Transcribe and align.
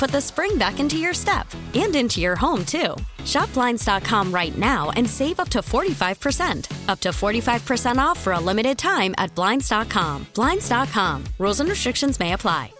put 0.00 0.10
the 0.10 0.20
spring 0.20 0.56
back 0.56 0.80
into 0.80 0.96
your 0.96 1.12
step 1.12 1.46
and 1.74 1.94
into 1.94 2.20
your 2.20 2.34
home, 2.34 2.64
too. 2.64 2.96
Shop 3.26 3.52
Blinds.com 3.52 4.32
right 4.32 4.56
now 4.56 4.90
and 4.96 5.08
save 5.08 5.38
up 5.38 5.50
to 5.50 5.58
45%. 5.58 6.88
Up 6.88 7.00
to 7.00 7.10
45% 7.10 7.98
off 7.98 8.18
for 8.18 8.32
a 8.32 8.40
limited 8.40 8.78
time 8.78 9.14
at 9.18 9.32
Blinds.com. 9.34 10.26
Blinds.com. 10.34 11.24
Rules 11.38 11.60
and 11.60 11.68
restrictions 11.68 12.18
may 12.18 12.32
apply. 12.32 12.72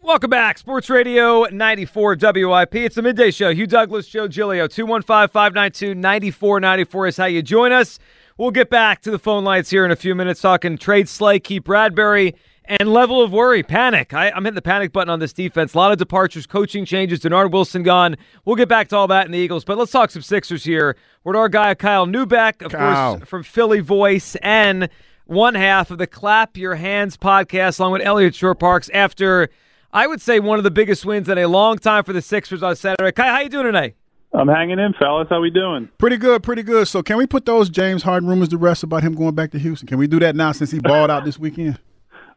Welcome 0.00 0.30
back. 0.30 0.58
Sports 0.58 0.88
Radio 0.90 1.44
94 1.44 2.16
WIP. 2.20 2.74
It's 2.74 2.96
the 2.96 3.02
midday 3.02 3.30
show. 3.30 3.52
Hugh 3.54 3.66
Douglas, 3.66 4.08
Joe 4.08 4.26
Giglio. 4.28 4.66
215 4.66 5.28
592 5.28 5.94
9494 5.94 7.06
is 7.06 7.16
how 7.16 7.24
you 7.26 7.42
join 7.42 7.72
us. 7.72 7.98
We'll 8.36 8.50
get 8.50 8.70
back 8.70 9.02
to 9.02 9.10
the 9.10 9.18
phone 9.18 9.44
lines 9.44 9.70
here 9.70 9.84
in 9.84 9.90
a 9.90 9.96
few 9.96 10.14
minutes 10.14 10.40
talking 10.40 10.76
trade 10.78 11.08
Slay, 11.08 11.38
Keith 11.38 11.64
Bradbury, 11.64 12.34
and 12.64 12.92
level 12.92 13.22
of 13.22 13.32
worry, 13.32 13.62
panic. 13.62 14.14
I, 14.14 14.28
am 14.28 14.44
hitting 14.44 14.54
the 14.54 14.62
panic 14.62 14.92
button 14.92 15.10
on 15.10 15.18
this 15.18 15.32
defense. 15.32 15.74
A 15.74 15.78
lot 15.78 15.92
of 15.92 15.98
departures, 15.98 16.46
coaching 16.46 16.84
changes, 16.84 17.20
Dennard 17.20 17.52
Wilson 17.52 17.82
gone. 17.82 18.16
We'll 18.44 18.56
get 18.56 18.68
back 18.68 18.88
to 18.88 18.96
all 18.96 19.08
that 19.08 19.26
in 19.26 19.32
the 19.32 19.38
Eagles, 19.38 19.64
but 19.64 19.78
let's 19.78 19.90
talk 19.92 20.10
some 20.10 20.22
Sixers 20.22 20.64
here. 20.64 20.96
We're 21.24 21.36
our 21.36 21.48
guy, 21.48 21.74
Kyle 21.74 22.06
Neubeck, 22.06 22.64
of 22.64 22.72
Kyle. 22.72 23.16
course, 23.16 23.28
from 23.28 23.42
Philly 23.42 23.80
Voice, 23.80 24.36
and 24.36 24.88
one 25.26 25.54
half 25.54 25.90
of 25.90 25.98
the 25.98 26.06
Clap 26.06 26.56
Your 26.56 26.74
Hands 26.74 27.16
podcast, 27.16 27.78
along 27.78 27.92
with 27.92 28.02
Eliot 28.02 28.34
Shorr-Parks, 28.34 28.90
after 28.92 29.48
I 29.92 30.06
would 30.06 30.20
say 30.20 30.40
one 30.40 30.58
of 30.58 30.64
the 30.64 30.70
biggest 30.70 31.04
wins 31.04 31.28
in 31.28 31.38
a 31.38 31.46
long 31.46 31.78
time 31.78 32.04
for 32.04 32.12
the 32.12 32.22
Sixers 32.22 32.62
on 32.62 32.76
Saturday. 32.76 33.12
Kai, 33.12 33.28
how 33.28 33.40
you 33.40 33.48
doing 33.48 33.66
today? 33.66 33.94
I'm 34.34 34.48
hanging 34.48 34.78
in, 34.78 34.94
fellas. 34.94 35.28
How 35.28 35.40
we 35.40 35.50
doing? 35.50 35.90
Pretty 35.98 36.16
good, 36.16 36.42
pretty 36.42 36.62
good. 36.62 36.88
So 36.88 37.02
can 37.02 37.18
we 37.18 37.26
put 37.26 37.44
those 37.44 37.68
James 37.68 38.02
Harden 38.02 38.28
rumors 38.28 38.48
to 38.48 38.56
rest 38.56 38.82
about 38.82 39.02
him 39.02 39.14
going 39.14 39.34
back 39.34 39.50
to 39.50 39.58
Houston? 39.58 39.86
Can 39.86 39.98
we 39.98 40.06
do 40.06 40.18
that 40.20 40.34
now 40.34 40.52
since 40.52 40.70
he 40.70 40.78
balled 40.78 41.10
out 41.10 41.24
this 41.24 41.38
weekend? 41.38 41.78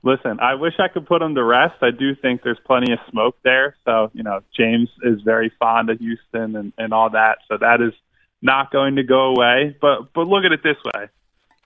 Listen, 0.06 0.40
I 0.40 0.54
wish 0.54 0.76
I 0.78 0.88
could 0.88 1.08
put 1.08 1.24
him 1.24 1.34
to 1.34 1.44
rest. 1.44 1.82
I 1.82 1.90
do 1.90 2.14
think 2.16 2.44
there's 2.44 2.60
plenty 2.64 2.94
of 2.94 3.00
smoke 3.10 3.38
there. 3.44 3.76
So, 3.86 4.12
you 4.14 4.22
know, 4.22 4.42
James 4.56 4.88
is 5.02 5.20
very 5.22 5.52
fond 5.60 5.90
of 5.90 5.98
Houston 5.98 6.56
and, 6.56 6.74
and 6.78 6.94
all 6.94 7.10
that. 7.10 7.40
So 7.48 7.58
that 7.58 7.82
is 7.82 7.92
not 8.40 8.72
going 8.72 8.98
to 8.98 9.04
go 9.04 9.34
away. 9.36 9.76
But 9.82 10.14
but 10.14 10.28
look 10.28 10.46
at 10.46 10.52
it 10.52 10.62
this 10.62 10.78
way. 10.86 11.10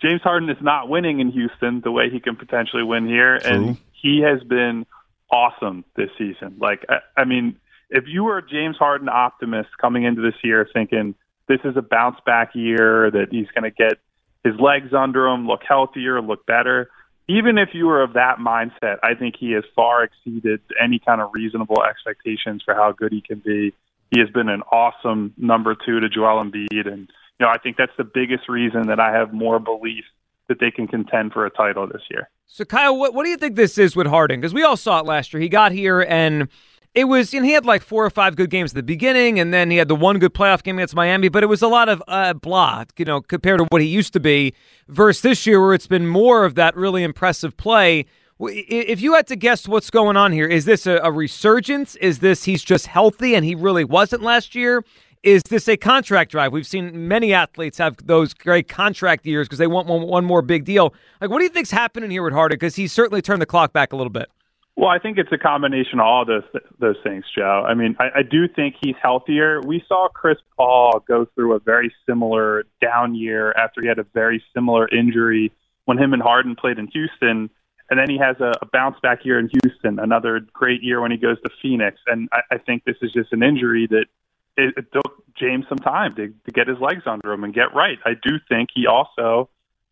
James 0.02 0.22
Harden 0.22 0.50
is 0.50 0.62
not 0.62 0.88
winning 0.88 1.20
in 1.20 1.32
Houston 1.32 1.82
the 1.82 1.92
way 1.92 2.10
he 2.10 2.22
can 2.22 2.38
potentially 2.38 2.82
win 2.82 3.06
here. 3.08 3.40
True. 3.40 3.52
And 3.52 3.78
he 3.92 4.22
has 4.22 4.42
been 4.48 4.86
awesome 5.30 5.84
this 5.98 6.10
season. 6.18 6.56
Like 6.60 6.86
I, 6.88 7.00
I 7.18 7.26
mean, 7.26 7.58
if 7.90 8.06
you 8.08 8.24
were 8.24 8.38
a 8.38 8.48
James 8.48 8.78
Harden 8.78 9.10
optimist 9.10 9.70
coming 9.82 10.06
into 10.06 10.22
this 10.22 10.36
year 10.46 10.66
thinking 10.72 11.14
this 11.50 11.60
is 11.66 11.76
a 11.76 11.82
bounce 11.82 12.20
back 12.26 12.56
year, 12.56 13.12
that 13.12 13.28
he's 13.32 13.48
going 13.54 13.70
to 13.70 13.72
get 13.72 14.00
his 14.46 14.58
legs 14.62 14.94
under 14.94 15.28
him, 15.28 15.46
look 15.46 15.64
healthier, 15.68 16.22
look 16.22 16.46
better, 16.46 16.90
even 17.30 17.60
if 17.60 17.70
you 17.74 17.86
were 17.86 18.02
of 18.02 18.14
that 18.14 18.38
mindset, 18.40 18.98
I 19.04 19.14
think 19.14 19.36
he 19.40 19.52
has 19.52 19.64
far 19.76 20.04
exceeded 20.04 20.62
any 20.82 20.98
kind 20.98 21.22
of 21.22 21.30
reasonable 21.32 21.84
expectations 21.84 22.64
for 22.66 22.74
how 22.74 22.92
good 22.92 23.12
he 23.12 23.22
can 23.22 23.40
be. 23.40 23.72
He 24.10 24.20
has 24.20 24.30
been 24.32 24.50
an 24.50 24.64
awesome 24.72 25.36
number 25.38 25.76
two 25.76 26.00
to 26.00 26.10
Joel 26.10 26.44
Embiid, 26.44 26.88
and 26.92 27.08
you 27.40 27.46
know 27.46 27.50
I 27.50 27.60
think 27.60 27.78
that's 27.78 27.96
the 27.98 28.04
biggest 28.04 28.50
reason 28.50 28.88
that 28.88 29.00
I 29.00 29.12
have 29.14 29.32
more 29.32 29.60
belief 29.60 30.06
that 30.48 30.60
they 30.60 30.72
can 30.72 30.88
contend 30.88 31.32
for 31.32 31.46
a 31.46 31.52
title 31.52 31.86
this 31.86 32.02
year. 32.10 32.28
So, 32.48 32.66
Kyle, 32.66 32.98
what, 32.98 33.14
what 33.14 33.24
do 33.24 33.30
you 33.30 33.38
think 33.38 33.56
this 33.56 33.78
is 33.78 33.96
with 33.96 34.08
Harden? 34.08 34.42
Because 34.42 34.56
we 34.56 34.64
all 34.64 34.76
saw 34.76 35.00
it 35.00 35.06
last 35.06 35.32
year. 35.32 35.40
He 35.40 35.50
got 35.50 35.72
here 35.72 36.02
and 36.02 36.48
it 36.96 37.06
was, 37.06 37.34
and 37.34 37.46
he 37.46 37.52
had 37.52 37.66
like 37.66 37.84
four 37.84 38.04
or 38.04 38.10
five 38.10 38.36
good 38.36 38.50
games 38.50 38.72
at 38.72 38.76
the 38.76 38.84
beginning, 38.84 39.40
and 39.40 39.54
then 39.54 39.70
he 39.70 39.78
had 39.78 39.88
the 39.88 39.96
one 39.96 40.18
good 40.18 40.34
playoff 40.34 40.64
game 40.64 40.78
against 40.80 40.96
Miami, 40.96 41.30
but 41.30 41.44
it 41.44 41.48
was 41.48 41.62
a 41.62 41.68
lot 41.68 41.88
of 41.88 42.02
uh, 42.08 42.34
blah, 42.34 42.84
you 42.98 43.06
know, 43.06 43.22
compared 43.22 43.60
to 43.60 43.66
what 43.70 43.82
he 43.82 43.88
used 43.88 44.14
to 44.14 44.20
be, 44.20 44.54
versus 44.88 45.22
this 45.22 45.46
year 45.46 45.62
where 45.62 45.74
it's 45.74 45.88
been 45.88 46.08
more 46.08 46.46
of 46.46 46.56
that 46.56 46.76
really 46.76 47.04
impressive 47.04 47.56
play. 47.58 48.06
If 48.40 49.02
you 49.02 49.14
had 49.16 49.28
to 49.28 49.36
guess 49.36 49.68
what's 49.68 49.90
going 49.90 50.18
on 50.18 50.32
here, 50.32 50.48
is 50.48 50.66
this 50.66 50.88
a, 50.88 51.00
a 51.04 51.12
resurgence? 51.12 51.96
Is 51.98 52.20
this 52.20 52.46
he's 52.46 52.64
just 52.64 52.88
healthy 52.88 53.36
and 53.36 53.46
he 53.46 53.54
really 53.54 53.84
wasn't 53.84 54.24
last 54.24 54.56
year? 54.56 54.84
Is 55.22 55.44
this 55.44 55.68
a 55.68 55.76
contract 55.76 56.32
drive? 56.32 56.54
We've 56.54 56.66
seen 56.66 57.10
many 57.10 57.34
athletes 57.34 57.78
have 57.80 57.98
those 58.08 58.34
great 58.34 58.70
contract 58.70 59.26
years 59.26 59.48
because 59.48 59.60
they 59.60 59.68
want 59.68 59.88
one, 59.88 60.04
one 60.04 60.24
more 60.24 60.42
big 60.42 60.64
deal. 60.64 60.94
Like, 61.20 61.30
what 61.30 61.40
do 61.40 61.44
you 61.44 61.50
think's 61.50 61.72
happening 61.72 62.10
here 62.10 62.24
with 62.24 62.32
Harden? 62.32 62.56
Because 62.56 62.78
he's 62.78 62.94
certainly 62.94 63.22
turned 63.22 63.42
the 63.42 63.46
clock 63.46 63.74
back 63.74 63.92
a 63.92 63.98
little 63.98 64.10
bit. 64.10 64.30
Well, 64.80 64.88
I 64.88 64.98
think 64.98 65.18
it's 65.18 65.32
a 65.34 65.38
combination 65.38 66.00
of 66.00 66.06
all 66.06 66.24
those 66.24 66.46
those 66.80 66.96
things, 67.04 67.26
Joe. 67.36 67.66
I 67.68 67.74
mean, 67.74 67.98
I, 68.00 68.20
I 68.20 68.24
do 68.24 68.48
think 68.48 68.76
he's 68.82 68.96
healthier. 69.02 69.60
We 69.60 69.84
saw 69.90 70.08
Chris 70.08 70.38
Paul 70.56 71.04
go 71.06 71.26
through 71.36 71.54
a 71.56 71.60
very 71.60 71.94
similar 72.08 72.64
down 72.82 73.14
year 73.14 73.52
after 73.52 73.82
he 73.82 73.90
had 73.90 74.00
a 74.00 74.06
very 74.14 74.42
similar 74.54 74.88
injury 74.88 75.52
when 75.84 75.98
him 75.98 76.14
and 76.14 76.22
Harden 76.22 76.56
played 76.56 76.80
in 76.80 76.88
Houston, 76.88 77.50
and 77.90 78.00
then 78.00 78.10
he 78.10 78.18
has 78.20 78.38
a, 78.40 78.54
a 78.62 78.68
bounce 78.72 78.96
back 79.04 79.26
year 79.26 79.38
in 79.38 79.50
Houston, 79.62 80.00
another 80.00 80.40
great 80.54 80.82
year 80.82 81.02
when 81.02 81.12
he 81.12 81.18
goes 81.18 81.42
to 81.42 81.50
Phoenix. 81.62 81.98
And 82.08 82.30
I, 82.32 82.56
I 82.56 82.58
think 82.58 82.86
this 82.86 82.96
is 83.02 83.12
just 83.12 83.34
an 83.34 83.44
injury 83.44 83.86
that 83.88 84.06
it, 84.56 84.76
it 84.78 84.94
took 84.94 85.26
James 85.38 85.66
some 85.68 85.80
time 85.80 86.16
to, 86.16 86.28
to 86.28 86.52
get 86.54 86.70
his 86.70 86.78
legs 86.80 87.04
under 87.06 87.34
him 87.34 87.44
and 87.44 87.54
get 87.54 87.76
right. 87.76 87.98
I 88.06 88.12
do 88.14 88.38
think 88.48 88.70
he 88.74 88.88
also 88.88 89.50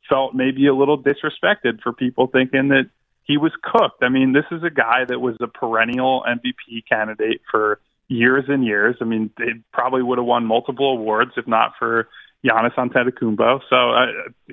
felt 0.08 0.34
maybe 0.34 0.66
a 0.68 0.74
little 0.74 0.98
disrespected 0.98 1.82
for 1.84 1.92
people 1.92 2.28
thinking 2.28 2.70
that 2.70 2.90
he 3.28 3.38
was 3.38 3.52
cooked. 3.62 4.02
I 4.02 4.10
mean, 4.10 4.34
this 4.34 4.46
is 4.52 4.64
a 4.64 4.70
guy 4.70 5.06
that 5.06 5.20
was 5.20 5.36
a 5.42 5.48
perennial 5.48 6.24
MVP 6.28 6.84
candidate 6.90 7.42
for 7.52 7.80
years 8.08 8.46
and 8.48 8.66
years. 8.66 8.96
I 9.02 9.04
mean, 9.04 9.30
they 9.38 9.62
probably 9.74 10.02
would 10.02 10.18
have 10.18 10.26
won 10.26 10.46
multiple 10.46 10.92
awards 10.94 11.32
if 11.36 11.46
not 11.46 11.74
for 11.78 12.08
Giannis 12.46 12.76
Antetokounmpo. 12.76 13.62
So 13.70 13.92
uh, 13.92 14.06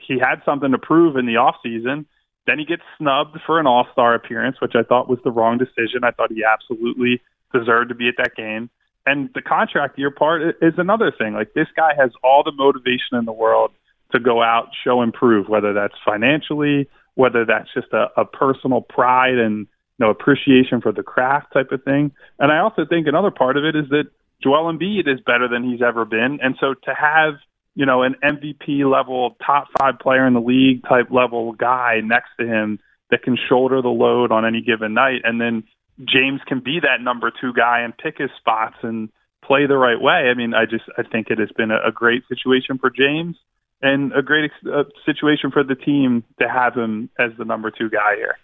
he 0.02 0.18
had 0.18 0.42
something 0.44 0.72
to 0.72 0.78
prove 0.78 1.16
in 1.16 1.26
the 1.26 1.36
off 1.36 1.56
season. 1.62 2.06
Then 2.46 2.58
he 2.58 2.64
gets 2.64 2.82
snubbed 2.98 3.38
for 3.46 3.60
an 3.60 3.66
All 3.66 3.86
Star 3.92 4.14
appearance, 4.14 4.60
which 4.60 4.74
I 4.74 4.82
thought 4.82 5.08
was 5.08 5.18
the 5.24 5.30
wrong 5.30 5.56
decision. 5.56 6.02
I 6.02 6.10
thought 6.10 6.32
he 6.32 6.42
absolutely 6.44 7.22
deserved 7.52 7.90
to 7.90 7.94
be 7.94 8.08
at 8.08 8.14
that 8.18 8.34
game. 8.36 8.70
And 9.06 9.30
the 9.34 9.42
contract 9.42 9.98
year 9.98 10.10
part 10.10 10.56
is 10.60 10.74
another 10.78 11.12
thing. 11.16 11.34
Like 11.34 11.54
this 11.54 11.68
guy 11.76 11.92
has 11.96 12.10
all 12.22 12.42
the 12.42 12.52
motivation 12.52 13.18
in 13.18 13.24
the 13.24 13.32
world 13.32 13.70
to 14.12 14.20
go 14.20 14.42
out, 14.42 14.68
show, 14.82 15.02
improve, 15.02 15.48
whether 15.48 15.72
that's 15.72 15.94
financially, 16.04 16.88
whether 17.14 17.44
that's 17.44 17.72
just 17.72 17.92
a, 17.92 18.06
a 18.16 18.24
personal 18.24 18.80
pride 18.80 19.38
and 19.38 19.66
you 19.98 20.06
know 20.06 20.10
appreciation 20.10 20.80
for 20.80 20.92
the 20.92 21.02
craft 21.02 21.52
type 21.52 21.70
of 21.72 21.82
thing. 21.84 22.12
And 22.38 22.52
I 22.52 22.58
also 22.58 22.84
think 22.88 23.06
another 23.06 23.30
part 23.30 23.56
of 23.56 23.64
it 23.64 23.76
is 23.76 23.88
that 23.90 24.04
Joel 24.42 24.72
Embiid 24.72 25.08
is 25.08 25.20
better 25.24 25.48
than 25.48 25.64
he's 25.64 25.82
ever 25.82 26.04
been, 26.04 26.38
and 26.42 26.56
so 26.60 26.74
to 26.74 26.94
have 26.94 27.34
you 27.74 27.86
know 27.86 28.02
an 28.02 28.16
MVP 28.22 28.90
level, 28.90 29.36
top 29.44 29.68
five 29.78 29.98
player 29.98 30.26
in 30.26 30.34
the 30.34 30.40
league 30.40 30.82
type 30.88 31.10
level 31.10 31.52
guy 31.52 32.00
next 32.04 32.30
to 32.40 32.46
him 32.46 32.78
that 33.10 33.22
can 33.22 33.36
shoulder 33.48 33.80
the 33.82 33.88
load 33.88 34.32
on 34.32 34.44
any 34.44 34.60
given 34.60 34.94
night, 34.94 35.22
and 35.24 35.40
then 35.40 35.64
James 36.04 36.40
can 36.46 36.60
be 36.60 36.80
that 36.80 37.00
number 37.00 37.30
two 37.40 37.52
guy 37.52 37.80
and 37.80 37.96
pick 37.96 38.18
his 38.18 38.30
spots 38.38 38.76
and 38.82 39.10
play 39.44 39.66
the 39.66 39.76
right 39.76 40.00
way. 40.00 40.28
I 40.30 40.34
mean, 40.34 40.54
I 40.54 40.64
just 40.64 40.84
I 40.98 41.02
think 41.02 41.28
it 41.30 41.38
has 41.38 41.50
been 41.56 41.70
a, 41.70 41.88
a 41.88 41.92
great 41.92 42.24
situation 42.28 42.78
for 42.78 42.90
James 42.90 43.36
and 43.82 44.12
a 44.12 44.22
great 44.22 44.44
ex- 44.44 44.72
uh, 44.72 44.84
situation 45.04 45.50
for 45.50 45.62
the 45.62 45.74
team 45.74 46.24
to 46.40 46.48
have 46.48 46.74
him 46.74 47.10
as 47.18 47.30
the 47.38 47.44
number 47.44 47.70
two 47.70 47.90
guy 47.90 48.16
here. 48.16 48.36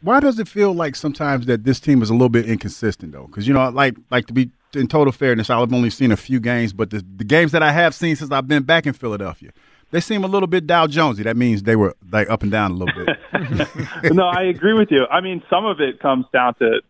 why 0.00 0.20
does 0.20 0.38
it 0.38 0.48
feel 0.48 0.74
like 0.74 0.96
sometimes 0.96 1.46
that 1.46 1.64
this 1.64 1.78
team 1.80 2.02
is 2.02 2.10
a 2.10 2.14
little 2.14 2.28
bit 2.28 2.46
inconsistent 2.46 3.12
though? 3.12 3.26
Because 3.26 3.46
you 3.46 3.54
know, 3.54 3.68
like 3.68 3.96
like 4.10 4.26
to 4.26 4.32
be 4.32 4.50
in 4.74 4.86
total 4.86 5.12
fairness, 5.12 5.50
I've 5.50 5.72
only 5.72 5.90
seen 5.90 6.12
a 6.12 6.16
few 6.16 6.40
games, 6.40 6.72
but 6.72 6.90
the, 6.90 7.04
the 7.16 7.24
games 7.24 7.52
that 7.52 7.62
I 7.62 7.72
have 7.72 7.94
seen 7.94 8.16
since 8.16 8.30
I've 8.30 8.48
been 8.48 8.62
back 8.62 8.86
in 8.86 8.92
Philadelphia, 8.92 9.50
they 9.90 10.00
seem 10.00 10.24
a 10.24 10.28
little 10.28 10.46
bit 10.46 10.66
Dow 10.66 10.86
Jonesy. 10.86 11.22
That 11.22 11.36
means 11.36 11.64
they 11.64 11.76
were 11.76 11.94
like 12.10 12.30
up 12.30 12.42
and 12.42 12.50
down 12.50 12.72
a 12.72 12.74
little 12.74 13.04
bit. 13.04 13.16
no, 14.12 14.24
I 14.24 14.44
agree 14.44 14.74
with 14.74 14.90
you. 14.90 15.06
I 15.06 15.20
mean, 15.20 15.42
some 15.50 15.66
of 15.66 15.80
it 15.80 16.00
comes 16.00 16.26
down 16.32 16.54
to 16.56 16.80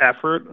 effort. 0.00 0.46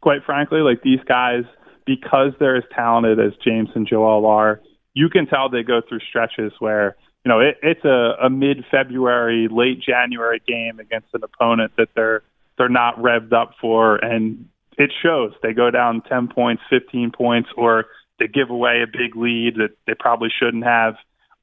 Quite 0.00 0.24
frankly, 0.24 0.60
like 0.60 0.82
these 0.82 1.00
guys, 1.06 1.44
because 1.84 2.32
they're 2.38 2.56
as 2.56 2.64
talented 2.74 3.20
as 3.20 3.32
James 3.44 3.68
and 3.74 3.86
Joel 3.86 4.24
are, 4.26 4.60
you 5.00 5.08
can 5.08 5.26
tell 5.26 5.48
they 5.48 5.62
go 5.62 5.80
through 5.80 6.00
stretches 6.00 6.52
where 6.58 6.94
you 7.24 7.30
know 7.30 7.40
it, 7.40 7.56
it's 7.62 7.84
a, 7.86 8.26
a 8.26 8.28
mid-February, 8.28 9.48
late 9.50 9.80
January 9.80 10.42
game 10.46 10.78
against 10.78 11.08
an 11.14 11.22
opponent 11.24 11.72
that 11.78 11.88
they're 11.96 12.22
they're 12.58 12.68
not 12.68 12.98
revved 12.98 13.32
up 13.32 13.52
for, 13.58 13.96
and 13.96 14.46
it 14.76 14.92
shows. 15.02 15.32
They 15.42 15.54
go 15.54 15.70
down 15.70 16.02
10 16.02 16.28
points, 16.28 16.62
15 16.68 17.12
points, 17.12 17.48
or 17.56 17.86
they 18.18 18.28
give 18.28 18.50
away 18.50 18.82
a 18.82 18.86
big 18.86 19.16
lead 19.16 19.54
that 19.56 19.70
they 19.86 19.94
probably 19.98 20.28
shouldn't 20.38 20.64
have. 20.64 20.96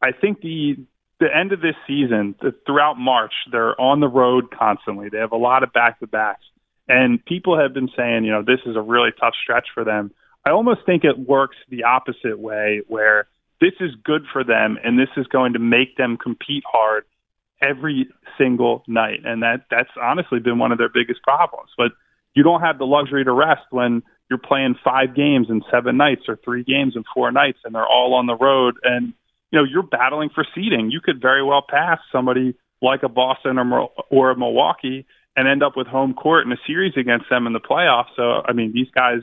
I 0.04 0.12
think 0.12 0.42
the 0.42 0.77
the 1.19 1.36
end 1.36 1.51
of 1.51 1.62
this 1.62 1.74
season, 1.88 2.36
the, 2.39 2.54
throughout 2.68 3.00
March, 3.00 3.33
they're 3.51 3.80
on 3.81 4.01
the 4.01 4.07
road 4.07 4.51
constantly. 4.51 5.09
They 5.09 5.18
have 5.18 5.31
a 5.31 5.38
lot 5.38 5.63
of 5.63 5.74
back 5.74 6.00
to 6.01 6.06
backs, 6.06 6.45
and 6.88 7.25
people 7.25 7.59
have 7.59 7.74
been 7.74 7.89
saying, 7.98 8.24
you 8.24 8.31
know, 8.31 8.44
this 8.44 8.59
is 8.68 8.75
a 8.75 8.81
really 8.81 9.09
tough 9.19 9.33
stretch 9.42 9.69
for 9.74 9.83
them. 9.83 10.12
I 10.45 10.51
almost 10.51 10.81
think 10.86 11.04
it 11.04 11.18
works 11.18 11.57
the 11.69 11.86
opposite 11.86 12.38
way, 12.38 12.81
where 12.88 13.25
this 13.59 13.74
is 13.80 13.92
good 14.04 14.25
for 14.31 14.44
them, 14.44 14.77
and 14.83 15.00
this 15.00 15.09
is 15.18 15.27
going 15.27 15.54
to 15.54 15.59
make 15.59 15.98
them 15.98 16.18
compete 16.18 16.63
hard 16.71 17.06
every 17.62 18.07
single 18.38 18.83
night, 18.88 19.21
and 19.25 19.42
that 19.42 19.65
that's 19.71 19.89
honestly 20.01 20.39
been 20.39 20.59
one 20.59 20.71
of 20.71 20.77
their 20.77 20.89
biggest 20.89 21.24
problems. 21.24 21.69
But 21.77 21.92
you 22.36 22.44
don't 22.44 22.62
have 22.62 22.77
the 22.77 22.86
luxury 22.86 23.24
to 23.25 23.31
rest 23.31 23.63
when 23.71 24.04
you're 24.30 24.38
playing 24.38 24.75
five 24.83 25.15
games 25.15 25.48
in 25.50 25.63
seven 25.71 25.98
nights 25.98 26.24
or 26.27 26.38
three 26.44 26.63
games 26.63 26.94
in 26.95 27.04
four 27.13 27.31
nights 27.31 27.59
and 27.63 27.74
they're 27.74 27.88
all 27.88 28.13
on 28.13 28.27
the 28.27 28.36
road. 28.36 28.75
And 28.83 29.13
you 29.51 29.59
know 29.59 29.65
you're 29.65 29.83
battling 29.83 30.30
for 30.33 30.45
seeding. 30.54 30.92
You 30.92 31.01
could 31.01 31.21
very 31.21 31.44
well 31.44 31.63
pass 31.68 32.00
somebody 32.12 32.56
like 32.81 33.04
a 33.04 33.09
Boston 33.09 33.57
or 33.57 33.89
or 34.12 34.31
a 34.31 34.38
Milwaukee 34.38 35.06
and 35.36 35.48
end 35.48 35.63
up 35.63 35.77
with 35.77 35.88
home 35.88 36.13
court 36.13 36.45
in 36.45 36.51
a 36.51 36.57
series 36.68 36.94
against 36.98 37.25
them 37.30 37.48
in 37.48 37.54
the 37.54 37.59
playoffs. 37.59 38.15
So 38.15 38.44
i 38.45 38.54
mean 38.54 38.71
these 38.74 38.89
guys 38.94 39.21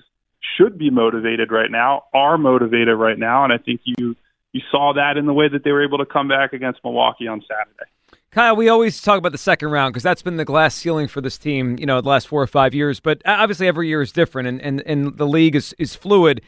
should 0.56 0.76
be 0.76 0.90
motivated 0.90 1.50
right 1.50 1.70
now 1.70 2.04
are 2.12 2.36
motivated 2.36 2.98
right 2.98 3.18
now 3.18 3.44
and 3.44 3.52
i 3.52 3.56
think 3.56 3.80
you 3.84 4.14
you 4.54 4.62
saw 4.70 4.94
that 4.94 5.18
in 5.18 5.26
the 5.26 5.34
way 5.34 5.48
that 5.48 5.64
they 5.64 5.72
were 5.72 5.84
able 5.84 5.98
to 5.98 6.06
come 6.06 6.28
back 6.28 6.54
against 6.54 6.80
Milwaukee 6.82 7.28
on 7.28 7.42
Saturday 7.42 7.90
Kyle, 8.34 8.56
we 8.56 8.68
always 8.68 9.00
talk 9.00 9.18
about 9.18 9.30
the 9.30 9.38
second 9.38 9.70
round 9.70 9.92
because 9.92 10.02
that's 10.02 10.20
been 10.20 10.38
the 10.38 10.44
glass 10.44 10.74
ceiling 10.74 11.06
for 11.06 11.20
this 11.20 11.38
team, 11.38 11.78
you 11.78 11.86
know, 11.86 12.00
the 12.00 12.08
last 12.08 12.26
four 12.26 12.42
or 12.42 12.48
five 12.48 12.74
years. 12.74 12.98
But 12.98 13.22
uh, 13.24 13.36
obviously, 13.38 13.68
every 13.68 13.86
year 13.86 14.02
is 14.02 14.10
different, 14.10 14.48
and, 14.48 14.60
and, 14.60 14.82
and 14.86 15.16
the 15.16 15.26
league 15.26 15.54
is, 15.54 15.72
is 15.78 15.94
fluid. 15.94 16.40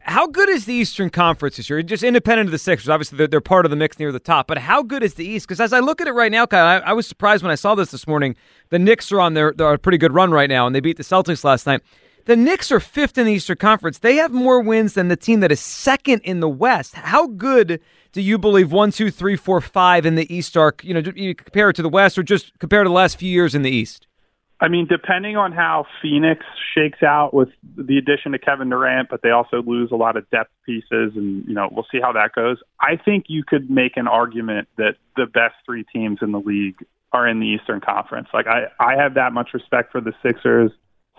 How 0.00 0.26
good 0.26 0.50
is 0.50 0.66
the 0.66 0.74
Eastern 0.74 1.08
Conference 1.08 1.56
this 1.56 1.70
year? 1.70 1.82
Just 1.82 2.02
independent 2.02 2.48
of 2.48 2.52
the 2.52 2.58
Sixers, 2.58 2.90
obviously 2.90 3.16
they're, 3.16 3.28
they're 3.28 3.40
part 3.40 3.64
of 3.64 3.70
the 3.70 3.76
mix 3.76 3.98
near 3.98 4.12
the 4.12 4.20
top. 4.20 4.46
But 4.46 4.58
how 4.58 4.82
good 4.82 5.02
is 5.02 5.14
the 5.14 5.24
East? 5.24 5.46
Because 5.46 5.58
as 5.58 5.72
I 5.72 5.80
look 5.80 6.02
at 6.02 6.06
it 6.06 6.12
right 6.12 6.30
now, 6.30 6.44
Kyle, 6.44 6.66
I, 6.66 6.90
I, 6.90 6.92
was 6.92 7.06
surprised 7.06 7.42
when 7.42 7.50
I 7.50 7.54
saw 7.54 7.74
this 7.74 7.92
this 7.92 8.06
morning. 8.06 8.36
The 8.68 8.78
Knicks 8.78 9.10
are 9.10 9.20
on 9.20 9.32
their, 9.32 9.52
their 9.52 9.78
pretty 9.78 9.98
good 9.98 10.12
run 10.12 10.32
right 10.32 10.50
now, 10.50 10.66
and 10.66 10.76
they 10.76 10.80
beat 10.80 10.98
the 10.98 11.02
Celtics 11.02 11.44
last 11.44 11.66
night. 11.66 11.80
The 12.24 12.36
Knicks 12.36 12.70
are 12.70 12.80
fifth 12.80 13.18
in 13.18 13.26
the 13.26 13.32
Eastern 13.32 13.56
Conference. 13.56 13.98
They 13.98 14.16
have 14.16 14.30
more 14.30 14.60
wins 14.60 14.94
than 14.94 15.08
the 15.08 15.16
team 15.16 15.40
that 15.40 15.50
is 15.50 15.60
second 15.60 16.20
in 16.20 16.40
the 16.40 16.48
West. 16.48 16.94
How 16.94 17.26
good 17.26 17.80
do 18.12 18.20
you 18.20 18.38
believe 18.38 18.70
one, 18.70 18.92
two, 18.92 19.10
three, 19.10 19.36
four, 19.36 19.60
five 19.60 20.06
in 20.06 20.14
the 20.14 20.32
East 20.32 20.56
are? 20.56 20.74
You 20.82 20.94
know, 20.94 21.12
you 21.16 21.34
compare 21.34 21.70
it 21.70 21.76
to 21.76 21.82
the 21.82 21.88
West, 21.88 22.16
or 22.16 22.22
just 22.22 22.56
compare 22.60 22.84
to 22.84 22.88
the 22.88 22.94
last 22.94 23.18
few 23.18 23.30
years 23.30 23.54
in 23.54 23.62
the 23.62 23.70
East. 23.70 24.06
I 24.60 24.68
mean, 24.68 24.86
depending 24.88 25.36
on 25.36 25.50
how 25.50 25.86
Phoenix 26.00 26.44
shakes 26.72 27.02
out 27.02 27.34
with 27.34 27.48
the 27.76 27.98
addition 27.98 28.32
of 28.32 28.40
Kevin 28.42 28.70
Durant, 28.70 29.08
but 29.08 29.20
they 29.22 29.30
also 29.30 29.60
lose 29.60 29.90
a 29.90 29.96
lot 29.96 30.16
of 30.16 30.30
depth 30.30 30.52
pieces, 30.64 31.12
and 31.16 31.44
you 31.48 31.54
know 31.54 31.68
we'll 31.72 31.86
see 31.90 31.98
how 32.00 32.12
that 32.12 32.32
goes. 32.32 32.58
I 32.78 32.96
think 32.96 33.24
you 33.26 33.42
could 33.42 33.68
make 33.68 33.96
an 33.96 34.06
argument 34.06 34.68
that 34.76 34.94
the 35.16 35.26
best 35.26 35.56
three 35.66 35.84
teams 35.92 36.20
in 36.22 36.30
the 36.30 36.38
league 36.38 36.76
are 37.12 37.26
in 37.26 37.40
the 37.40 37.46
Eastern 37.46 37.80
Conference. 37.80 38.28
Like 38.32 38.46
I, 38.46 38.66
I 38.78 38.94
have 38.96 39.14
that 39.14 39.32
much 39.32 39.50
respect 39.52 39.90
for 39.90 40.00
the 40.00 40.12
Sixers, 40.22 40.70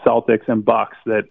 Celtics, 0.05 0.47
and 0.47 0.63
Bucks 0.63 0.97
that 1.05 1.23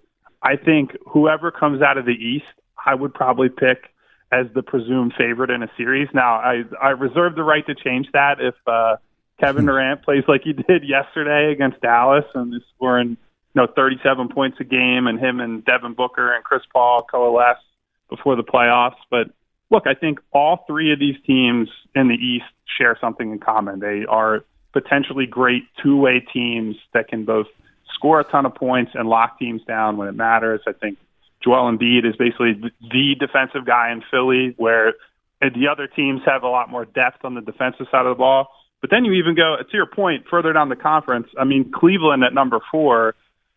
I 0.42 0.56
think 0.56 0.96
whoever 1.06 1.50
comes 1.50 1.82
out 1.82 1.98
of 1.98 2.04
the 2.04 2.12
East, 2.12 2.44
I 2.84 2.94
would 2.94 3.14
probably 3.14 3.48
pick 3.48 3.92
as 4.32 4.46
the 4.54 4.62
presumed 4.62 5.12
favorite 5.16 5.50
in 5.50 5.62
a 5.62 5.70
series. 5.76 6.08
Now, 6.14 6.36
I 6.36 6.62
I 6.80 6.90
reserve 6.90 7.34
the 7.34 7.42
right 7.42 7.64
to 7.66 7.74
change 7.74 8.08
that 8.12 8.40
if 8.40 8.54
uh, 8.66 8.96
Kevin 9.38 9.66
Durant 9.66 10.02
plays 10.02 10.24
like 10.26 10.42
he 10.42 10.52
did 10.68 10.82
yesterday 10.84 11.52
against 11.52 11.80
Dallas 11.80 12.24
and 12.34 12.54
is 12.54 12.62
scoring 12.74 13.16
you 13.54 13.60
know 13.60 13.66
37 13.76 14.28
points 14.28 14.58
a 14.60 14.64
game, 14.64 15.06
and 15.06 15.18
him 15.18 15.40
and 15.40 15.64
Devin 15.64 15.94
Booker 15.94 16.34
and 16.34 16.42
Chris 16.42 16.62
Paul 16.72 17.02
coalesce 17.02 17.62
before 18.08 18.36
the 18.36 18.42
playoffs. 18.42 19.00
But 19.10 19.28
look, 19.70 19.86
I 19.86 19.94
think 19.94 20.20
all 20.32 20.64
three 20.66 20.92
of 20.92 20.98
these 20.98 21.16
teams 21.26 21.68
in 21.94 22.08
the 22.08 22.14
East 22.14 22.46
share 22.78 22.96
something 23.00 23.32
in 23.32 23.38
common. 23.38 23.80
They 23.80 24.04
are 24.08 24.44
potentially 24.72 25.26
great 25.26 25.64
two-way 25.82 26.24
teams 26.32 26.76
that 26.94 27.08
can 27.08 27.24
both 27.24 27.46
score 27.94 28.20
a 28.20 28.24
ton 28.24 28.46
of 28.46 28.54
points 28.54 28.92
and 28.94 29.08
lock 29.08 29.38
teams 29.38 29.62
down 29.64 29.96
when 29.96 30.08
it 30.08 30.14
matters. 30.14 30.60
I 30.66 30.72
think 30.72 30.98
Joel 31.42 31.70
Embiid 31.70 32.06
is 32.08 32.16
basically 32.16 32.54
the 32.80 33.14
defensive 33.18 33.66
guy 33.66 33.92
in 33.92 34.02
Philly, 34.10 34.54
where 34.56 34.94
uh, 35.42 35.48
the 35.54 35.68
other 35.70 35.86
teams 35.86 36.22
have 36.26 36.42
a 36.42 36.48
lot 36.48 36.70
more 36.70 36.84
depth 36.84 37.24
on 37.24 37.34
the 37.34 37.40
defensive 37.40 37.86
side 37.90 38.06
of 38.06 38.16
the 38.16 38.18
ball. 38.18 38.48
But 38.80 38.90
then 38.90 39.04
you 39.04 39.12
even 39.12 39.34
go 39.34 39.54
uh, 39.54 39.62
to 39.62 39.72
your 39.72 39.86
point 39.86 40.24
further 40.30 40.52
down 40.52 40.68
the 40.68 40.76
conference. 40.76 41.28
I 41.38 41.44
mean, 41.44 41.72
Cleveland 41.72 42.24
at 42.24 42.34
number 42.34 42.60
four, 42.70 43.14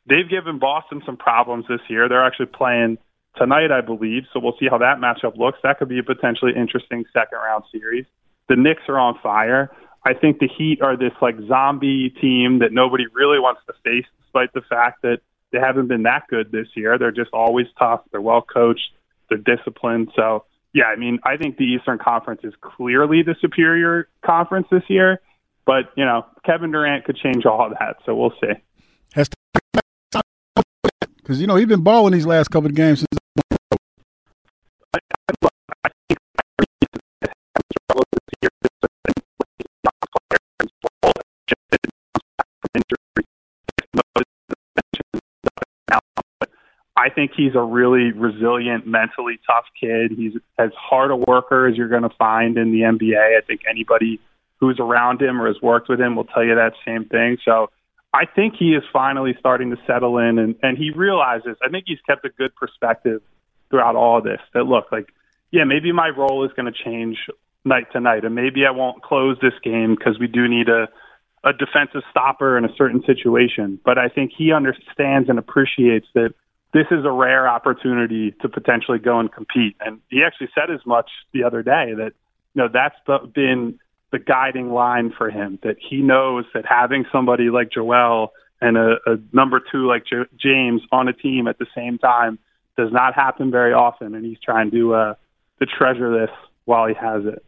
they've 0.08 0.30
given 0.30 0.60
Boston 0.60 1.02
some 1.06 1.18
problems 1.18 1.66
this 1.68 1.82
year. 1.90 2.08
They're 2.10 2.26
actually 2.26 2.48
playing 2.48 2.98
tonight, 3.38 3.72
I 3.72 3.82
believe. 3.82 4.24
So 4.34 4.40
we'll 4.40 4.56
see 4.60 4.68
how 4.70 4.78
that 4.80 4.98
matchup 4.98 5.38
looks. 5.38 5.60
That 5.64 5.80
could 5.80 5.90
be 5.90 6.00
a 6.00 6.04
potentially 6.04 6.54
interesting 6.56 7.06
second 7.14 7.40
round 7.40 7.64
series. 7.72 8.06
The 8.50 8.56
Knicks 8.56 8.84
are 8.88 9.00
on 9.00 9.18
fire. 9.22 9.72
I 10.06 10.14
think 10.14 10.40
the 10.40 10.48
Heat 10.48 10.82
are 10.82 10.96
this 10.96 11.14
like 11.22 11.36
zombie 11.48 12.12
team 12.22 12.60
that 12.60 12.72
nobody 12.72 13.06
really 13.14 13.40
wants 13.40 13.62
to 13.66 13.74
face, 13.84 14.06
despite 14.36 14.54
the 14.54 14.62
fact 14.62 15.02
that 15.04 15.20
they 15.52 15.60
haven't 15.60 15.88
been 15.88 16.04
that 16.04 16.24
good 16.30 16.52
this 16.52 16.68
year. 16.76 16.98
They're 16.98 17.12
just 17.12 17.30
always 17.34 17.68
tough. 17.80 18.02
They're 18.12 18.22
well 18.22 18.42
coached. 18.42 18.92
They're 19.30 19.38
disciplined. 19.38 20.12
So 20.16 20.46
yeah, 20.74 20.86
I 20.86 20.98
mean, 20.98 21.20
I 21.24 21.38
think 21.38 21.58
the 21.58 21.64
Eastern 21.64 21.98
Conference 21.98 22.42
is 22.44 22.54
clearly 22.62 23.24
the 23.24 23.36
superior 23.40 24.10
conference 24.26 24.68
this 24.70 24.84
year. 24.90 25.22
But 25.66 25.92
you 25.96 26.06
know, 26.06 26.26
Kevin 26.46 26.72
Durant 26.72 27.06
could 27.06 27.18
change 27.18 27.46
all 27.46 27.66
of 27.66 27.74
that. 27.80 27.98
So 28.06 28.16
we'll 28.16 28.34
see. 28.42 29.26
Because 31.18 31.42
you 31.42 31.48
know 31.48 31.56
he's 31.56 31.68
been 31.68 31.82
balling 31.82 32.14
these 32.14 32.26
last 32.26 32.50
couple 32.50 32.70
of 32.70 32.76
games. 32.76 33.04
I 33.04 33.18
think 47.16 47.32
he's 47.36 47.56
a 47.56 47.64
really 47.64 48.12
resilient, 48.12 48.86
mentally 48.86 49.40
tough 49.48 49.66
kid. 49.80 50.12
He's 50.16 50.34
as 50.60 50.72
hard 50.78 51.12
a 51.12 51.16
worker 51.16 51.68
as 51.68 51.76
you're 51.76 51.90
going 51.90 52.04
to 52.04 52.16
find 52.18 52.58
in 52.58 52.72
the 52.72 52.82
NBA. 52.82 53.38
I 53.38 53.42
think 53.46 53.62
anybody 53.70 54.20
who's 54.60 54.80
around 54.80 55.22
him 55.22 55.42
or 55.42 55.48
has 55.48 55.62
worked 55.62 55.90
with 55.90 56.00
him 56.00 56.16
will 56.16 56.26
tell 56.26 56.44
you 56.44 56.56
that 56.56 56.74
same 56.86 57.06
thing. 57.06 57.38
So 57.44 57.70
I 58.14 58.26
think 58.26 58.56
he 58.58 58.74
is 58.74 58.84
finally 58.94 59.36
starting 59.40 59.72
to 59.72 59.78
settle 59.86 60.18
in 60.18 60.40
and, 60.40 60.56
and 60.62 60.78
he 60.78 60.92
realizes, 60.92 61.58
I 61.64 61.70
think 61.70 61.86
he's 61.88 62.00
kept 62.08 62.26
a 62.26 62.30
good 62.30 62.56
perspective 62.56 63.22
throughout 63.70 63.96
all 63.96 64.22
this 64.22 64.40
that 64.54 64.64
look 64.64 64.92
like, 64.92 65.10
yeah, 65.52 65.64
maybe 65.64 65.92
my 65.92 66.10
role 66.10 66.46
is 66.46 66.52
going 66.56 66.72
to 66.72 66.84
change 66.84 67.18
night 67.66 67.92
to 67.94 68.00
night 68.00 68.24
and 68.24 68.36
maybe 68.36 68.66
I 68.66 68.72
won't 68.72 69.02
close 69.02 69.38
this 69.42 69.54
game 69.64 69.96
because 69.96 70.20
we 70.20 70.28
do 70.28 70.48
need 70.48 70.70
a, 70.70 70.88
a 71.44 71.52
defensive 71.52 72.04
stopper 72.10 72.58
in 72.58 72.64
a 72.64 72.74
certain 72.78 73.04
situation. 73.06 73.80
But 73.84 73.98
I 73.98 74.08
think 74.08 74.32
he 74.36 74.54
understands 74.54 75.30
and 75.30 75.38
appreciates 75.38 76.08
that 76.14 76.34
this 76.76 76.88
is 76.92 77.06
a 77.06 77.12
rare 77.12 77.48
opportunity 77.48 78.34
to 78.42 78.50
potentially 78.50 79.00
go 79.00 79.18
and 79.18 79.32
compete. 79.32 79.78
And 79.80 80.02
he 80.10 80.24
actually 80.26 80.50
said 80.54 80.70
as 80.70 80.86
much 80.86 81.10
the 81.34 81.46
other 81.46 81.64
day 81.64 81.94
that, 81.96 82.12
you 82.54 82.62
know, 82.62 82.68
that's 82.68 82.98
been 83.34 83.80
the 84.12 84.20
guiding 84.20 84.72
line 84.72 85.14
for 85.18 85.30
him, 85.30 85.58
that 85.64 85.78
he 85.80 86.02
knows 86.02 86.44
that 86.54 86.66
having 86.66 87.06
somebody 87.14 87.50
like 87.50 87.72
Joel 87.72 88.34
and 88.60 88.76
a, 88.76 88.98
a 89.06 89.16
number 89.32 89.62
two 89.72 89.88
like 89.88 90.04
J- 90.06 90.28
James 90.38 90.82
on 90.92 91.08
a 91.08 91.14
team 91.14 91.48
at 91.48 91.58
the 91.60 91.66
same 91.74 91.98
time 91.98 92.40
does 92.76 92.92
not 92.92 93.16
happen 93.16 93.52
very 93.52 93.72
often. 93.72 94.14
And 94.14 94.26
he's 94.26 94.40
trying 94.44 94.70
to, 94.72 94.94
uh, 94.94 95.14
to 95.60 95.66
treasure 95.66 96.12
this 96.12 96.36
while 96.66 96.88
he 96.88 96.94
has 96.94 97.24
it. 97.24 97.46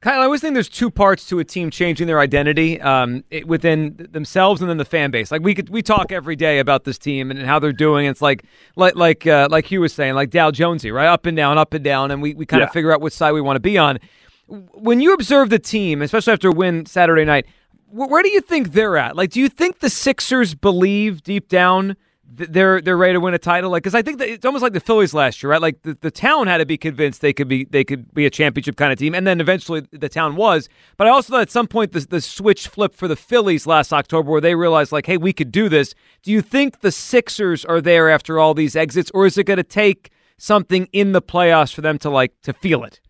Kyle, 0.00 0.22
I 0.22 0.24
always 0.24 0.40
think 0.40 0.54
there's 0.54 0.70
two 0.70 0.90
parts 0.90 1.26
to 1.26 1.40
a 1.40 1.44
team 1.44 1.70
changing 1.70 2.06
their 2.06 2.20
identity 2.20 2.80
um, 2.80 3.22
it, 3.30 3.46
within 3.46 4.08
themselves 4.12 4.62
and 4.62 4.70
then 4.70 4.78
the 4.78 4.84
fan 4.86 5.10
base. 5.10 5.30
Like 5.30 5.42
we 5.42 5.54
could, 5.54 5.68
we 5.68 5.82
talk 5.82 6.10
every 6.10 6.36
day 6.36 6.58
about 6.58 6.84
this 6.84 6.96
team 6.96 7.30
and, 7.30 7.40
how 7.40 7.58
they're 7.58 7.72
doing. 7.72 8.06
It's 8.06 8.22
like 8.22 8.44
like 8.76 8.96
like 8.96 9.26
uh, 9.26 9.48
like 9.50 9.66
Hugh 9.66 9.82
was 9.82 9.92
saying, 9.92 10.14
like 10.14 10.30
Dow 10.30 10.50
Jonesy, 10.50 10.90
right? 10.90 11.06
Up 11.06 11.26
and 11.26 11.36
down, 11.36 11.58
up 11.58 11.74
and 11.74 11.84
down, 11.84 12.10
and 12.10 12.22
we, 12.22 12.32
we 12.34 12.46
kind 12.46 12.62
of 12.62 12.70
figure 12.70 12.92
out 12.92 13.02
which 13.02 13.12
side 13.12 13.32
we 13.32 13.42
want 13.42 13.56
to 13.56 13.60
be 13.60 13.76
on. 13.76 13.98
When 14.46 15.00
you 15.00 15.12
observe 15.12 15.50
the 15.50 15.58
team, 15.58 16.00
especially 16.00 16.32
after 16.32 16.48
a 16.48 16.52
win 16.52 16.86
Saturday 16.86 17.24
night, 17.24 17.46
wh- 17.90 18.08
where 18.08 18.22
do 18.22 18.30
you 18.30 18.40
think 18.40 18.72
they're 18.72 18.96
at? 18.96 19.16
Like, 19.16 19.30
do 19.30 19.40
you 19.40 19.48
think 19.48 19.80
the 19.80 19.90
Sixers 19.90 20.54
believe 20.54 21.22
deep 21.22 21.48
down 21.48 21.96
they're 22.32 22.80
they're 22.80 22.96
ready 22.96 23.14
to 23.14 23.20
win 23.20 23.34
a 23.34 23.38
title? 23.38 23.70
Like, 23.70 23.82
because 23.82 23.94
I 23.94 24.02
think 24.02 24.18
that 24.18 24.28
it's 24.28 24.44
almost 24.44 24.62
like 24.62 24.72
the 24.72 24.80
Phillies 24.80 25.12
last 25.12 25.42
year, 25.42 25.50
right? 25.50 25.60
Like 25.60 25.82
the, 25.82 25.96
the 26.00 26.10
town 26.10 26.46
had 26.46 26.58
to 26.58 26.66
be 26.66 26.78
convinced 26.78 27.20
they 27.20 27.32
could 27.32 27.48
be 27.48 27.64
they 27.64 27.84
could 27.84 28.12
be 28.14 28.26
a 28.26 28.30
championship 28.30 28.76
kind 28.76 28.92
of 28.92 28.98
team, 28.98 29.14
and 29.14 29.26
then 29.26 29.40
eventually 29.40 29.82
the 29.92 30.08
town 30.08 30.36
was. 30.36 30.68
But 30.96 31.06
I 31.06 31.10
also 31.10 31.32
thought 31.32 31.42
at 31.42 31.50
some 31.50 31.66
point 31.66 31.92
the 31.92 32.00
the 32.00 32.20
switch 32.20 32.68
flipped 32.68 32.94
for 32.94 33.08
the 33.08 33.16
Phillies 33.16 33.66
last 33.66 33.92
October, 33.92 34.30
where 34.30 34.40
they 34.40 34.54
realized 34.54 34.92
like, 34.92 35.06
hey, 35.06 35.16
we 35.16 35.32
could 35.32 35.50
do 35.50 35.68
this. 35.68 35.94
Do 36.22 36.30
you 36.30 36.40
think 36.40 36.80
the 36.80 36.92
Sixers 36.92 37.64
are 37.64 37.80
there 37.80 38.08
after 38.08 38.38
all 38.38 38.54
these 38.54 38.76
exits, 38.76 39.10
or 39.12 39.26
is 39.26 39.36
it 39.36 39.44
going 39.44 39.56
to 39.56 39.64
take 39.64 40.10
something 40.38 40.88
in 40.92 41.12
the 41.12 41.22
playoffs 41.22 41.74
for 41.74 41.80
them 41.80 41.98
to 41.98 42.10
like 42.10 42.32
to 42.42 42.52
feel 42.52 42.84
it? 42.84 43.00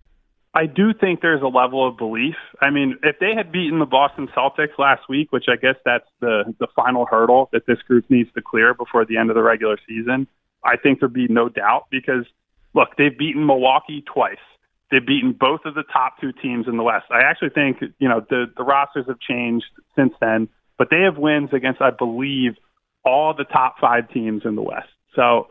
I 0.52 0.66
do 0.66 0.92
think 0.92 1.20
there's 1.20 1.42
a 1.42 1.46
level 1.46 1.86
of 1.86 1.96
belief. 1.96 2.34
I 2.60 2.70
mean, 2.70 2.98
if 3.04 3.20
they 3.20 3.34
had 3.36 3.52
beaten 3.52 3.78
the 3.78 3.86
Boston 3.86 4.28
Celtics 4.36 4.78
last 4.78 5.02
week, 5.08 5.30
which 5.30 5.44
I 5.48 5.56
guess 5.56 5.76
that's 5.84 6.08
the 6.20 6.54
the 6.58 6.66
final 6.74 7.06
hurdle 7.06 7.48
that 7.52 7.66
this 7.66 7.78
group 7.82 8.10
needs 8.10 8.30
to 8.34 8.42
clear 8.42 8.74
before 8.74 9.04
the 9.04 9.16
end 9.16 9.30
of 9.30 9.36
the 9.36 9.42
regular 9.42 9.78
season, 9.88 10.26
I 10.64 10.76
think 10.76 11.00
there'd 11.00 11.12
be 11.12 11.28
no 11.28 11.48
doubt 11.48 11.86
because 11.90 12.26
look, 12.74 12.88
they've 12.98 13.16
beaten 13.16 13.46
Milwaukee 13.46 14.02
twice. 14.02 14.42
They've 14.90 15.06
beaten 15.06 15.32
both 15.38 15.60
of 15.66 15.74
the 15.74 15.84
top 15.84 16.20
two 16.20 16.32
teams 16.32 16.66
in 16.66 16.76
the 16.76 16.82
West. 16.82 17.06
I 17.10 17.20
actually 17.22 17.50
think, 17.50 17.78
you 18.00 18.08
know, 18.08 18.20
the 18.28 18.46
the 18.56 18.64
rosters 18.64 19.06
have 19.06 19.20
changed 19.20 19.66
since 19.94 20.12
then, 20.20 20.48
but 20.78 20.88
they 20.90 21.02
have 21.02 21.16
wins 21.16 21.50
against 21.52 21.80
I 21.80 21.90
believe 21.90 22.56
all 23.04 23.34
the 23.34 23.44
top 23.44 23.76
5 23.80 24.10
teams 24.12 24.42
in 24.44 24.56
the 24.56 24.62
West. 24.62 24.88
So, 25.14 25.48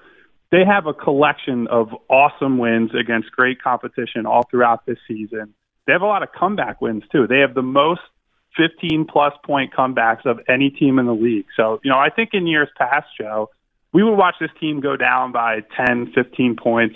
they 0.52 0.66
have 0.66 0.88
a 0.88 0.94
collection 0.94 1.68
of 1.68 1.90
awesome 2.10 2.58
wins 2.58 2.92
against 3.00 3.32
great 3.32 3.62
competition 3.62 4.26
all 4.26 4.44
throughout 4.50 4.86
this 4.86 4.98
season. 5.08 5.54
They 5.86 5.94
have 5.94 6.02
a 6.02 6.08
lot 6.08 6.24
of 6.24 6.30
comeback 6.32 6.82
wins 6.82 7.04
too. 7.12 7.28
They 7.28 7.40
have 7.40 7.54
the 7.54 7.62
most 7.62 8.02
15 8.58 9.06
plus 9.06 9.34
point 9.46 9.74
comebacks 9.74 10.26
of 10.26 10.40
any 10.48 10.70
team 10.70 11.00
in 11.00 11.06
the 11.06 11.14
league. 11.14 11.46
So, 11.56 11.80
you 11.84 11.92
know, 11.92 11.98
I 11.98 12.10
think 12.10 12.32
in 12.34 12.48
years 12.48 12.70
past, 12.78 13.08
Joe, 13.20 13.50
we 13.94 14.04
would 14.04 14.16
watch 14.16 14.36
this 14.40 14.50
team 14.60 14.82
go 14.82 14.98
down 14.98 15.32
by 15.32 15.62
10, 15.76 16.12
15 16.14 16.56
points, 16.62 16.96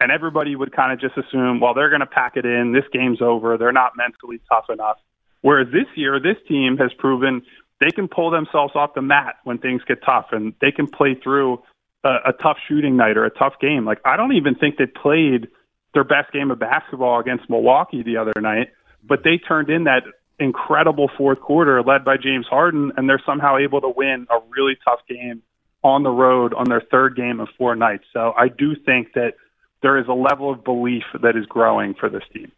and 0.00 0.12
everybody 0.12 0.54
would 0.54 0.72
kind 0.74 0.92
of 0.92 1.00
just 1.00 1.16
assume, 1.16 1.60
well, 1.60 1.74
they're 1.74 1.88
going 1.88 2.00
to 2.00 2.06
pack 2.06 2.36
it 2.36 2.44
in. 2.44 2.72
This 2.72 2.84
game's 2.92 3.20
over. 3.20 3.56
They're 3.56 3.72
not 3.72 3.92
mentally 3.96 4.40
tough 4.48 4.66
enough. 4.70 4.98
Whereas 5.40 5.68
this 5.72 5.86
year, 5.96 6.20
this 6.20 6.36
team 6.48 6.76
has 6.78 6.92
proven 6.98 7.42
they 7.80 7.90
can 7.90 8.08
pull 8.08 8.30
themselves 8.30 8.74
off 8.74 8.94
the 8.94 9.02
mat 9.02 9.36
when 9.44 9.58
things 9.58 9.82
get 9.86 10.02
tough, 10.04 10.26
and 10.32 10.52
they 10.60 10.72
can 10.72 10.88
play 10.88 11.14
through 11.14 11.62
a, 12.04 12.16
a 12.28 12.32
tough 12.42 12.58
shooting 12.68 12.96
night 12.96 13.16
or 13.16 13.24
a 13.24 13.30
tough 13.30 13.54
game. 13.60 13.84
Like 13.84 14.00
I 14.04 14.16
don't 14.16 14.34
even 14.34 14.54
think 14.54 14.76
they 14.76 14.86
played 14.86 15.48
their 15.94 16.04
best 16.04 16.32
game 16.32 16.50
of 16.50 16.58
basketball 16.58 17.20
against 17.20 17.48
Milwaukee 17.48 18.02
the 18.02 18.16
other 18.16 18.40
night, 18.40 18.68
but 19.02 19.24
they 19.24 19.38
turned 19.38 19.70
in 19.70 19.84
that 19.84 20.02
incredible 20.38 21.10
fourth 21.16 21.40
quarter 21.40 21.82
led 21.82 22.04
by 22.04 22.16
James 22.16 22.46
Harden, 22.48 22.92
and 22.96 23.08
they're 23.08 23.22
somehow 23.24 23.56
able 23.56 23.80
to 23.80 23.88
win 23.88 24.26
a 24.30 24.38
really 24.50 24.76
tough 24.84 25.00
game 25.08 25.42
on 25.82 26.02
the 26.02 26.10
road 26.10 26.54
on 26.54 26.68
their 26.68 26.82
third 26.90 27.16
game 27.16 27.40
of 27.40 27.48
four 27.56 27.74
nights. 27.76 28.04
So 28.12 28.32
I 28.36 28.48
do 28.48 28.74
think 28.74 29.12
that 29.14 29.34
there 29.82 29.98
is 29.98 30.06
a 30.08 30.12
level 30.12 30.50
of 30.50 30.64
belief 30.64 31.04
that 31.22 31.36
is 31.36 31.46
growing 31.46 31.94
for 31.94 32.08
this 32.08 32.22
team. 32.32 32.50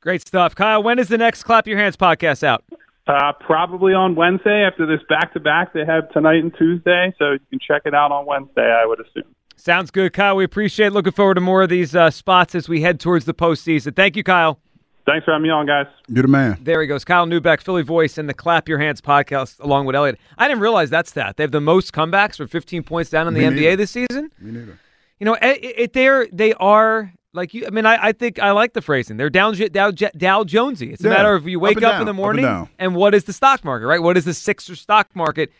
Great 0.00 0.26
stuff, 0.26 0.54
Kyle. 0.54 0.82
When 0.82 0.98
is 0.98 1.08
the 1.08 1.18
next 1.18 1.42
Clap 1.42 1.66
Your 1.66 1.78
Hands 1.78 1.96
podcast 1.96 2.44
out? 2.44 2.64
Uh, 3.08 3.32
probably 3.40 3.94
on 3.94 4.14
Wednesday 4.14 4.62
after 4.70 4.84
this 4.84 5.00
back 5.08 5.32
to 5.32 5.40
back 5.40 5.72
they 5.72 5.84
have 5.86 6.10
tonight 6.12 6.42
and 6.42 6.54
Tuesday. 6.58 7.14
So 7.18 7.32
you 7.32 7.38
can 7.48 7.58
check 7.58 7.82
it 7.86 7.94
out 7.94 8.12
on 8.12 8.26
Wednesday, 8.26 8.70
I 8.70 8.84
would 8.84 9.00
assume. 9.00 9.34
Sounds 9.56 9.90
good, 9.90 10.12
Kyle. 10.12 10.36
We 10.36 10.44
appreciate 10.44 10.88
it. 10.88 10.92
Looking 10.92 11.12
forward 11.12 11.34
to 11.34 11.40
more 11.40 11.62
of 11.62 11.70
these 11.70 11.96
uh, 11.96 12.10
spots 12.10 12.54
as 12.54 12.68
we 12.68 12.82
head 12.82 13.00
towards 13.00 13.24
the 13.24 13.32
postseason. 13.34 13.96
Thank 13.96 14.14
you, 14.14 14.22
Kyle. 14.22 14.60
Thanks 15.06 15.24
for 15.24 15.32
having 15.32 15.44
me 15.44 15.48
on, 15.48 15.64
guys. 15.66 15.86
You're 16.06 16.22
the 16.22 16.28
man. 16.28 16.58
There 16.60 16.82
he 16.82 16.86
goes. 16.86 17.02
Kyle 17.02 17.26
Neubeck, 17.26 17.62
Philly 17.62 17.82
voice, 17.82 18.18
and 18.18 18.28
the 18.28 18.34
Clap 18.34 18.68
Your 18.68 18.78
Hands 18.78 19.00
podcast 19.00 19.58
along 19.58 19.86
with 19.86 19.96
Elliot. 19.96 20.18
I 20.36 20.46
didn't 20.46 20.60
realize 20.60 20.90
that's 20.90 21.12
that. 21.12 21.38
They 21.38 21.44
have 21.44 21.50
the 21.50 21.62
most 21.62 21.94
comebacks 21.94 22.36
for 22.36 22.46
15 22.46 22.82
points 22.82 23.08
down 23.08 23.26
in 23.26 23.32
the 23.32 23.40
Me 23.40 23.46
NBA 23.46 23.60
neither. 23.60 23.76
this 23.76 23.90
season. 23.90 24.30
Me 24.38 24.50
neither. 24.50 24.78
You 25.18 25.24
know, 25.24 25.34
it, 25.40 25.58
it, 25.62 25.92
they're, 25.94 26.26
they 26.30 26.52
are 26.54 27.14
like 27.32 27.54
you. 27.54 27.66
I 27.66 27.70
mean, 27.70 27.86
I, 27.86 28.08
I 28.08 28.12
think 28.12 28.38
I 28.38 28.50
like 28.52 28.72
the 28.72 28.82
phrasing. 28.82 29.16
They're 29.16 29.30
down, 29.30 29.54
Dow, 29.54 29.90
Dow 29.90 30.44
Jonesy. 30.44 30.92
It's 30.92 31.04
a 31.04 31.08
Yeah. 31.08 31.14
matter 31.14 31.34
of 31.34 31.46
you 31.46 31.60
wake 31.60 31.76
up, 31.78 31.82
down, 31.82 31.92
in 31.92 31.98
the 31.98 32.02
up 32.02 32.08
and 32.08 32.16
morning 32.16 32.68
and 32.78 32.94
what 32.94 33.14
is 33.14 33.24
the 33.24 33.32
stock 33.32 33.64
market, 33.64 33.86
right? 33.86 34.02
What 34.02 34.16
is 34.16 34.24
the 34.24 34.34
Sixer 34.34 34.76
stock 34.76 35.14
market? 35.14 35.52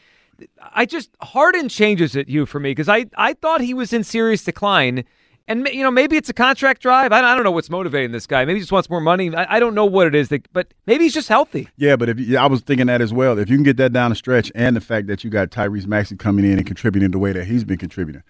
I 0.75 0.87
just 0.87 1.11
Harden 1.21 1.69
changes 1.69 2.15
it, 2.15 2.29
you 2.29 2.47
for 2.47 2.61
me, 2.61 2.71
because 2.71 2.89
I 2.89 3.07
I 3.17 3.35
thought 3.35 3.61
he 3.61 3.75
was 3.75 3.93
in 3.93 4.05
serious 4.05 4.45
decline. 4.45 5.05
And 5.51 5.67
you 5.73 5.83
know, 5.83 5.91
maybe 5.91 6.19
it's 6.19 6.29
a 6.29 6.35
contract 6.35 6.83
drive. 6.83 7.11
I, 7.11 7.21
I 7.21 7.35
don't 7.35 7.43
know 7.43 7.51
what's 7.51 7.71
motivating 7.71 8.13
this 8.13 8.27
guy. 8.27 8.45
Maybe 8.45 8.59
he 8.59 8.61
just 8.61 8.71
wants 8.71 8.91
more 8.91 9.01
money. 9.01 9.35
I, 9.35 9.57
I 9.57 9.61
don't 9.61 9.75
know 9.75 9.87
what 9.87 10.07
it 10.07 10.15
is, 10.15 10.29
that, 10.29 10.47
but 10.53 10.75
maybe 10.87 11.05
he's 11.05 11.15
just 11.15 11.29
healthy. 11.31 11.69
Yeah, 11.79 11.97
but 11.97 12.11
if 12.11 12.21
you, 12.21 12.37
I 12.37 12.45
was 12.47 12.61
thinking 12.61 12.87
that 12.89 13.01
as 13.01 13.15
well, 13.15 13.39
if 13.39 13.49
you 13.49 13.57
can 13.57 13.65
get 13.65 13.79
that 13.79 13.95
down 13.95 14.11
the 14.11 14.15
stretch, 14.15 14.53
and 14.55 14.77
the 14.77 14.81
fact 14.83 15.07
that 15.07 15.25
you 15.25 15.31
got 15.31 15.49
Tyrese 15.51 15.87
Maxey 15.87 16.17
coming 16.17 16.45
in 16.45 16.59
and 16.59 16.67
contributing 16.67 17.13
the 17.13 17.19
way 17.19 17.33
that 17.33 17.47
he's 17.47 17.65
been 17.65 17.79
contributing, 17.79 18.23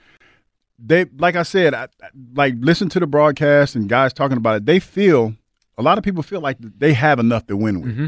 they 0.79 1.07
like 1.19 1.37
I 1.37 1.43
said, 1.43 1.75
I, 1.75 1.85
I- 2.03 2.09
like 2.35 2.55
listen 2.59 2.89
to 2.91 3.01
the 3.01 3.07
broadcast 3.07 3.75
and 3.75 3.89
guys 3.89 4.13
talking 4.13 4.37
about 4.37 4.57
it. 4.57 4.67
They 4.67 4.79
feel 4.81 5.35
a 5.77 5.83
lot 5.83 5.99
of 5.99 6.05
people 6.05 6.23
feel 6.23 6.41
like 6.41 6.57
they 6.61 6.93
have 6.95 7.19
enough 7.19 7.47
to 7.49 7.57
win 7.57 7.81
with. 7.81 7.93
Mm-hmm. 7.93 8.07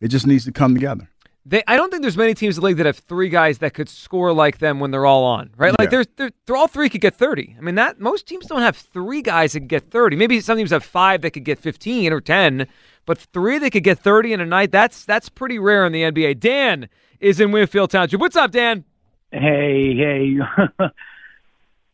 It 0.00 0.08
just 0.08 0.26
needs 0.26 0.44
to 0.46 0.52
come 0.52 0.74
together. 0.74 1.08
They, 1.44 1.62
I 1.66 1.76
don't 1.76 1.90
think 1.90 2.02
there's 2.02 2.16
many 2.16 2.34
teams 2.34 2.56
in 2.56 2.60
the 2.60 2.66
league 2.68 2.76
that 2.76 2.86
have 2.86 2.98
three 2.98 3.28
guys 3.28 3.58
that 3.58 3.74
could 3.74 3.88
score 3.88 4.32
like 4.32 4.58
them 4.58 4.78
when 4.78 4.92
they're 4.92 5.06
all 5.06 5.24
on, 5.24 5.50
right? 5.56 5.70
Like 5.76 5.86
Yeah. 5.86 5.90
there's, 5.90 6.06
they're, 6.16 6.30
they're 6.46 6.54
all 6.56 6.68
three 6.68 6.88
could 6.88 7.00
get 7.00 7.14
30. 7.14 7.56
I 7.58 7.60
mean, 7.62 7.74
that 7.74 7.98
most 8.00 8.26
teams 8.28 8.46
don't 8.46 8.62
have 8.62 8.76
three 8.76 9.22
guys 9.22 9.52
that 9.54 9.60
can 9.60 9.66
get 9.66 9.90
30. 9.90 10.14
Maybe 10.14 10.40
some 10.40 10.56
teams 10.56 10.70
have 10.70 10.84
five 10.84 11.22
that 11.22 11.32
could 11.32 11.42
get 11.44 11.58
15 11.58 12.12
or 12.12 12.20
10, 12.20 12.68
but 13.06 13.18
three 13.18 13.58
that 13.58 13.70
could 13.72 13.82
get 13.82 13.98
30 13.98 14.34
in 14.34 14.40
a 14.40 14.46
night. 14.46 14.70
That's 14.70 15.04
that's 15.04 15.28
pretty 15.28 15.58
rare 15.58 15.84
in 15.84 15.90
the 15.92 16.02
NBA. 16.02 16.38
Dan 16.38 16.88
is 17.18 17.40
in 17.40 17.50
Winfield 17.50 17.90
Township. 17.90 18.20
What's 18.20 18.36
up, 18.36 18.52
Dan? 18.52 18.84
Hey, 19.32 19.96
hey. 19.96 20.36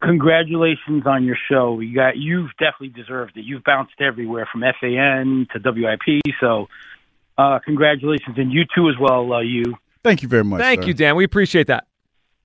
Congratulations 0.02 1.04
on 1.06 1.24
your 1.24 1.36
show. 1.50 1.80
You 1.80 1.94
got 1.94 2.16
you've 2.16 2.50
definitely 2.52 2.90
deserved 2.90 3.36
it. 3.36 3.44
You've 3.44 3.64
bounced 3.64 4.00
everywhere 4.00 4.48
from 4.50 4.62
FAN 4.80 5.48
to 5.52 5.60
WIP. 5.64 6.22
So, 6.40 6.68
uh, 7.36 7.58
congratulations, 7.64 8.36
and 8.38 8.52
you 8.52 8.64
too 8.74 8.88
as 8.88 8.94
well. 9.00 9.32
Uh, 9.32 9.40
you. 9.40 9.64
Thank 10.04 10.22
you 10.22 10.28
very 10.28 10.44
much. 10.44 10.60
Thank 10.60 10.82
sir. 10.82 10.88
you, 10.88 10.94
Dan. 10.94 11.16
We 11.16 11.24
appreciate 11.24 11.66
that. 11.66 11.88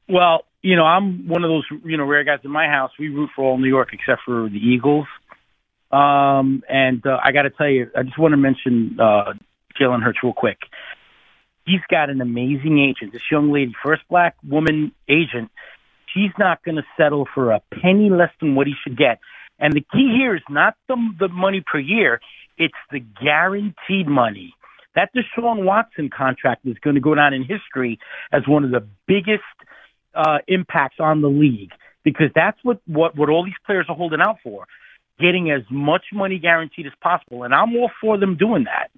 Well, 0.10 0.46
you 0.64 0.76
know, 0.76 0.86
I'm 0.86 1.28
one 1.28 1.44
of 1.44 1.50
those 1.50 1.66
you 1.86 1.96
know 1.96 2.06
rare 2.06 2.24
guys 2.24 2.40
in 2.44 2.50
my 2.50 2.68
house. 2.68 2.92
We 2.98 3.10
root 3.10 3.30
for 3.36 3.46
all 3.46 3.58
New 3.60 3.68
York 3.68 3.90
except 3.94 4.22
for 4.26 4.50
the 4.50 4.58
Eagles. 4.58 5.06
Um, 5.92 6.64
and 6.68 7.06
uh, 7.06 7.20
I 7.24 7.32
got 7.34 7.44
to 7.44 7.52
tell 7.52 7.70
you, 7.70 7.92
I 7.96 8.02
just 8.02 8.18
want 8.18 8.32
to 8.32 8.38
mention 8.38 8.98
uh, 9.00 9.34
Jalen 9.80 10.02
Hurts 10.02 10.18
real 10.24 10.34
quick. 10.34 10.58
He's 11.68 11.82
got 11.90 12.10
an 12.10 12.20
amazing 12.20 12.80
agent. 12.80 13.14
This 13.14 13.22
young 13.30 13.52
lady, 13.52 13.74
first 13.84 14.02
black 14.10 14.36
woman 14.44 14.92
agent, 15.08 15.52
she's 16.14 16.32
not 16.38 16.64
going 16.64 16.76
to 16.76 16.84
settle 16.98 17.28
for 17.34 17.52
a 17.52 17.62
penny 17.82 18.10
less 18.10 18.32
than 18.40 18.56
what 18.56 18.68
he 18.68 18.74
should 18.84 18.98
get. 18.98 19.20
And 19.60 19.74
the 19.74 19.82
key 19.82 20.14
here 20.18 20.36
is 20.36 20.42
not 20.50 20.76
the 20.88 20.96
the 21.20 21.28
money 21.28 21.64
per 21.66 21.80
year; 21.80 22.20
it's 22.58 22.74
the 22.92 23.00
guaranteed 23.00 24.08
money. 24.08 24.54
That 24.96 25.10
Deshaun 25.16 25.64
Watson 25.64 26.10
contract 26.16 26.66
is 26.66 26.78
going 26.84 26.96
to 26.96 27.02
go 27.02 27.16
down 27.16 27.34
in 27.34 27.44
history 27.44 28.00
as 28.32 28.44
one 28.48 28.64
of 28.64 28.72
the 28.72 28.86
biggest 29.08 29.44
uh, 30.14 30.40
impacts 30.48 30.98
on 31.00 31.22
the 31.22 31.30
league 31.30 31.72
because 32.04 32.28
that's 32.36 32.58
what, 32.64 32.80
what 32.86 33.16
what 33.16 33.30
all 33.30 33.44
these 33.44 33.54
players 33.66 33.86
are 33.90 33.96
holding 33.96 34.20
out 34.22 34.38
for, 34.44 34.68
getting 35.20 35.52
as 35.52 35.62
much 35.72 36.06
money 36.14 36.40
guaranteed 36.40 36.86
as 36.86 36.94
possible. 37.02 37.44
And 37.44 37.54
I'm 37.54 37.76
all 37.76 37.92
for 38.02 38.18
them 38.18 38.38
doing 38.38 38.66
that. 38.66 38.90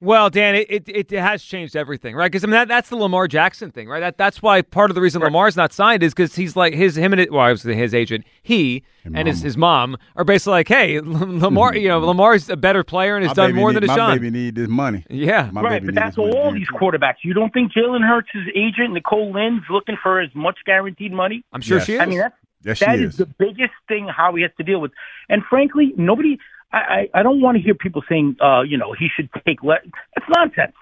Well, 0.00 0.30
Dan, 0.30 0.54
it, 0.54 0.88
it, 0.88 1.12
it 1.12 1.18
has 1.20 1.42
changed 1.42 1.74
everything, 1.74 2.14
right? 2.14 2.30
Because 2.30 2.44
I 2.44 2.46
mean 2.46 2.52
that, 2.52 2.68
that's 2.68 2.88
the 2.88 2.94
Lamar 2.96 3.26
Jackson 3.26 3.72
thing, 3.72 3.88
right? 3.88 3.98
That 3.98 4.16
that's 4.16 4.40
why 4.40 4.62
part 4.62 4.92
of 4.92 4.94
the 4.94 5.00
reason 5.00 5.20
Lamar's 5.22 5.56
not 5.56 5.72
signed 5.72 6.04
is 6.04 6.14
because 6.14 6.36
he's 6.36 6.54
like 6.54 6.72
his 6.72 6.96
him 6.96 7.12
and 7.12 7.20
it, 7.20 7.32
well, 7.32 7.40
I 7.40 7.50
was 7.50 7.62
his 7.62 7.92
agent, 7.92 8.24
he 8.40 8.84
and, 9.04 9.26
his, 9.26 9.42
his 9.42 9.56
mom 9.56 9.96
are 10.14 10.22
basically 10.22 10.52
like, 10.52 10.68
hey, 10.68 11.00
Lamar, 11.04 11.74
you 11.74 11.88
know, 11.88 11.98
Lamar's 11.98 12.48
a 12.48 12.56
better 12.56 12.84
player 12.84 13.16
and 13.16 13.24
has 13.26 13.30
My 13.36 13.42
done 13.42 13.50
baby 13.50 13.58
more 13.60 13.72
need, 13.72 13.82
than 13.82 13.86
My 13.88 13.96
Deshaun. 13.98 14.12
baby 14.14 14.30
need 14.30 14.54
this 14.54 14.68
money. 14.68 15.04
Yeah, 15.10 15.50
My 15.52 15.62
right, 15.62 15.82
baby 15.82 15.86
but 15.86 15.94
that's 15.96 16.14
this 16.14 16.24
money. 16.24 16.38
all 16.38 16.52
these 16.52 16.68
quarterbacks. 16.68 17.16
You 17.24 17.34
don't 17.34 17.52
think 17.52 17.72
Jalen 17.72 18.06
Hurts' 18.06 18.28
agent, 18.54 18.92
Nicole 18.92 19.32
Lynn's, 19.32 19.62
looking 19.68 19.96
for 20.00 20.20
as 20.20 20.30
much 20.32 20.58
guaranteed 20.64 21.10
money? 21.12 21.42
I'm 21.52 21.60
sure 21.60 21.78
Yes. 21.78 21.86
she 21.86 21.94
is. 21.94 22.00
I 22.00 22.06
mean, 22.06 22.18
that's 22.18 22.34
Yes, 22.64 22.80
That 22.80 22.98
is. 23.00 23.10
is 23.12 23.16
the 23.16 23.26
biggest 23.26 23.72
thing 23.88 24.08
Howie 24.08 24.42
has 24.42 24.50
to 24.58 24.62
deal 24.64 24.80
with. 24.80 24.92
And 25.28 25.42
frankly, 25.48 25.92
nobody. 25.96 26.38
I 26.72 26.78
I, 26.78 27.08
I 27.20 27.22
don't 27.22 27.40
want 27.40 27.56
to 27.56 27.62
hear 27.62 27.74
people 27.74 28.02
saying, 28.08 28.36
uh, 28.40 28.62
you 28.62 28.76
know, 28.76 28.92
he 28.92 29.08
should 29.14 29.28
take 29.46 29.62
less. 29.62 29.80
That's 30.16 30.28
nonsense. 30.34 30.74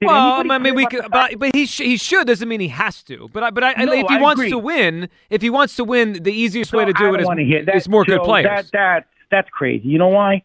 Did 0.00 0.08
well, 0.08 0.50
I 0.52 0.58
mean, 0.58 0.74
we 0.74 0.84
could, 0.86 1.06
but, 1.10 1.38
but 1.38 1.54
he 1.54 1.64
sh- 1.64 1.78
he 1.80 1.96
should 1.96 2.26
doesn't 2.26 2.46
mean 2.46 2.60
he 2.60 2.68
has 2.68 3.02
to. 3.04 3.28
But 3.32 3.42
I, 3.44 3.50
but 3.50 3.64
I, 3.64 3.72
No, 3.84 3.92
if 3.94 4.06
he 4.08 4.16
I 4.16 4.20
wants 4.20 4.40
agree. 4.40 4.50
to 4.50 4.58
win, 4.58 5.08
if 5.30 5.40
he 5.40 5.48
wants 5.48 5.74
to 5.76 5.84
win, 5.84 6.22
the 6.22 6.32
easiest 6.32 6.74
way 6.74 6.84
to 6.84 6.92
do 6.92 7.04
I 7.04 7.08
it 7.08 7.12
don't 7.12 7.20
is, 7.20 7.26
wanna 7.26 7.44
hear 7.44 7.64
that, 7.64 7.76
is 7.76 7.88
more 7.88 8.04
good 8.04 8.20
players. 8.22 8.44
That, 8.44 8.70
that 8.72 9.06
that's 9.30 9.48
crazy. 9.48 9.88
You 9.88 9.96
know 9.98 10.08
why? 10.08 10.42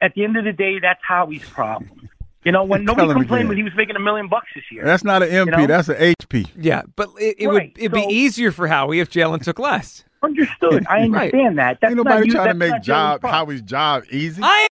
At 0.00 0.14
the 0.14 0.24
end 0.24 0.36
of 0.38 0.44
the 0.44 0.52
day, 0.52 0.78
that's 0.78 1.00
Howie's 1.06 1.46
problem. 1.46 2.08
You 2.44 2.52
know, 2.52 2.64
when 2.64 2.84
nobody 2.86 3.12
complained 3.12 3.48
when 3.48 3.58
he 3.58 3.62
was 3.64 3.74
making 3.76 3.96
a 3.96 4.00
million 4.00 4.28
bucks 4.28 4.48
this 4.54 4.64
year. 4.72 4.82
That's 4.84 5.04
not 5.04 5.22
an 5.22 5.28
MP. 5.28 5.50
know? 5.58 5.66
That's 5.66 5.88
an 5.90 5.96
HP. 5.96 6.48
yeah, 6.56 6.82
but 6.96 7.10
it, 7.20 7.36
it 7.38 7.48
Right, 7.48 7.52
would 7.52 7.72
it'd 7.78 7.92
be 7.92 8.06
easier 8.08 8.50
for 8.50 8.66
Howie 8.66 9.00
if 9.00 9.10
Jalen 9.10 9.42
took 9.42 9.58
less. 9.58 10.04
Understood. 10.22 10.86
I 10.88 11.02
understand 11.02 11.58
that. 11.58 11.78
That's 11.80 11.90
Ain't 11.90 11.96
not 11.96 12.06
nobody 12.06 12.28
you, 12.28 12.32
trying 12.32 12.48
to 12.48 12.54
make 12.54 12.82
job. 12.82 13.22
Howie's 13.22 13.62
job 13.62 14.04
easy. 14.10 14.42
I 14.42 14.66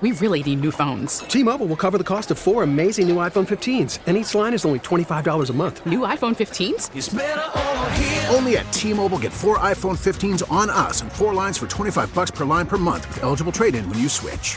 we 0.00 0.12
really 0.12 0.42
need 0.42 0.62
new 0.62 0.70
phones. 0.70 1.18
T-Mobile 1.18 1.66
will 1.66 1.76
cover 1.76 1.98
the 1.98 2.04
cost 2.04 2.30
of 2.30 2.38
four 2.38 2.62
amazing 2.62 3.06
new 3.06 3.16
iPhone 3.16 3.46
15s, 3.46 3.98
and 4.06 4.16
each 4.16 4.34
line 4.34 4.54
is 4.54 4.64
only 4.64 4.78
$25 4.78 5.50
a 5.50 5.52
month. 5.52 5.84
New 5.84 6.00
iPhone 6.00 6.34
15s? 6.34 8.34
Only 8.34 8.56
at 8.56 8.72
T-Mobile 8.72 9.18
get 9.18 9.30
four 9.30 9.58
iPhone 9.58 9.98
15s 9.98 10.50
on 10.50 10.70
us 10.70 11.02
and 11.02 11.12
four 11.12 11.34
lines 11.34 11.58
for 11.58 11.66
25 11.66 12.14
bucks 12.14 12.30
per 12.30 12.46
line 12.46 12.66
per 12.66 12.78
month 12.78 13.06
with 13.08 13.22
eligible 13.22 13.52
trade-in 13.52 13.86
when 13.90 13.98
you 13.98 14.08
switch. 14.08 14.56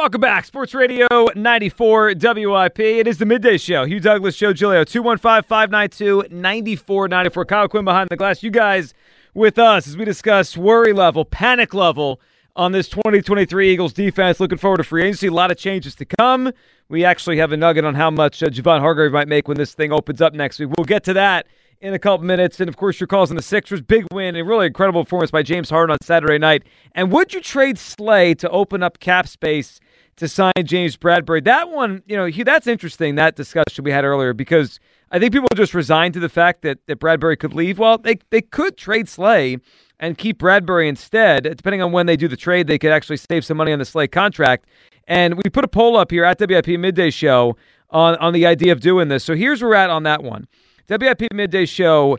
Welcome 0.00 0.22
back. 0.22 0.46
Sports 0.46 0.72
Radio 0.72 1.06
94 1.36 2.14
WIP. 2.18 2.80
It 2.80 3.06
is 3.06 3.18
the 3.18 3.26
midday 3.26 3.58
show. 3.58 3.84
Hugh 3.84 4.00
Douglas, 4.00 4.34
Joe 4.34 4.54
Giglio, 4.54 4.82
215 4.82 5.42
592 5.42 6.34
9494. 6.34 7.44
Kyle 7.44 7.68
Quinn 7.68 7.84
behind 7.84 8.08
the 8.08 8.16
glass. 8.16 8.42
You 8.42 8.50
guys 8.50 8.94
with 9.34 9.58
us 9.58 9.86
as 9.86 9.98
we 9.98 10.06
discuss 10.06 10.56
worry 10.56 10.94
level, 10.94 11.26
panic 11.26 11.74
level 11.74 12.18
on 12.56 12.72
this 12.72 12.88
2023 12.88 13.70
Eagles 13.70 13.92
defense. 13.92 14.40
Looking 14.40 14.56
forward 14.56 14.78
to 14.78 14.84
free 14.84 15.02
agency. 15.02 15.26
A 15.26 15.32
lot 15.32 15.50
of 15.50 15.58
changes 15.58 15.94
to 15.96 16.06
come. 16.06 16.50
We 16.88 17.04
actually 17.04 17.36
have 17.36 17.52
a 17.52 17.58
nugget 17.58 17.84
on 17.84 17.94
how 17.94 18.10
much 18.10 18.42
uh, 18.42 18.46
Javon 18.46 18.80
Hargrave 18.80 19.12
might 19.12 19.28
make 19.28 19.48
when 19.48 19.58
this 19.58 19.74
thing 19.74 19.92
opens 19.92 20.22
up 20.22 20.32
next 20.32 20.58
week. 20.58 20.70
We'll 20.78 20.86
get 20.86 21.04
to 21.04 21.12
that 21.12 21.46
in 21.82 21.92
a 21.92 21.98
couple 21.98 22.24
minutes. 22.24 22.58
And 22.58 22.68
of 22.68 22.78
course, 22.78 23.00
your 23.00 23.06
calls 23.06 23.30
on 23.30 23.36
the 23.36 23.42
Sixers. 23.42 23.82
Big 23.82 24.06
win 24.12 24.34
and 24.34 24.48
really 24.48 24.66
incredible 24.66 25.04
performance 25.04 25.30
by 25.30 25.42
James 25.42 25.68
Harden 25.68 25.92
on 25.92 25.98
Saturday 26.02 26.38
night. 26.38 26.62
And 26.94 27.12
would 27.12 27.34
you 27.34 27.40
trade 27.40 27.78
Slay 27.78 28.34
to 28.36 28.48
open 28.48 28.82
up 28.82 28.98
cap 28.98 29.28
space 29.28 29.78
to 30.20 30.28
sign 30.28 30.52
James 30.64 30.96
Bradbury? 30.96 31.40
That 31.40 31.70
one, 31.70 32.02
you 32.06 32.16
know, 32.16 32.30
that's 32.30 32.66
interesting, 32.66 33.14
that 33.14 33.36
discussion 33.36 33.84
we 33.84 33.90
had 33.90 34.04
earlier, 34.04 34.32
because 34.34 34.78
I 35.10 35.18
think 35.18 35.32
people 35.32 35.48
just 35.56 35.74
resigned 35.74 36.14
to 36.14 36.20
the 36.20 36.28
fact 36.28 36.60
that, 36.62 36.78
that 36.86 37.00
Bradbury 37.00 37.36
could 37.36 37.54
leave. 37.54 37.78
Well, 37.78 37.96
they, 37.96 38.18
they 38.28 38.42
could 38.42 38.76
trade 38.76 39.08
Slay 39.08 39.56
and 39.98 40.18
keep 40.18 40.38
Bradbury 40.38 40.88
instead. 40.88 41.44
Depending 41.44 41.80
on 41.80 41.90
when 41.90 42.04
they 42.04 42.16
do 42.16 42.28
the 42.28 42.36
trade, 42.36 42.66
they 42.66 42.78
could 42.78 42.92
actually 42.92 43.16
save 43.16 43.44
some 43.46 43.56
money 43.56 43.72
on 43.72 43.78
the 43.78 43.84
Slay 43.86 44.06
contract. 44.06 44.66
And 45.08 45.34
we 45.34 45.50
put 45.50 45.64
a 45.64 45.68
poll 45.68 45.96
up 45.96 46.10
here 46.10 46.24
at 46.24 46.38
WIP 46.38 46.68
Midday 46.78 47.10
Show 47.10 47.56
on, 47.88 48.16
on 48.16 48.34
the 48.34 48.44
idea 48.46 48.72
of 48.72 48.80
doing 48.80 49.08
this. 49.08 49.24
So 49.24 49.34
here's 49.34 49.62
where 49.62 49.70
we're 49.70 49.76
at 49.76 49.90
on 49.90 50.02
that 50.02 50.22
one. 50.22 50.46
WIP 50.88 51.32
Midday 51.32 51.64
Show 51.64 52.18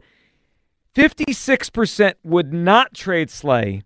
56% 0.95 2.13
would 2.23 2.51
not 2.51 2.95
trade 2.95 3.29
Slay 3.29 3.83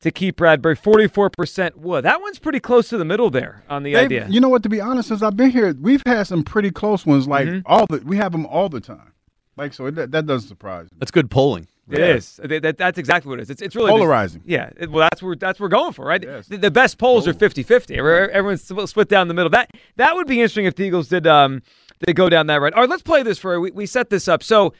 to 0.00 0.10
keep 0.10 0.36
Bradbury. 0.36 0.76
44% 0.76 1.76
would. 1.76 2.04
That 2.04 2.20
one's 2.20 2.38
pretty 2.38 2.60
close 2.60 2.88
to 2.90 2.98
the 2.98 3.04
middle 3.04 3.30
there 3.30 3.62
on 3.68 3.82
the 3.82 3.94
They've- 3.94 4.04
idea. 4.04 4.26
You 4.28 4.40
know 4.40 4.48
what? 4.48 4.62
To 4.64 4.68
be 4.68 4.80
honest, 4.80 5.08
since 5.08 5.22
I've 5.22 5.36
been 5.36 5.50
here, 5.50 5.74
we've 5.80 6.02
had 6.06 6.26
some 6.26 6.42
pretty 6.42 6.70
close 6.70 7.04
ones. 7.06 7.26
Like 7.26 7.46
Mm-hmm. 7.48 7.60
all 7.66 7.86
the, 7.86 7.98
we 8.04 8.16
have 8.18 8.32
them 8.32 8.46
all 8.46 8.68
the 8.68 8.80
time. 8.80 9.12
Like 9.56 9.72
so, 9.72 9.86
it, 9.86 9.94
that 9.94 10.26
doesn't 10.26 10.48
surprise 10.48 10.90
me. 10.92 10.98
That's 10.98 11.10
good 11.10 11.30
polling. 11.30 11.66
It 11.88 12.00
is. 12.00 12.40
That- 12.42 12.62
that- 12.62 12.78
that's 12.78 12.98
exactly 12.98 13.30
what 13.30 13.38
it 13.38 13.42
is. 13.42 13.50
It's, 13.50 13.62
it's 13.62 13.74
really 13.76 13.90
just- 13.90 14.00
Polarizing. 14.00 14.42
yeah. 14.44 14.70
It- 14.76 14.90
well, 14.90 15.08
that's 15.10 15.22
where 15.22 15.34
that's 15.36 15.58
what 15.58 15.64
we're 15.66 15.70
going 15.76 15.92
for, 15.92 16.04
right? 16.04 16.20
The, 16.20 16.58
the 16.58 16.70
best 16.70 16.98
polls 16.98 17.26
are 17.26 17.32
50-50. 17.32 17.96
Everyone's 17.96 18.62
split- 18.64 18.88
split 18.88 19.08
down 19.08 19.28
the 19.28 19.34
middle. 19.34 19.50
That 19.50 19.70
that 19.96 20.14
would 20.14 20.26
be 20.26 20.40
interesting 20.40 20.66
if 20.66 20.74
the 20.74 20.82
Eagles 20.84 21.08
did 21.08 21.26
um 21.26 21.62
they 22.06 22.12
go 22.12 22.28
down 22.28 22.48
that 22.48 22.60
road. 22.60 22.74
All 22.74 22.82
right, 22.82 22.90
let's 22.90 23.02
play 23.02 23.22
this 23.22 23.38
for 23.38 23.58
we, 23.58 23.70
we 23.70 23.86
set 23.86 24.10
this 24.10 24.28
up. 24.28 24.42
So 24.42 24.66
oh, 24.66 24.72
oh, 24.72 24.74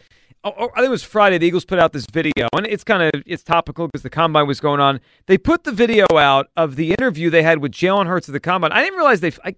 Oh, 0.47 0.55
oh, 0.57 0.71
I 0.75 0.77
think 0.77 0.87
it 0.87 0.91
was 0.91 1.03
Friday. 1.03 1.39
The 1.39 1.47
Eagles 1.47 1.65
put 1.65 1.81
out 1.81 1.93
this 1.93 2.07
video, 2.07 2.47
and 2.53 2.69
it's 2.69 2.85
kind 2.85 3.03
of 3.03 3.21
it's 3.27 3.43
topical 3.43 3.89
because 3.89 4.03
the 4.03 4.11
combine 4.11 4.47
was 4.47 4.61
going 4.61 4.79
on. 4.79 5.01
They 5.27 5.39
put 5.39 5.65
the 5.65 5.73
video 5.73 6.07
out 6.17 6.51
of 6.57 6.77
the 6.77 6.93
interview 6.93 7.31
they 7.31 7.43
had 7.43 7.59
with 7.59 7.73
Jalen 7.73 8.07
Hurts 8.07 8.29
at 8.29 8.33
the 8.33 8.39
combine. 8.39 8.71
I 8.71 8.81
didn't 8.81 8.97
realize 8.97 9.19
they. 9.19 9.33
I, 9.45 9.57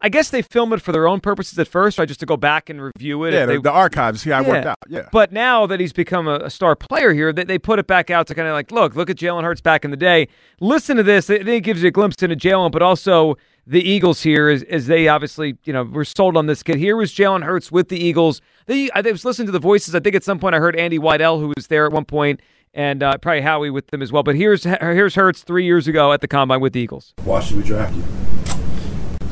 I 0.00 0.08
guess 0.08 0.30
they 0.30 0.42
film 0.42 0.72
it 0.72 0.80
for 0.80 0.92
their 0.92 1.08
own 1.08 1.18
purposes 1.18 1.58
at 1.58 1.66
first, 1.66 1.98
right? 1.98 2.06
Just 2.06 2.20
to 2.20 2.26
go 2.26 2.36
back 2.36 2.70
and 2.70 2.80
review 2.80 3.24
it. 3.24 3.34
Yeah, 3.34 3.46
the, 3.46 3.54
they, 3.54 3.58
the 3.58 3.72
archives. 3.72 4.24
Yeah, 4.24 4.36
how 4.36 4.48
it 4.48 4.48
worked 4.48 4.66
out. 4.66 4.78
Yeah. 4.88 5.08
but 5.10 5.32
now 5.32 5.66
that 5.66 5.80
he's 5.80 5.92
become 5.92 6.28
a, 6.28 6.36
a 6.36 6.50
star 6.50 6.76
player 6.76 7.12
here, 7.12 7.32
they, 7.32 7.42
they 7.42 7.58
put 7.58 7.80
it 7.80 7.88
back 7.88 8.08
out 8.08 8.28
to 8.28 8.34
kind 8.36 8.46
of 8.46 8.54
like, 8.54 8.70
look, 8.70 8.94
look 8.94 9.10
at 9.10 9.16
Jalen 9.16 9.42
Hurts 9.42 9.60
back 9.60 9.84
in 9.84 9.90
the 9.90 9.96
day. 9.96 10.28
Listen 10.60 10.96
to 10.98 11.02
this. 11.02 11.28
I 11.28 11.38
think 11.38 11.48
it 11.48 11.60
gives 11.62 11.82
you 11.82 11.88
a 11.88 11.90
glimpse 11.90 12.22
into 12.22 12.36
Jalen, 12.36 12.70
but 12.70 12.80
also 12.80 13.36
the 13.68 13.86
Eagles 13.86 14.22
here, 14.22 14.48
as, 14.48 14.62
as 14.64 14.86
they 14.86 15.08
obviously, 15.08 15.58
you 15.64 15.74
know, 15.74 15.84
were 15.84 16.04
sold 16.04 16.38
on 16.38 16.46
this 16.46 16.62
kid. 16.62 16.78
Here 16.78 16.96
was 16.96 17.12
Jalen 17.12 17.44
Hurts 17.44 17.70
with 17.70 17.90
the 17.90 18.02
Eagles. 18.02 18.40
They, 18.64 18.90
I 18.92 19.02
was 19.02 19.26
listening 19.26 19.44
to 19.46 19.52
the 19.52 19.58
voices. 19.58 19.94
I 19.94 20.00
think 20.00 20.16
at 20.16 20.24
some 20.24 20.38
point 20.38 20.54
I 20.54 20.58
heard 20.58 20.74
Andy 20.74 20.98
Weidl, 20.98 21.38
who 21.38 21.52
was 21.54 21.66
there 21.66 21.84
at 21.84 21.92
one 21.92 22.06
point, 22.06 22.40
and 22.72 23.02
uh, 23.02 23.18
probably 23.18 23.42
Howie 23.42 23.68
with 23.68 23.88
them 23.88 24.00
as 24.00 24.10
well. 24.10 24.22
But 24.22 24.36
here's 24.36 24.64
here's 24.64 25.14
Hurts 25.14 25.42
three 25.42 25.66
years 25.66 25.86
ago 25.86 26.12
at 26.14 26.22
the 26.22 26.28
combine 26.28 26.60
with 26.60 26.72
the 26.72 26.80
Eagles. 26.80 27.12
Why 27.24 27.40
should 27.40 27.58
we 27.58 27.62
draft 27.62 27.94
you? 27.94 28.02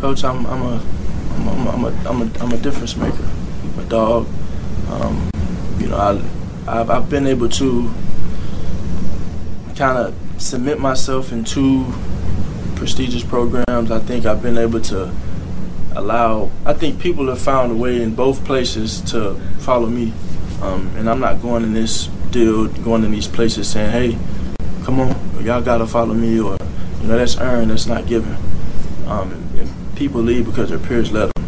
Coach, 0.01 0.22
I'm, 0.22 0.44
I'm 0.46 0.62
a, 0.62 0.85
I'm, 1.33 1.49
I'm, 1.49 1.68
I'm 1.68 1.85
a, 1.85 2.09
I'm 2.09 2.22
a, 2.22 2.38
I'm 2.40 2.53
a 2.53 2.59
difference 2.59 2.94
maker. 2.94 3.27
I'm 3.62 3.79
a 3.79 3.88
dog. 3.88 4.27
Um, 4.90 5.31
you 5.79 5.88
know, 5.88 5.96
I, 5.96 6.81
I've, 6.81 6.90
I've 6.90 7.09
been 7.09 7.27
able 7.27 7.49
to 7.49 7.90
kind 9.77 9.96
of 9.99 10.14
cement 10.37 10.79
myself 10.79 11.33
in 11.33 11.44
two 11.44 11.87
prestigious 12.76 13.24
programs. 13.24 13.90
I 13.90 13.98
think 13.98 14.26
I've 14.26 14.42
been 14.42 14.58
able 14.58 14.80
to 14.82 15.12
allow. 15.96 16.50
I 16.64 16.74
think 16.74 17.00
people 17.00 17.26
have 17.28 17.40
found 17.40 17.72
a 17.72 17.74
way 17.74 18.02
in 18.02 18.14
both 18.14 18.44
places 18.44 19.00
to 19.12 19.34
follow 19.58 19.88
me, 19.88 20.12
um, 20.62 20.88
and 20.96 21.10
I'm 21.10 21.20
not 21.20 21.42
going 21.42 21.64
in 21.64 21.72
this 21.72 22.06
deal, 22.30 22.68
going 22.68 23.02
in 23.04 23.10
these 23.10 23.26
places 23.26 23.68
saying, 23.68 23.90
"Hey, 23.90 24.18
come 24.84 25.00
on, 25.00 25.44
y'all 25.44 25.62
gotta 25.62 25.86
follow 25.86 26.14
me," 26.14 26.38
or 26.38 26.56
you 27.00 27.08
know, 27.08 27.18
that's 27.18 27.38
earned, 27.38 27.70
that's 27.70 27.86
not 27.86 28.06
given. 28.06 28.36
Um, 29.06 29.32
and, 29.32 29.60
and 29.60 29.96
people 29.96 30.20
leave 30.20 30.46
because 30.46 30.68
their 30.68 30.78
peers 30.78 31.10
let 31.12 31.34
them. 31.34 31.44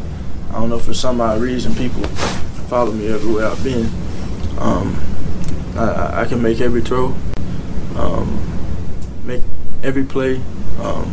I 0.51 0.53
don't 0.53 0.71
know 0.71 0.79
for 0.79 0.95
some 0.95 1.21
odd 1.21 1.41
reason 1.41 1.75
people 1.75 2.03
follow 2.69 2.93
me 2.93 3.09
everywhere 3.09 3.47
I've 3.47 3.63
been. 3.63 3.87
Um, 4.59 4.97
I, 5.77 6.23
I 6.23 6.25
can 6.25 6.43
make 6.43 6.61
every 6.61 6.81
throw, 6.81 7.15
um, 7.97 8.41
make 9.25 9.43
every 9.83 10.05
play. 10.05 10.41
Um, 10.81 11.13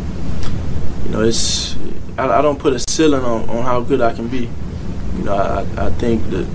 you 1.04 1.10
know, 1.10 1.22
it's 1.22 1.76
I, 2.18 2.38
I 2.38 2.42
don't 2.42 2.58
put 2.58 2.72
a 2.72 2.78
ceiling 2.90 3.22
on, 3.22 3.48
on 3.48 3.62
how 3.62 3.80
good 3.80 4.00
I 4.00 4.12
can 4.12 4.28
be. 4.28 4.48
You 5.16 5.24
know, 5.24 5.34
I, 5.34 5.86
I 5.86 5.90
think 5.90 6.28
that 6.30 6.48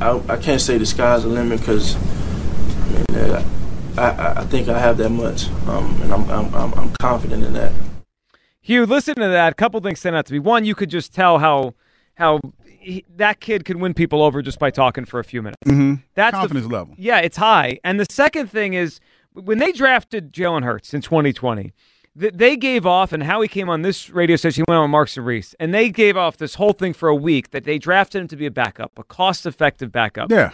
I, 0.00 0.20
I 0.28 0.36
can't 0.36 0.60
say 0.60 0.78
the 0.78 0.86
sky's 0.86 1.22
the 1.22 1.28
limit 1.28 1.60
because 1.60 1.96
I 1.96 2.88
mean, 2.92 3.20
uh, 3.30 3.44
I, 3.98 4.10
I, 4.10 4.40
I 4.40 4.44
think 4.44 4.68
I 4.68 4.78
have 4.78 4.98
that 4.98 5.10
much, 5.10 5.48
um, 5.66 6.00
and 6.02 6.12
I'm, 6.12 6.30
I'm 6.30 6.54
I'm 6.54 6.74
I'm 6.74 6.92
confident 7.00 7.44
in 7.44 7.52
that. 7.54 7.72
Hugh, 8.60 8.84
listen 8.84 9.14
to 9.14 9.28
that. 9.28 9.52
A 9.52 9.54
couple 9.54 9.80
things 9.80 10.00
stand 10.00 10.16
out 10.16 10.26
to 10.26 10.32
me. 10.32 10.38
One, 10.38 10.64
you 10.64 10.74
could 10.74 10.90
just 10.90 11.14
tell 11.14 11.38
how 11.38 11.74
how 12.14 12.40
he, 12.64 13.04
that 13.16 13.40
kid 13.40 13.64
can 13.64 13.80
win 13.80 13.94
people 13.94 14.22
over 14.22 14.42
just 14.42 14.58
by 14.58 14.70
talking 14.70 15.04
for 15.04 15.20
a 15.20 15.24
few 15.24 15.42
minutes. 15.42 15.62
Mm-hmm. 15.64 15.94
That's 16.14 16.34
the- 16.34 16.40
confidence 16.40 16.66
level. 16.66 16.94
Yeah, 16.98 17.20
it's 17.20 17.36
high. 17.36 17.78
And 17.84 17.98
the 18.00 18.06
second 18.10 18.50
thing 18.50 18.74
is 18.74 19.00
when 19.32 19.58
they 19.58 19.72
drafted 19.72 20.32
Jalen 20.32 20.64
Hurts 20.64 20.94
in 20.94 21.00
2020, 21.00 21.72
th- 22.18 22.32
they 22.34 22.56
gave 22.56 22.86
off, 22.86 23.12
and 23.12 23.22
Howie 23.22 23.48
came 23.48 23.68
on 23.68 23.82
this 23.82 24.10
radio 24.10 24.36
station, 24.36 24.64
he 24.66 24.70
went 24.70 24.78
on 24.78 24.90
Marks 24.90 25.16
and 25.16 25.26
Reese, 25.26 25.54
and 25.60 25.74
they 25.74 25.90
gave 25.90 26.16
off 26.16 26.36
this 26.36 26.54
whole 26.54 26.72
thing 26.72 26.92
for 26.92 27.08
a 27.08 27.14
week 27.14 27.50
that 27.50 27.64
they 27.64 27.78
drafted 27.78 28.22
him 28.22 28.28
to 28.28 28.36
be 28.36 28.46
a 28.46 28.50
backup, 28.50 28.98
a 28.98 29.04
cost-effective 29.04 29.92
backup. 29.92 30.30
Yeah. 30.30 30.52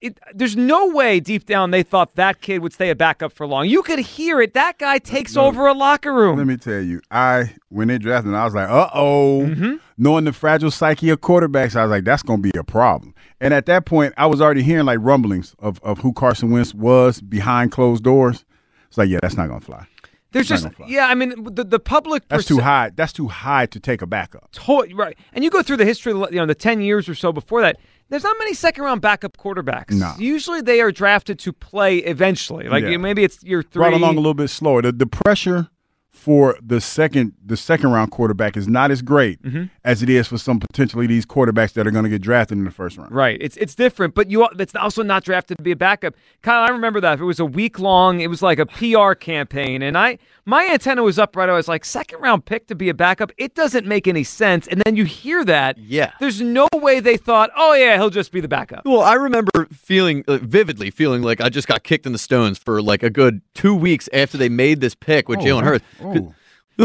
It, 0.00 0.18
there's 0.34 0.54
no 0.54 0.90
way 0.90 1.18
deep 1.18 1.46
down 1.46 1.70
they 1.70 1.82
thought 1.82 2.16
that 2.16 2.42
kid 2.42 2.58
would 2.58 2.74
stay 2.74 2.90
a 2.90 2.94
backup 2.94 3.32
for 3.32 3.46
long. 3.46 3.66
You 3.66 3.82
could 3.82 4.00
hear 4.00 4.42
it. 4.42 4.52
That 4.52 4.76
guy 4.76 4.98
takes 4.98 5.34
over 5.34 5.66
a 5.66 5.72
locker 5.72 6.12
room. 6.12 6.36
Let 6.36 6.46
me 6.46 6.58
tell 6.58 6.82
you, 6.82 7.00
I 7.10 7.54
when 7.70 7.88
they 7.88 7.96
drafted, 7.96 8.28
him, 8.28 8.34
I 8.34 8.44
was 8.44 8.54
like, 8.54 8.68
uh 8.68 8.90
oh. 8.92 9.46
Mm-hmm. 9.46 9.76
Knowing 9.96 10.24
the 10.24 10.34
fragile 10.34 10.70
psyche 10.70 11.08
of 11.08 11.22
quarterbacks, 11.22 11.74
I 11.74 11.84
was 11.84 11.90
like, 11.90 12.04
that's 12.04 12.22
going 12.22 12.42
to 12.42 12.52
be 12.52 12.58
a 12.58 12.64
problem. 12.64 13.14
And 13.40 13.54
at 13.54 13.64
that 13.66 13.86
point, 13.86 14.12
I 14.18 14.26
was 14.26 14.42
already 14.42 14.62
hearing 14.62 14.84
like 14.84 14.98
rumblings 15.00 15.54
of, 15.58 15.80
of 15.82 16.00
who 16.00 16.12
Carson 16.12 16.50
Wentz 16.50 16.74
was 16.74 17.22
behind 17.22 17.72
closed 17.72 18.04
doors. 18.04 18.44
It's 18.88 18.98
like, 18.98 19.08
yeah, 19.08 19.20
that's 19.22 19.38
not 19.38 19.46
going 19.46 19.60
to 19.60 19.64
fly. 19.64 19.86
There's 20.34 20.48
just 20.48 20.66
yeah. 20.86 21.06
I 21.06 21.14
mean, 21.14 21.44
the 21.54 21.64
the 21.64 21.78
public 21.78 22.28
That's 22.28 22.42
perce- 22.44 22.48
too 22.48 22.58
high. 22.58 22.90
That's 22.94 23.12
too 23.14 23.28
high 23.28 23.64
to 23.66 23.80
take 23.80 24.02
a 24.02 24.06
backup. 24.06 24.50
To- 24.52 24.86
right. 24.94 25.16
And 25.32 25.42
you 25.42 25.50
go 25.50 25.62
through 25.62 25.78
the 25.78 25.86
history, 25.86 26.12
of 26.12 26.18
the- 26.18 26.28
you 26.30 26.36
know, 26.36 26.46
the 26.46 26.54
10 26.54 26.82
years 26.82 27.08
or 27.08 27.14
so 27.14 27.32
before 27.32 27.62
that, 27.62 27.78
there's 28.10 28.24
not 28.24 28.36
many 28.38 28.52
second 28.52 28.84
round 28.84 29.00
backup 29.00 29.36
quarterbacks. 29.38 29.92
No. 29.92 30.12
Usually 30.18 30.60
they 30.60 30.80
are 30.82 30.92
drafted 30.92 31.38
to 31.38 31.52
play 31.52 31.98
eventually. 31.98 32.68
Like 32.68 32.84
Yeah. 32.84 32.98
maybe 32.98 33.24
it's 33.24 33.42
year 33.42 33.62
three. 33.62 33.80
Brought 33.80 33.94
along 33.94 34.14
a 34.16 34.20
little 34.20 34.34
bit 34.34 34.50
slower. 34.50 34.82
The, 34.82 34.92
the 34.92 35.06
pressure 35.06 35.68
for 36.14 36.56
the 36.64 36.80
second 36.80 37.32
the 37.44 37.56
second 37.56 37.90
round 37.90 38.10
quarterback 38.10 38.56
is 38.56 38.66
not 38.68 38.90
as 38.90 39.02
great 39.02 39.42
Mm-hmm. 39.42 39.64
as 39.84 40.02
it 40.02 40.08
is 40.08 40.28
for 40.28 40.38
some 40.38 40.58
potentially 40.60 41.06
these 41.06 41.26
quarterbacks 41.26 41.72
that 41.74 41.86
are 41.86 41.90
going 41.90 42.04
to 42.04 42.08
get 42.10 42.22
drafted 42.22 42.56
in 42.56 42.64
the 42.64 42.70
first 42.70 42.96
round. 42.96 43.12
Right. 43.12 43.36
It's 43.40 43.56
it's 43.58 43.74
different, 43.74 44.14
but 44.14 44.30
you 44.30 44.48
it's 44.58 44.74
also 44.76 45.02
not 45.02 45.24
drafted 45.24 45.56
to 45.58 45.62
be 45.62 45.72
a 45.72 45.76
backup. 45.76 46.14
Kyle, 46.42 46.62
I 46.62 46.68
remember 46.68 47.00
that. 47.00 47.18
It 47.20 47.24
was 47.24 47.40
a 47.40 47.44
week 47.44 47.78
long. 47.78 48.20
It 48.20 48.28
was 48.28 48.40
like 48.42 48.58
a 48.58 48.66
PR 48.66 49.14
campaign, 49.14 49.82
and 49.82 49.98
I 49.98 50.18
my 50.46 50.64
antenna 50.72 51.02
was 51.02 51.18
up 51.18 51.34
right. 51.36 51.48
I 51.48 51.52
was 51.52 51.68
like, 51.68 51.84
second 51.84 52.20
round 52.20 52.44
pick 52.44 52.68
to 52.68 52.74
be 52.74 52.88
a 52.88 52.94
backup. 52.94 53.32
It 53.36 53.54
doesn't 53.54 53.86
make 53.86 54.06
any 54.06 54.24
sense. 54.24 54.66
And 54.68 54.80
then 54.86 54.94
you 54.96 55.04
hear 55.04 55.44
that. 55.46 55.76
Yeah. 55.78 56.12
There's 56.20 56.40
no 56.40 56.68
way 56.74 57.00
they 57.00 57.16
thought, 57.16 57.50
oh 57.56 57.74
yeah, 57.74 57.96
he'll 57.96 58.10
just 58.10 58.30
be 58.30 58.40
the 58.40 58.48
backup. 58.48 58.84
Well, 58.86 59.00
I 59.00 59.14
remember 59.14 59.50
feeling 59.72 60.22
uh, 60.28 60.38
vividly 60.38 60.90
feeling 60.90 61.22
like 61.22 61.40
I 61.40 61.48
just 61.48 61.66
got 61.68 61.82
kicked 61.82 62.06
in 62.06 62.12
the 62.12 62.18
stones 62.18 62.56
for 62.58 62.80
like 62.80 63.02
a 63.02 63.10
good 63.10 63.40
two 63.54 63.74
weeks 63.74 64.08
after 64.12 64.38
they 64.38 64.48
made 64.48 64.80
this 64.80 64.94
pick 64.94 65.28
with 65.28 65.40
Oh, 65.40 65.42
Jalen? 65.44 65.64
Hurts. 65.64 65.84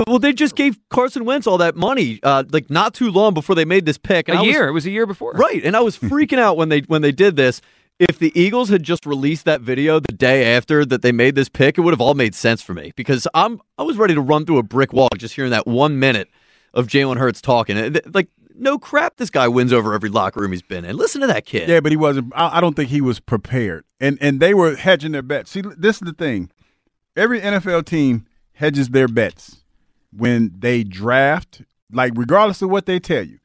Well, 0.07 0.19
they 0.19 0.33
just 0.33 0.55
gave 0.55 0.77
Carson 0.89 1.25
Wentz 1.25 1.47
all 1.47 1.57
that 1.57 1.75
money, 1.75 2.19
uh, 2.21 2.43
like 2.51 2.69
not 2.69 2.93
too 2.93 3.09
long 3.09 3.33
before 3.33 3.55
they 3.55 3.65
made 3.65 3.85
this 3.87 3.97
pick. 3.97 4.27
A 4.29 4.31
And 4.33 4.39
I 4.39 4.41
was- 4.43 4.51
year. 4.51 4.67
it 4.67 4.71
was 4.71 4.85
a 4.85 4.91
year 4.91 5.07
before. 5.07 5.31
right? 5.33 5.63
And 5.63 5.75
I 5.75 5.79
was 5.79 5.97
freaking 5.97 6.37
out 6.37 6.57
when 6.57 6.69
they 6.69 6.81
when 6.81 7.01
they 7.01 7.11
did 7.11 7.35
this. 7.35 7.59
If 7.97 8.17
the 8.19 8.31
Eagles 8.39 8.69
had 8.69 8.83
just 8.83 9.05
released 9.05 9.43
that 9.45 9.59
video 9.61 9.99
the 9.99 10.13
day 10.13 10.55
after 10.55 10.85
that 10.85 11.01
they 11.01 11.11
made 11.11 11.33
this 11.35 11.49
pick, 11.49 11.77
it 11.77 11.81
would 11.81 11.91
have 11.91 11.99
all 11.99 12.13
made 12.13 12.33
sense 12.35 12.61
for 12.61 12.73
me 12.73 12.93
because 12.95 13.27
I'm 13.33 13.59
I 13.79 13.83
was 13.83 13.97
ready 13.97 14.13
to 14.13 14.21
run 14.21 14.45
through 14.45 14.59
a 14.59 14.63
brick 14.63 14.93
wall 14.93 15.09
just 15.17 15.33
hearing 15.35 15.51
that 15.51 15.65
one 15.67 15.97
minute 15.99 16.29
of 16.73 16.85
Jalen 16.87 17.17
Hurts 17.17 17.41
talking. 17.41 17.97
Like, 18.13 18.29
no 18.55 18.77
crap, 18.77 19.17
this 19.17 19.29
guy 19.31 19.47
wins 19.47 19.73
over 19.73 19.93
every 19.95 20.09
locker 20.09 20.39
room 20.39 20.51
he's 20.51 20.61
been 20.61 20.85
in. 20.85 20.95
Listen 20.97 21.19
to 21.21 21.27
that 21.27 21.45
kid. 21.45 21.67
Yeah, 21.67 21.79
but 21.79 21.91
he 21.91 21.97
wasn't. 21.97 22.31
I, 22.35 22.57
I 22.57 22.61
don't 22.61 22.75
think 22.75 22.89
he 22.89 23.01
was 23.01 23.19
prepared, 23.19 23.85
and 23.99 24.17
and 24.21 24.39
they 24.39 24.53
were 24.53 24.75
hedging 24.75 25.13
their 25.13 25.23
bets. 25.23 25.49
See, 25.51 25.61
this 25.61 25.95
is 25.95 26.01
the 26.01 26.13
thing: 26.13 26.51
every 27.17 27.41
NFL 27.41 27.85
team 27.85 28.25
hedges 28.59 28.89
their 28.89 29.07
bets 29.07 29.63
when 30.11 30.53
they 30.57 30.83
draft. 30.83 31.61
Like, 31.91 32.13
regardless 32.15 32.61
of 32.61 32.69
what 32.69 32.85
they 32.85 32.99
tell 32.99 33.23
you, 33.23 33.39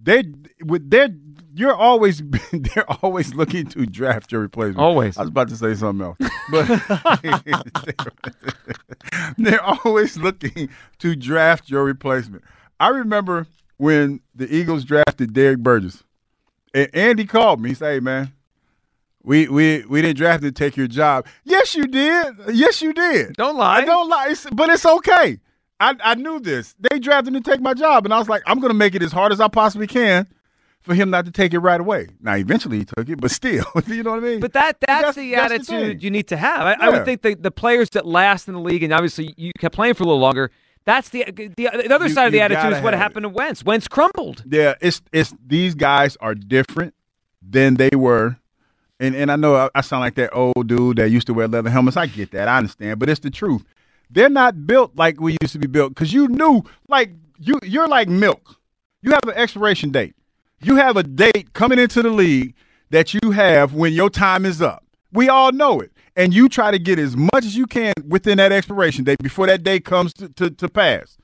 they 0.00 0.24
with 0.64 0.90
their 0.90 1.10
you're 1.54 1.74
always 1.74 2.22
they're 2.52 2.90
always 3.02 3.34
looking 3.34 3.66
to 3.66 3.86
draft 3.86 4.32
your 4.32 4.40
replacement. 4.40 4.78
Always. 4.78 5.18
I 5.18 5.20
was 5.20 5.28
about 5.28 5.50
to 5.50 5.56
say 5.56 5.74
something 5.74 6.06
else, 6.06 6.16
but 6.50 6.66
they're 9.38 9.62
always 9.62 10.16
looking 10.16 10.70
to 10.98 11.14
draft 11.14 11.68
your 11.68 11.84
replacement. 11.84 12.42
I 12.80 12.88
remember 12.88 13.46
when 13.76 14.20
the 14.34 14.52
Eagles 14.52 14.84
drafted 14.84 15.32
Derrick 15.34 15.60
Burgess. 15.60 16.02
And 16.72 16.88
Andy 16.92 17.26
called 17.26 17.60
me. 17.60 17.68
He 17.68 17.74
said, 17.76 17.92
"Hey, 17.92 18.00
man, 18.00 18.32
we 19.24 19.48
we 19.48 19.84
we 19.88 20.02
didn't 20.02 20.16
draft 20.18 20.42
to 20.42 20.52
take 20.52 20.76
your 20.76 20.86
job. 20.86 21.26
Yes, 21.44 21.74
you 21.74 21.86
did. 21.86 22.34
Yes, 22.52 22.80
you 22.82 22.92
did. 22.92 23.34
Don't 23.34 23.56
lie. 23.56 23.78
I 23.78 23.84
don't 23.84 24.08
lie. 24.08 24.28
It's, 24.30 24.46
but 24.52 24.70
it's 24.70 24.84
okay. 24.86 25.38
I 25.80 25.94
I 26.04 26.14
knew 26.14 26.38
this. 26.40 26.74
They 26.78 26.98
drafted 26.98 27.34
him 27.34 27.42
to 27.42 27.50
take 27.50 27.60
my 27.60 27.74
job, 27.74 28.04
and 28.04 28.14
I 28.14 28.18
was 28.18 28.28
like, 28.28 28.42
I'm 28.46 28.60
going 28.60 28.70
to 28.70 28.78
make 28.78 28.94
it 28.94 29.02
as 29.02 29.12
hard 29.12 29.32
as 29.32 29.40
I 29.40 29.48
possibly 29.48 29.86
can 29.86 30.26
for 30.82 30.94
him 30.94 31.08
not 31.10 31.24
to 31.24 31.30
take 31.30 31.54
it 31.54 31.58
right 31.60 31.80
away. 31.80 32.08
Now, 32.20 32.34
eventually, 32.36 32.78
he 32.78 32.84
took 32.84 33.08
it, 33.08 33.18
but 33.20 33.30
still, 33.30 33.64
you 33.86 34.02
know 34.02 34.10
what 34.10 34.18
I 34.22 34.26
mean? 34.26 34.40
But 34.40 34.52
that 34.52 34.76
that's, 34.80 35.00
That's- 35.00 35.14
the 35.16 35.30
that's 35.34 35.52
attitude 35.54 35.66
thing. 35.96 36.00
you 36.00 36.10
need 36.10 36.28
to 36.28 36.36
have. 36.36 36.60
I, 36.60 36.76
I 36.78 36.90
would 36.90 37.04
think 37.06 37.22
the, 37.22 37.34
the 37.34 37.50
players 37.50 37.88
that 37.90 38.04
last 38.06 38.46
in 38.48 38.54
the 38.54 38.60
league, 38.60 38.82
and 38.82 38.92
obviously 38.92 39.32
you 39.38 39.50
kept 39.58 39.74
playing 39.74 39.94
for 39.94 40.02
a 40.02 40.06
little 40.06 40.20
longer. 40.20 40.50
That's 40.84 41.08
the 41.08 41.24
the, 41.34 41.48
the 41.56 41.68
other 41.94 42.08
You- 42.08 42.12
side 42.14 42.26
of 42.26 42.32
the 42.32 42.42
attitude 42.42 42.74
is 42.74 42.82
what 42.82 42.92
happened 42.92 43.24
to 43.24 43.30
Wentz. 43.30 43.64
Wentz 43.64 43.88
crumbled. 43.88 44.44
Yeah, 44.46 44.74
it's 44.82 45.00
it's 45.12 45.34
these 45.44 45.74
guys 45.74 46.16
are 46.20 46.34
different 46.34 46.92
than 47.42 47.74
they 47.76 47.90
were. 47.96 48.36
And 49.00 49.14
and 49.14 49.30
I 49.30 49.36
know 49.36 49.56
I, 49.56 49.70
I 49.74 49.80
sound 49.80 50.00
like 50.00 50.14
that 50.16 50.34
old 50.34 50.68
dude 50.68 50.98
that 50.98 51.10
used 51.10 51.26
to 51.26 51.34
wear 51.34 51.48
leather 51.48 51.70
helmets. 51.70 51.96
I 51.96 52.06
get 52.06 52.30
that. 52.32 52.48
I 52.48 52.58
understand, 52.58 52.98
but 52.98 53.08
it's 53.08 53.20
the 53.20 53.30
truth. 53.30 53.64
They're 54.10 54.28
not 54.28 54.66
built 54.66 54.94
like 54.96 55.20
we 55.20 55.36
used 55.42 55.52
to 55.54 55.58
be 55.58 55.66
built 55.66 55.94
cuz 55.96 56.12
you 56.12 56.28
knew 56.28 56.62
like 56.88 57.12
you 57.38 57.58
you're 57.62 57.88
like 57.88 58.08
milk. 58.08 58.56
You 59.02 59.10
have 59.10 59.24
an 59.24 59.34
expiration 59.34 59.90
date. 59.90 60.14
You 60.62 60.76
have 60.76 60.96
a 60.96 61.02
date 61.02 61.52
coming 61.52 61.78
into 61.78 62.02
the 62.02 62.10
league 62.10 62.54
that 62.90 63.12
you 63.12 63.32
have 63.32 63.74
when 63.74 63.92
your 63.92 64.08
time 64.08 64.46
is 64.46 64.62
up. 64.62 64.84
We 65.12 65.28
all 65.28 65.52
know 65.52 65.80
it. 65.80 65.92
And 66.16 66.32
you 66.32 66.48
try 66.48 66.70
to 66.70 66.78
get 66.78 66.98
as 66.98 67.16
much 67.16 67.44
as 67.44 67.56
you 67.56 67.66
can 67.66 67.92
within 68.06 68.38
that 68.38 68.52
expiration 68.52 69.04
date 69.04 69.18
before 69.20 69.48
that 69.48 69.64
day 69.64 69.80
comes 69.80 70.12
to, 70.14 70.28
to, 70.28 70.50
to 70.50 70.68
pass 70.68 71.18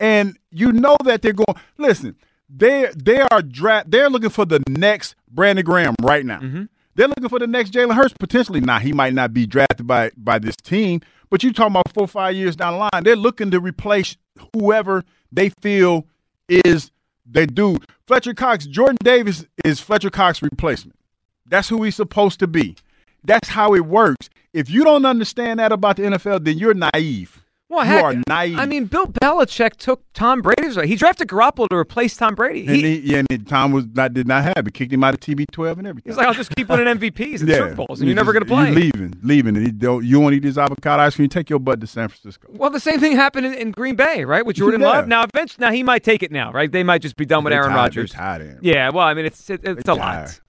and 0.00 0.38
you 0.50 0.72
know 0.72 0.96
that 1.04 1.22
they're 1.22 1.32
going. 1.32 1.56
Listen, 1.78 2.16
they 2.48 2.90
they 2.96 3.20
are 3.20 3.42
draft. 3.42 3.90
They're 3.90 4.10
looking 4.10 4.30
for 4.30 4.44
the 4.44 4.62
next 4.68 5.14
Brandon 5.30 5.64
Graham 5.64 5.94
right 6.02 6.24
now. 6.24 6.40
Mm-hmm. 6.40 6.64
They're 6.94 7.08
looking 7.08 7.28
for 7.28 7.38
the 7.38 7.46
next 7.46 7.72
Jalen 7.72 7.94
Hurts 7.94 8.14
potentially. 8.18 8.60
Now 8.60 8.78
he 8.78 8.92
might 8.92 9.14
not 9.14 9.32
be 9.32 9.46
drafted 9.46 9.86
by 9.86 10.10
by 10.16 10.38
this 10.38 10.56
team, 10.56 11.00
but 11.30 11.42
you 11.42 11.52
talking 11.52 11.72
about 11.72 11.92
four 11.92 12.06
five 12.06 12.34
years 12.34 12.56
down 12.56 12.74
the 12.74 12.78
line. 12.78 13.04
They're 13.04 13.16
looking 13.16 13.50
to 13.50 13.60
replace 13.60 14.16
whoever 14.52 15.04
they 15.32 15.48
feel 15.48 16.06
is 16.48 16.90
their 17.26 17.46
dude. 17.46 17.84
Fletcher 18.06 18.34
Cox, 18.34 18.66
Jordan 18.66 18.98
Davis 19.02 19.44
is 19.64 19.80
Fletcher 19.80 20.10
Cox 20.10 20.42
replacement. 20.42 20.98
That's 21.46 21.68
who 21.68 21.82
he's 21.82 21.96
supposed 21.96 22.38
to 22.40 22.46
be. 22.46 22.76
That's 23.24 23.48
how 23.48 23.74
it 23.74 23.86
works. 23.86 24.28
If 24.52 24.70
you 24.70 24.84
don't 24.84 25.04
understand 25.04 25.58
that 25.58 25.72
about 25.72 25.96
the 25.96 26.04
NFL, 26.04 26.44
then 26.44 26.58
you're 26.58 26.74
naive. 26.74 27.43
Well, 27.74 27.84
you 27.84 27.90
heck, 27.92 28.04
are 28.04 28.22
naive. 28.28 28.58
I 28.58 28.66
mean, 28.66 28.84
Bill 28.86 29.06
Belichick 29.06 29.76
took 29.76 30.02
Tom 30.12 30.42
Brady's. 30.42 30.76
Way. 30.76 30.86
He 30.86 30.96
drafted 30.96 31.28
Garoppolo 31.28 31.68
to 31.68 31.76
replace 31.76 32.16
Tom 32.16 32.34
Brady. 32.34 32.66
And 32.66 32.76
He, 32.76 32.82
he, 33.00 33.12
yeah, 33.12 33.22
and 33.30 33.48
Tom 33.48 33.72
was 33.72 33.86
not 33.94 34.14
did 34.14 34.26
not 34.28 34.44
have 34.44 34.66
it. 34.66 34.74
Kicked 34.74 34.92
him 34.92 35.02
out 35.04 35.14
of 35.14 35.20
TB12 35.20 35.78
and 35.78 35.86
everything. 35.86 36.10
he's 36.10 36.16
like, 36.16 36.26
I'll 36.26 36.34
just 36.34 36.54
keep 36.54 36.68
winning 36.68 36.86
MVPs 36.98 37.40
and 37.40 37.48
yeah. 37.48 37.56
Super 37.56 37.74
Bowls, 37.74 38.00
and 38.00 38.08
you're 38.08 38.16
never 38.16 38.32
going 38.32 38.42
to 38.44 38.48
play. 38.48 38.70
Leaving, 38.70 39.14
leaving, 39.22 39.56
and 39.56 39.66
he 39.66 39.72
don't. 39.72 40.04
You 40.04 40.20
want 40.20 40.32
to 40.32 40.36
eat 40.36 40.42
this 40.42 40.56
avocado 40.58 41.02
ice 41.02 41.16
cream? 41.16 41.28
Take 41.28 41.50
your 41.50 41.58
butt 41.58 41.80
to 41.80 41.86
San 41.86 42.08
Francisco. 42.08 42.48
Well, 42.50 42.70
the 42.70 42.80
same 42.80 43.00
thing 43.00 43.16
happened 43.16 43.46
in, 43.46 43.54
in 43.54 43.70
Green 43.72 43.96
Bay, 43.96 44.24
right? 44.24 44.44
With 44.46 44.56
Jordan 44.56 44.80
Yeah. 44.80 44.88
Love. 44.88 45.08
Now, 45.08 45.24
eventually, 45.24 45.64
now 45.66 45.72
he 45.72 45.82
might 45.82 46.04
take 46.04 46.22
it 46.22 46.30
now, 46.30 46.52
right? 46.52 46.70
They 46.70 46.82
might 46.84 47.02
just 47.02 47.16
be 47.16 47.24
done 47.26 47.44
with 47.44 47.50
They 47.52 47.56
Aaron 47.56 47.72
Rodgers. 47.74 48.12
tired. 48.12 48.58
Yeah, 48.62 48.90
well, 48.90 49.06
I 49.06 49.14
mean, 49.14 49.26
it's 49.26 49.50
it, 49.50 49.60
it's 49.64 49.88
a 49.88 49.94
lot. 49.94 50.40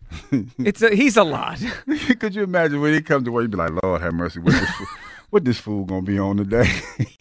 It's 0.59 0.81
a, 0.81 0.95
he's 0.95 1.17
a 1.17 1.23
lot. 1.23 1.59
Could 2.19 2.35
you 2.35 2.43
imagine 2.43 2.79
when 2.81 2.93
he 2.93 3.01
comes 3.01 3.25
to 3.25 3.31
work? 3.31 3.41
You'd 3.43 3.51
be 3.51 3.57
like, 3.57 3.71
Lord 3.83 4.01
have 4.01 4.13
mercy. 4.13 4.39
What 4.39 4.53
this, 4.53 4.69
fool, 4.69 4.87
what 5.35 5.43
this 5.43 5.59
fool 5.59 5.83
gonna 5.83 6.01
be 6.01 6.17
on 6.17 6.37
today? 6.37 6.65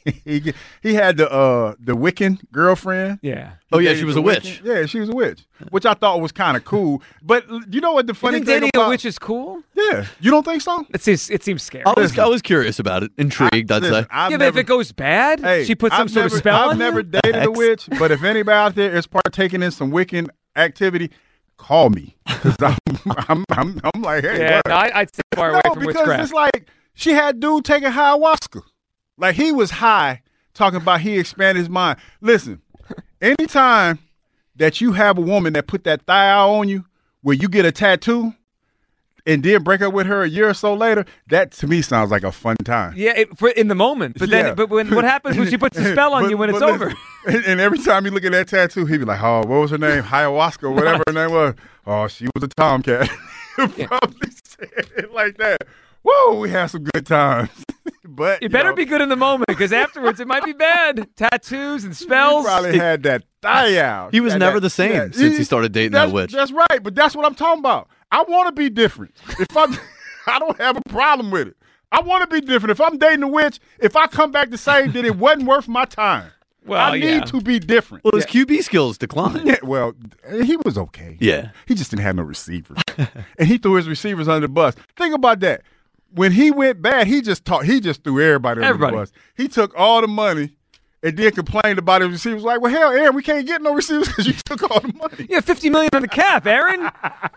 he, 0.25 0.55
he 0.81 0.95
had 0.95 1.17
the 1.17 1.29
uh 1.31 1.75
the 1.81 1.95
Wiccan 1.97 2.39
girlfriend. 2.53 3.19
Yeah. 3.23 3.55
Oh, 3.73 3.81
yeah, 3.81 3.95
she 3.95 4.05
was 4.05 4.15
a 4.15 4.23
witch. 4.23 4.63
Wiccan. 4.63 4.65
Yeah, 4.65 4.87
she 4.87 5.01
was 5.01 5.09
a 5.09 5.13
witch, 5.13 5.45
which 5.71 5.85
I 5.85 5.95
thought 5.95 6.21
was 6.21 6.31
kind 6.31 6.57
of 6.57 6.65
cool. 6.65 7.03
But 7.21 7.45
you 7.75 7.81
know 7.81 7.93
what 7.93 8.07
the 8.07 8.13
You 8.13 8.15
funny 8.15 8.35
think 8.39 8.47
thing 8.47 8.55
dating 8.61 8.71
about 8.73 8.87
a 8.87 8.89
witch 8.91 9.05
is 9.05 9.19
cool? 9.19 9.63
Yeah, 9.75 10.07
you 10.21 10.31
don't 10.31 10.45
think 10.45 10.63
so? 10.63 10.87
It 10.95 11.03
seems 11.03 11.29
it 11.29 11.43
seems 11.43 11.65
scary. 11.65 11.85
I 11.87 11.95
was 11.97 12.17
I 12.17 12.27
was 12.27 12.41
curious 12.41 12.79
about 12.79 13.03
it, 13.03 13.11
intrigued. 13.19 13.73
I, 13.73 13.77
would 13.77 13.83
Listen, 13.83 14.05
say. 14.05 14.09
I've 14.13 14.31
yeah, 14.31 14.37
but 14.37 14.47
if 14.47 14.57
it 14.59 14.67
goes 14.67 14.93
bad, 14.93 15.41
Hey, 15.41 15.65
she 15.65 15.75
puts 15.75 15.97
some 15.97 16.05
I've 16.05 16.11
sort 16.13 16.25
never, 16.27 16.35
of 16.37 16.39
spell 16.39 16.61
I've 16.61 16.71
on 16.71 16.79
never 16.79 17.01
you? 17.01 17.03
dated 17.21 17.45
a 17.45 17.51
witch, 17.51 17.89
but 17.99 18.13
if 18.13 18.23
anybody 18.23 18.55
out 18.55 18.75
there 18.77 18.95
is 18.95 19.09
partaking 19.09 19.61
in 19.65 19.73
some 19.73 19.91
Wiccan 19.91 20.29
activity, 20.55 21.11
call 21.57 21.91
me 21.91 22.17
because 22.27 22.55
I'm, 22.61 22.79
I'm, 23.29 23.45
I'm, 23.51 23.81
I'm 23.93 24.03
like, 24.03 24.23
hey, 24.23 24.39
Yeah, 24.39 24.61
no, 24.69 24.75
I, 24.75 25.01
I'd 25.01 25.09
stay 25.13 25.23
far 25.35 25.49
no, 25.51 25.55
away 25.55 25.63
from 25.75 25.81
because 25.81 25.97
witchcraft. 25.97 26.23
it's 26.23 26.33
like 26.33 26.69
she 26.95 27.11
had 27.13 27.41
dude 27.41 27.65
taking 27.65 27.91
ayahuasca, 27.91 28.63
like 29.19 29.35
he 29.37 29.53
was 29.53 29.71
high, 29.73 30.23
talking 30.55 30.81
about 30.81 31.01
he 31.01 31.19
expanded 31.19 31.57
his 31.61 31.69
mind. 31.71 31.99
Listen, 32.21 32.61
anytime 33.21 33.99
that 34.57 34.81
you 34.81 34.93
have 34.93 35.19
a 35.19 35.23
woman 35.23 35.53
that 35.55 35.67
put 35.67 35.85
that 35.85 36.03
thigh 36.07 36.31
out 36.31 36.51
on 36.51 36.69
you, 36.69 36.85
where 37.23 37.35
you 37.35 37.49
get 37.49 37.65
a 37.65 37.73
tattoo, 37.73 38.35
and 39.27 39.43
then 39.43 39.63
break 39.63 39.81
up 39.81 39.95
with 39.95 40.07
her 40.07 40.23
a 40.23 40.29
year 40.29 40.51
or 40.51 40.55
so 40.55 40.75
later, 40.75 41.07
that 41.29 41.51
to 41.53 41.67
me 41.67 41.81
sounds 41.81 42.11
like 42.11 42.23
a 42.25 42.31
fun 42.31 42.57
time. 42.63 42.93
Yeah, 42.95 43.15
it, 43.17 43.39
for, 43.39 43.49
in 43.49 43.69
the 43.69 43.75
moment. 43.75 44.19
But 44.19 44.29
then, 44.29 44.47
Yeah. 44.49 44.55
but 44.55 44.69
when 44.69 44.95
what 44.95 45.05
happens 45.05 45.39
when 45.39 45.49
she 45.49 45.57
puts 45.57 45.79
a 45.79 45.85
spell 45.93 46.13
on 46.13 46.25
But- 46.25 46.31
you 46.31 46.37
when 46.37 46.51
it's 46.51 46.61
but 46.61 46.69
over? 46.69 46.93
And, 47.27 47.59
every 47.59 47.79
time 47.79 48.05
you 48.05 48.11
look 48.11 48.25
at 48.27 48.33
that 48.33 48.49
tattoo, 48.49 48.85
he'd 48.85 48.99
be 48.99 49.07
like, 49.07 49.23
"Oh, 49.23 49.39
what 49.39 49.49
was 49.63 49.71
her 49.71 49.79
name? 49.79 50.03
Ayahuasca, 50.03 50.71
whatever 50.75 51.03
her 51.07 51.13
name 51.15 51.31
was. 51.33 51.55
Oh, 51.87 52.07
she 52.07 52.27
was 52.35 52.45
a 52.45 52.49
tomcat." 52.49 53.09
Probably 53.57 54.31
say 54.45 54.69
it 54.99 55.11
like 55.11 55.39
that. 55.39 55.63
Whoa, 56.05 56.39
we 56.39 56.51
had 56.51 56.67
some 56.67 56.85
good 56.85 57.07
times. 57.07 57.49
but 58.05 58.43
You 58.43 58.51
better 58.51 58.75
be 58.75 58.85
good 58.85 59.01
in 59.01 59.09
the 59.09 59.17
moment 59.17 59.49
because 59.49 59.73
afterwards 59.73 60.21
it 60.21 60.29
might 60.29 60.45
be 60.45 60.53
bad. 60.53 61.09
Tattoos 61.17 61.85
and 61.85 61.97
spells. 61.97 62.45
He 62.45 62.49
probably 62.49 62.79
had 62.79 63.03
that 63.05 63.25
thigh 63.41 63.79
out. 63.79 64.13
He 64.13 64.21
was 64.21 64.35
Had 64.35 64.41
never 64.41 64.61
that- 64.61 64.67
the 64.67 64.71
same 64.71 64.93
yeah, 64.93 65.09
since 65.11 65.39
he 65.39 65.45
started 65.45 65.73
dating 65.73 65.93
that 65.93 66.13
witch. 66.13 66.33
That's 66.33 66.53
right, 66.53 66.83
but 66.83 66.95
that's 66.95 67.17
what 67.17 67.25
I'm 67.25 67.35
talking 67.35 67.61
about. 67.61 67.89
I 68.13 68.23
want 68.23 68.49
to 68.49 68.53
be 68.53 68.69
different. 68.69 69.15
If 69.41 69.57
I'm, 69.57 69.75
I 70.27 70.39
don't 70.39 70.59
have 70.61 70.77
a 70.77 70.83
problem 70.89 71.31
with 71.31 71.49
it. 71.49 71.57
I 71.91 72.03
want 72.03 72.29
to 72.29 72.41
be 72.41 72.45
different. 72.45 72.73
If 72.73 72.81
I'm 72.81 72.99
dating 72.99 73.23
a 73.23 73.29
witch, 73.29 73.59
if 73.79 73.97
I 73.97 74.07
come 74.07 74.31
back 74.31 74.51
the 74.51 74.59
same, 74.59 74.93
then 74.93 75.05
it 75.05 75.17
wasn't 75.17 75.47
worth 75.47 75.69
my 75.69 75.85
time. 75.85 76.31
Well, 76.67 76.81
I 76.81 76.99
need 76.99 77.05
yeah. 77.05 77.21
to 77.21 77.41
be 77.41 77.59
different. 77.59 78.05
Well, 78.05 78.15
his 78.15 78.25
QB 78.27 78.63
skills 78.63 78.97
declined. 78.99 79.47
Yeah, 79.47 79.59
well, 79.63 79.95
he 80.43 80.57
was 80.57 80.79
okay. 80.79 81.17
Yeah. 81.21 81.51
He 81.67 81.75
just 81.75 81.91
didn't 81.91 82.03
have 82.05 82.17
no 82.17 82.23
receivers. 82.23 82.79
and 83.39 83.49
he 83.49 83.59
threw 83.59 83.75
his 83.75 83.87
receivers 83.87 84.29
under 84.29 84.47
the 84.47 84.53
bus. 84.53 84.75
Think 84.97 85.15
about 85.15 85.41
that. 85.41 85.63
When 86.15 86.33
he 86.33 86.51
went 86.51 86.81
bad, 86.83 87.07
he 87.07 87.21
just 87.23 87.45
taught 87.45 87.65
he 87.65 87.81
just 87.81 88.05
threw 88.05 88.21
everybody 88.23 88.61
under 88.61 88.69
Everybody. 88.69 88.97
the 88.97 89.03
bus. 89.03 89.13
He 89.37 89.49
took 89.49 89.73
all 89.77 90.01
the 90.01 90.07
money 90.09 90.57
and 91.03 91.17
then 91.17 91.33
complained 91.33 91.79
about 91.79 92.01
his 92.03 92.11
receivers. 92.11 92.43
Like, 92.45 92.61
well, 92.61 92.73
hell, 92.73 92.91
Aaron, 92.93 93.15
we 93.15 93.23
can't 93.23 93.47
get 93.47 93.61
no 93.63 93.75
receivers 93.75 94.09
because 94.09 94.27
you 94.27 94.33
took 94.33 94.63
all 94.71 94.81
the 94.81 94.93
money. 94.95 95.27
You 95.29 95.35
have 95.37 95.45
fifty 95.45 95.69
million 95.71 95.91
on 95.93 96.03
the 96.03 96.09
cap, 96.09 96.47
Aaron. 96.47 96.81
You 96.81 96.89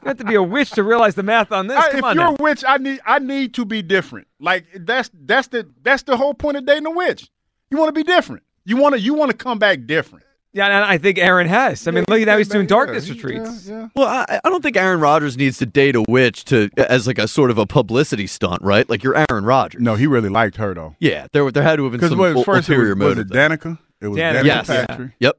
have 0.06 0.18
to 0.18 0.24
be 0.26 0.36
a 0.36 0.44
witch 0.44 0.70
to 0.72 0.84
realize 0.84 1.16
the 1.16 1.24
math 1.24 1.52
on 1.52 1.68
this. 1.68 1.78
I- 1.78 1.90
Come 1.90 1.98
if 2.00 2.04
on 2.06 2.16
you're 2.16 2.24
now. 2.26 2.36
a 2.40 2.42
witch, 2.42 2.64
I 2.68 2.78
need 2.78 3.00
I 3.06 3.20
need 3.20 3.54
to 3.56 3.66
be 3.66 3.82
different. 3.82 4.28
Like 4.40 4.66
that's 4.76 5.10
that's 5.14 5.48
the 5.50 5.68
that's 5.82 6.04
the 6.04 6.16
whole 6.18 6.34
point 6.34 6.58
of 6.58 6.66
dating 6.66 6.86
a 6.86 6.92
witch. 6.92 7.30
You 7.72 7.78
want 7.78 7.90
to 7.90 7.94
be 7.94 8.04
different. 8.04 8.44
You 8.64 8.78
want 8.78 8.96
to 8.96 9.02
you 9.02 9.14
want 9.14 9.32
to 9.32 9.38
come 9.38 9.60
back 9.60 9.86
different. 9.86 10.24
Yeah, 10.54 10.66
and 10.66 10.86
I 10.86 10.98
think 10.98 11.18
Aaron 11.20 11.48
Hess. 11.48 11.88
I 11.88 11.92
mean, 11.92 12.06
look 12.08 12.20
at 12.22 12.28
how 12.28 12.38
he's 12.38 12.48
doing 12.48 12.66
darkness 12.66 13.10
uh, 13.10 13.14
retreats. 13.14 13.68
Yeah. 13.68 13.90
Well, 13.96 14.08
I, 14.08 14.40
I 14.44 14.50
don't 14.50 14.64
think 14.64 14.76
Aaron 14.76 15.00
Rodgers 15.00 15.38
needs 15.38 15.58
to 15.60 15.66
date 15.68 15.96
a 15.96 16.02
witch 16.08 16.46
to 16.46 16.70
as 16.78 17.06
like 17.06 17.20
a 17.20 17.28
sort 17.28 17.52
of 17.52 17.58
a 17.58 17.66
publicity 17.68 18.26
stunt, 18.28 18.62
right? 18.64 18.90
Like 18.90 19.04
you're 19.04 19.16
Aaron 19.30 19.46
Rodgers. 19.46 19.82
No, 19.82 19.96
he 19.96 20.08
really 20.08 20.30
liked 20.30 20.56
her 20.58 20.74
though. 20.74 20.96
Yeah, 21.00 21.28
there 21.32 21.52
there 21.52 21.64
had 21.64 21.76
to 21.76 21.84
have 21.84 21.92
been 22.00 22.10
some 22.10 22.18
what 22.18 22.34
first 22.46 22.70
it 22.70 22.74
ulterior 22.74 22.96
was, 22.96 23.06
was 23.06 23.16
motive. 23.18 23.32
it. 23.32 23.34
Danica? 23.34 23.78
It 24.02 24.08
was 24.08 24.18
Danica, 24.20 24.42
Danica 24.42 24.46
Yes. 24.46 24.68
Patrick. 24.68 25.12
Yep. 25.20 25.38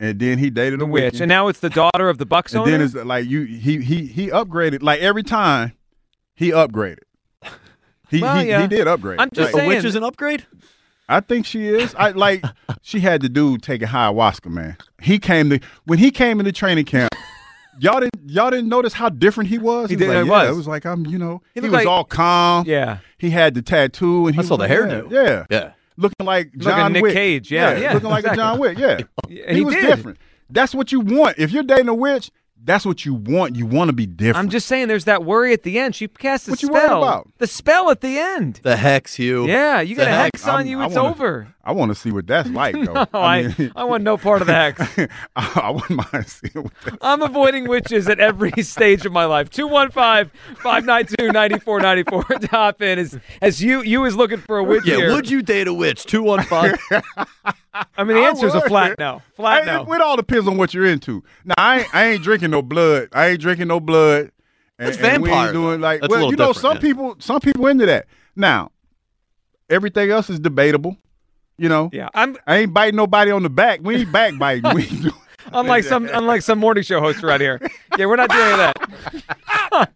And 0.00 0.18
then 0.20 0.38
he 0.38 0.50
dated 0.50 0.80
The 0.80 0.84
a 0.84 0.88
witch, 0.88 1.20
and 1.20 1.28
now 1.28 1.48
it's 1.48 1.60
the 1.60 1.70
daughter 1.70 2.08
of 2.08 2.18
the 2.18 2.26
Bucks 2.26 2.52
And 2.52 2.62
owner. 2.62 2.70
then 2.72 2.80
it's 2.82 2.94
like 2.94 3.26
you 3.28 3.42
he 3.44 3.78
he 3.82 4.06
he 4.06 4.28
upgraded. 4.28 4.82
Like 4.82 5.00
every 5.00 5.22
time 5.22 5.72
he 6.34 6.50
upgraded. 6.50 6.98
He 8.10 8.20
Well, 8.20 8.36
he, 8.40 8.48
yeah. 8.48 8.60
he 8.62 8.68
did 8.68 8.86
upgrade. 8.86 9.18
I'm 9.18 9.30
just 9.32 9.54
Like, 9.54 9.62
A 9.64 9.66
witch 9.68 9.84
is 9.84 9.94
an 9.94 10.04
upgrade. 10.04 10.44
I 11.08 11.20
think 11.20 11.44
she 11.46 11.66
is. 11.66 11.94
I 11.96 12.10
like 12.10 12.44
she 12.82 13.00
had 13.00 13.20
the 13.22 13.28
dude 13.28 13.62
taking 13.62 13.88
ayahuasca, 13.88 14.50
man. 14.50 14.76
He 15.00 15.18
came 15.18 15.50
to 15.50 15.60
when 15.84 15.98
he 15.98 16.10
came 16.10 16.38
into 16.40 16.52
training 16.52 16.84
camp. 16.84 17.12
Y'all 17.80 18.00
didn't 18.00 18.28
y'all 18.30 18.50
didn't 18.50 18.68
notice 18.68 18.92
how 18.92 19.08
different 19.08 19.48
he 19.50 19.58
was. 19.58 19.90
He 19.90 19.96
was 19.96 20.00
did- 20.06 20.08
like, 20.08 20.16
it 20.18 20.26
yeah, 20.26 20.30
was. 20.30 20.48
It 20.50 20.56
was 20.56 20.68
like 20.68 20.84
I'm, 20.86 21.06
you 21.06 21.18
know, 21.18 21.42
He 21.54 21.60
he, 21.60 21.66
was 21.66 21.72
like- 21.72 21.86
all 21.86 22.04
calm. 22.04 22.64
Yeah. 22.66 22.98
He 23.18 23.30
had 23.30 23.54
the 23.54 23.62
tattoo 23.62 24.26
and 24.26 24.34
he 24.36 24.40
I 24.40 24.44
saw 24.44 24.56
was 24.56 24.68
the 24.68 24.74
hairdo. 24.74 25.10
Yeah, 25.10 25.22
yeah, 25.22 25.44
Yeah. 25.50 25.72
looking 25.96 26.26
like 26.26 26.46
Looking 26.54 26.60
John 26.60 26.92
Nick 26.92 27.02
Wick. 27.02 27.14
Cage, 27.14 27.50
yeah, 27.50 27.76
yeah, 27.76 27.92
looking 27.94 28.10
like 28.10 28.26
a. 28.26 28.34
John 28.36 28.58
Wick. 28.58 28.78
Yeah, 28.78 28.98
Yeah, 29.28 29.48
he, 29.50 29.54
he 29.56 29.64
was 29.64 29.74
did. 29.74 29.86
different. 29.86 30.18
That's 30.50 30.74
what 30.74 30.92
you 30.92 31.00
want. 31.00 31.38
If 31.38 31.50
you're 31.50 31.62
dating 31.62 31.88
a 31.88 31.94
witch, 31.94 32.30
that's 32.64 32.86
what 32.86 33.04
you 33.04 33.14
want. 33.14 33.56
You 33.56 33.66
want 33.66 33.88
to 33.88 33.92
be 33.92 34.06
different. 34.06 34.36
I'm 34.38 34.48
just 34.50 34.66
saying, 34.68 34.86
there's 34.88 35.04
that 35.06 35.24
worry 35.24 35.52
at 35.52 35.62
the 35.64 35.78
end. 35.78 35.94
She 35.96 36.06
cast 36.08 36.48
a 36.48 36.52
What 36.52 36.62
you 36.62 36.68
spell. 36.68 37.00
worried 37.00 37.08
about? 37.08 37.28
The 37.38 37.46
spell 37.46 37.90
at 37.90 38.00
the 38.00 38.18
end. 38.18 38.60
The 38.62 38.76
hex, 38.76 39.14
Hugh. 39.16 39.46
Yeah, 39.46 39.80
you 39.80 39.94
got 39.96 40.06
a 40.08 40.10
hex. 40.10 40.40
hex 40.42 40.48
on 40.48 40.56
I'm- 40.58 40.66
you. 40.66 40.80
I 40.80 40.86
It's 40.86 40.94
wanna- 40.94 41.08
over. 41.10 41.48
I 41.64 41.70
want 41.70 41.90
to 41.90 41.94
see 41.94 42.10
what 42.10 42.26
that's 42.26 42.48
like, 42.48 42.74
though. 42.74 42.82
No, 42.94 43.06
I, 43.14 43.54
I, 43.76 43.84
want 43.84 44.02
no 44.02 44.16
part 44.16 44.40
of 44.40 44.48
the 44.48 44.52
hex. 44.54 44.80
I, 44.98 45.06
I 45.62 45.70
wouldn't 45.70 46.12
mind 46.12 46.26
seeing 46.28 46.64
what 46.64 46.72
that. 46.84 46.98
I'm 47.00 47.22
avoiding 47.22 47.68
witches 47.68 48.08
at 48.08 48.18
every 48.18 48.50
stage 48.62 49.06
of 49.06 49.12
my 49.12 49.26
life. 49.26 49.48
215-592-9494. 49.50 52.50
Top 52.50 52.82
in 52.82 52.98
as 52.98 53.16
as 53.40 53.62
you 53.62 53.80
you 53.82 54.04
is 54.04 54.16
looking 54.16 54.38
for 54.38 54.58
a 54.58 54.64
witch 54.64 54.84
Yeah, 54.86 54.96
here. 54.96 55.12
would 55.12 55.30
you 55.30 55.40
date 55.42 55.68
a 55.68 55.74
witch? 55.74 56.04
Two 56.04 56.22
one 56.24 56.42
five. 56.44 56.76
I 57.96 58.04
mean, 58.04 58.16
the 58.16 58.22
I 58.22 58.28
answer 58.28 58.46
is 58.46 58.54
a 58.54 58.60
flat 58.62 58.98
no. 58.98 59.22
Flat 59.36 59.64
Hey, 59.64 59.72
no. 59.72 59.92
It 59.92 60.00
all 60.00 60.16
depends 60.16 60.48
on 60.48 60.56
what 60.56 60.74
you're 60.74 60.86
into. 60.86 61.22
Now, 61.44 61.54
I 61.58 61.80
ain't, 61.80 61.94
I 61.94 62.04
ain't 62.06 62.22
drinking 62.22 62.50
no 62.50 62.62
blood. 62.62 63.08
I 63.12 63.28
ain't 63.28 63.40
drinking 63.40 63.68
no 63.68 63.80
blood. 63.80 64.30
And, 64.78 64.90
and 64.90 64.96
vampire, 64.96 65.46
ain't 65.46 65.52
doing 65.52 65.80
like. 65.80 66.00
That's 66.00 66.10
well, 66.10 66.30
you 66.30 66.36
know, 66.36 66.52
some 66.52 66.74
yeah. 66.74 66.80
people 66.80 67.16
some 67.18 67.40
people 67.40 67.66
into 67.66 67.86
that. 67.86 68.06
Now, 68.34 68.72
everything 69.68 70.10
else 70.10 70.30
is 70.30 70.40
debatable. 70.40 70.96
You 71.58 71.68
know, 71.68 71.90
Yeah, 71.92 72.08
I'm 72.14 72.36
I 72.46 72.58
ain't 72.58 72.74
biting 72.74 72.96
nobody 72.96 73.30
on 73.30 73.42
the 73.42 73.50
back. 73.50 73.80
We 73.82 73.96
ain't 73.96 74.12
backbiting. 74.12 74.74
we 74.74 74.82
ain't 74.82 75.02
doing, 75.02 75.14
unlike 75.52 75.84
some 75.84 76.08
unlike 76.12 76.42
some 76.42 76.58
morning 76.58 76.82
show 76.82 77.00
hosts 77.00 77.22
right 77.22 77.40
here. 77.40 77.60
Yeah, 77.98 78.06
we're 78.06 78.16
not 78.16 78.30
doing 78.30 78.56
that. 78.56 79.88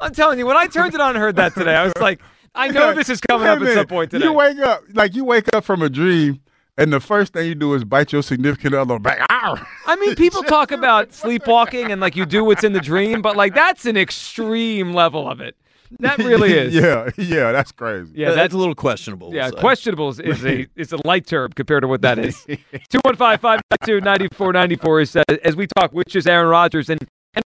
I'm 0.00 0.14
telling 0.14 0.38
you, 0.38 0.46
when 0.46 0.56
I 0.56 0.66
turned 0.66 0.94
it 0.94 1.00
on 1.00 1.10
and 1.10 1.18
heard 1.18 1.36
that 1.36 1.54
today, 1.54 1.74
I 1.74 1.84
was 1.84 1.92
like, 2.00 2.20
I 2.58 2.68
know 2.68 2.92
this 2.92 3.08
is 3.08 3.20
coming 3.20 3.46
up 3.46 3.60
at 3.60 3.74
some 3.74 3.86
point 3.86 4.10
today. 4.10 4.24
You 4.24 4.32
wake 4.32 4.58
up 4.58 4.82
like 4.92 5.14
you 5.14 5.24
wake 5.24 5.54
up 5.54 5.64
from 5.64 5.80
a 5.80 5.88
dream, 5.88 6.40
and 6.76 6.92
the 6.92 6.98
first 7.00 7.32
thing 7.32 7.46
you 7.46 7.54
do 7.54 7.72
is 7.74 7.84
bite 7.84 8.12
your 8.12 8.22
significant 8.22 8.74
other 8.74 8.98
back. 8.98 9.24
Ow! 9.30 9.64
I 9.86 9.96
mean, 9.96 10.16
people 10.16 10.42
talk 10.44 10.72
about 10.72 11.12
sleepwalking 11.12 11.92
and 11.92 12.00
like 12.00 12.16
you 12.16 12.26
do 12.26 12.44
what's 12.44 12.64
in 12.64 12.72
the 12.72 12.80
dream, 12.80 13.22
but 13.22 13.36
like 13.36 13.54
that's 13.54 13.86
an 13.86 13.96
extreme 13.96 14.92
level 14.92 15.28
of 15.30 15.40
it. 15.40 15.56
That 16.00 16.18
really 16.18 16.52
is. 16.52 16.74
yeah, 16.74 17.10
yeah, 17.16 17.52
that's 17.52 17.70
crazy. 17.72 18.12
Yeah, 18.14 18.26
that's 18.26 18.36
that's 18.36 18.54
a 18.54 18.58
little 18.58 18.74
questionable. 18.74 19.32
yeah. 19.32 19.50
we'll. 19.50 19.60
Questionable 19.60 20.08
is, 20.08 20.18
is 20.18 20.44
a 20.44 20.66
is 20.74 20.92
a 20.92 20.98
light 21.06 21.26
term 21.26 21.52
compared 21.52 21.82
to 21.82 21.88
what 21.88 22.02
that 22.02 22.18
is. 22.18 22.44
Two 22.90 22.98
one 23.02 23.14
five 23.14 23.40
five 23.40 23.60
two 23.84 24.00
ninety 24.00 24.26
four 24.32 24.52
ninety 24.52 24.76
four 24.76 25.00
is 25.00 25.14
uh, 25.14 25.22
as 25.44 25.54
we 25.54 25.68
talk, 25.78 25.92
which 25.92 26.16
is 26.16 26.26
Aaron 26.26 26.48
Rodgers 26.48 26.90
and 26.90 27.00
and 27.34 27.44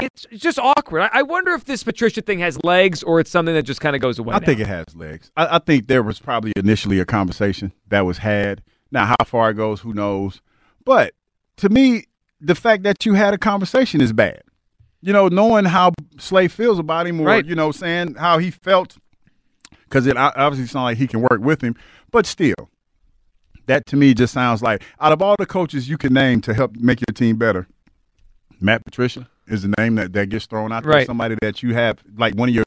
It's 0.00 0.26
just 0.36 0.58
awkward. 0.58 1.00
I- 1.02 1.10
I 1.12 1.22
wonder 1.22 1.52
if 1.52 1.64
this 1.64 1.82
Patricia 1.82 2.20
thing 2.22 2.38
has 2.38 2.58
legs 2.62 3.02
or 3.02 3.18
it's 3.20 3.30
something 3.30 3.54
that 3.54 3.64
just 3.64 3.80
kind 3.80 3.96
of 3.96 4.02
goes 4.02 4.18
away. 4.18 4.34
I 4.34 4.38
now. 4.38 4.46
think 4.46 4.60
it 4.60 4.66
has 4.68 4.84
legs. 4.94 5.30
I, 5.36 5.56
I 5.56 5.58
think 5.58 5.88
there 5.88 6.02
was 6.02 6.20
probably 6.20 6.52
initially 6.56 7.00
a 7.00 7.04
conversation 7.04 7.72
that 7.88 8.02
was 8.02 8.18
had. 8.18 8.62
Now, 8.92 9.06
how 9.06 9.16
far 9.26 9.50
it 9.50 9.54
goes, 9.54 9.80
who 9.80 9.92
knows? 9.92 10.40
But 10.84 11.14
to 11.56 11.68
me, 11.68 12.04
the 12.40 12.54
fact 12.54 12.84
that 12.84 13.04
you 13.04 13.14
had 13.14 13.34
a 13.34 13.38
conversation 13.38 14.00
is 14.00 14.12
bad. 14.12 14.42
You 15.02 15.12
know, 15.12 15.28
knowing 15.28 15.64
how 15.64 15.92
Slay 16.18 16.48
feels 16.48 16.78
about 16.78 17.06
him, 17.06 17.20
or 17.20 17.24
Right. 17.26 17.44
you 17.44 17.54
know, 17.54 17.70
saying 17.72 18.14
how 18.14 18.38
he 18.38 18.50
felt, 18.50 18.96
because 19.84 20.06
it 20.06 20.16
obviously 20.16 20.66
sounds 20.66 20.84
like 20.84 20.98
he 20.98 21.06
can 21.06 21.20
work 21.20 21.40
with 21.40 21.60
him. 21.62 21.74
But 22.10 22.24
still, 22.26 22.70
that 23.66 23.86
to 23.86 23.96
me 23.96 24.14
just 24.14 24.32
sounds 24.32 24.62
like 24.62 24.82
out 25.00 25.12
of 25.12 25.20
all 25.22 25.36
the 25.38 25.46
coaches 25.46 25.88
you 25.88 25.98
can 25.98 26.12
name 26.14 26.40
to 26.42 26.54
help 26.54 26.76
make 26.76 27.00
your 27.00 27.12
team 27.14 27.36
better, 27.36 27.66
Matt 28.60 28.84
Patricia 28.84 29.28
is 29.50 29.62
the 29.62 29.74
name 29.78 29.94
that, 29.96 30.12
that 30.12 30.28
gets 30.28 30.46
thrown 30.46 30.72
out 30.72 30.82
there. 30.84 30.92
Right. 30.92 31.06
Somebody 31.06 31.36
that 31.42 31.62
you 31.62 31.74
have 31.74 31.98
like 32.16 32.34
one 32.34 32.48
of 32.48 32.54
your 32.54 32.64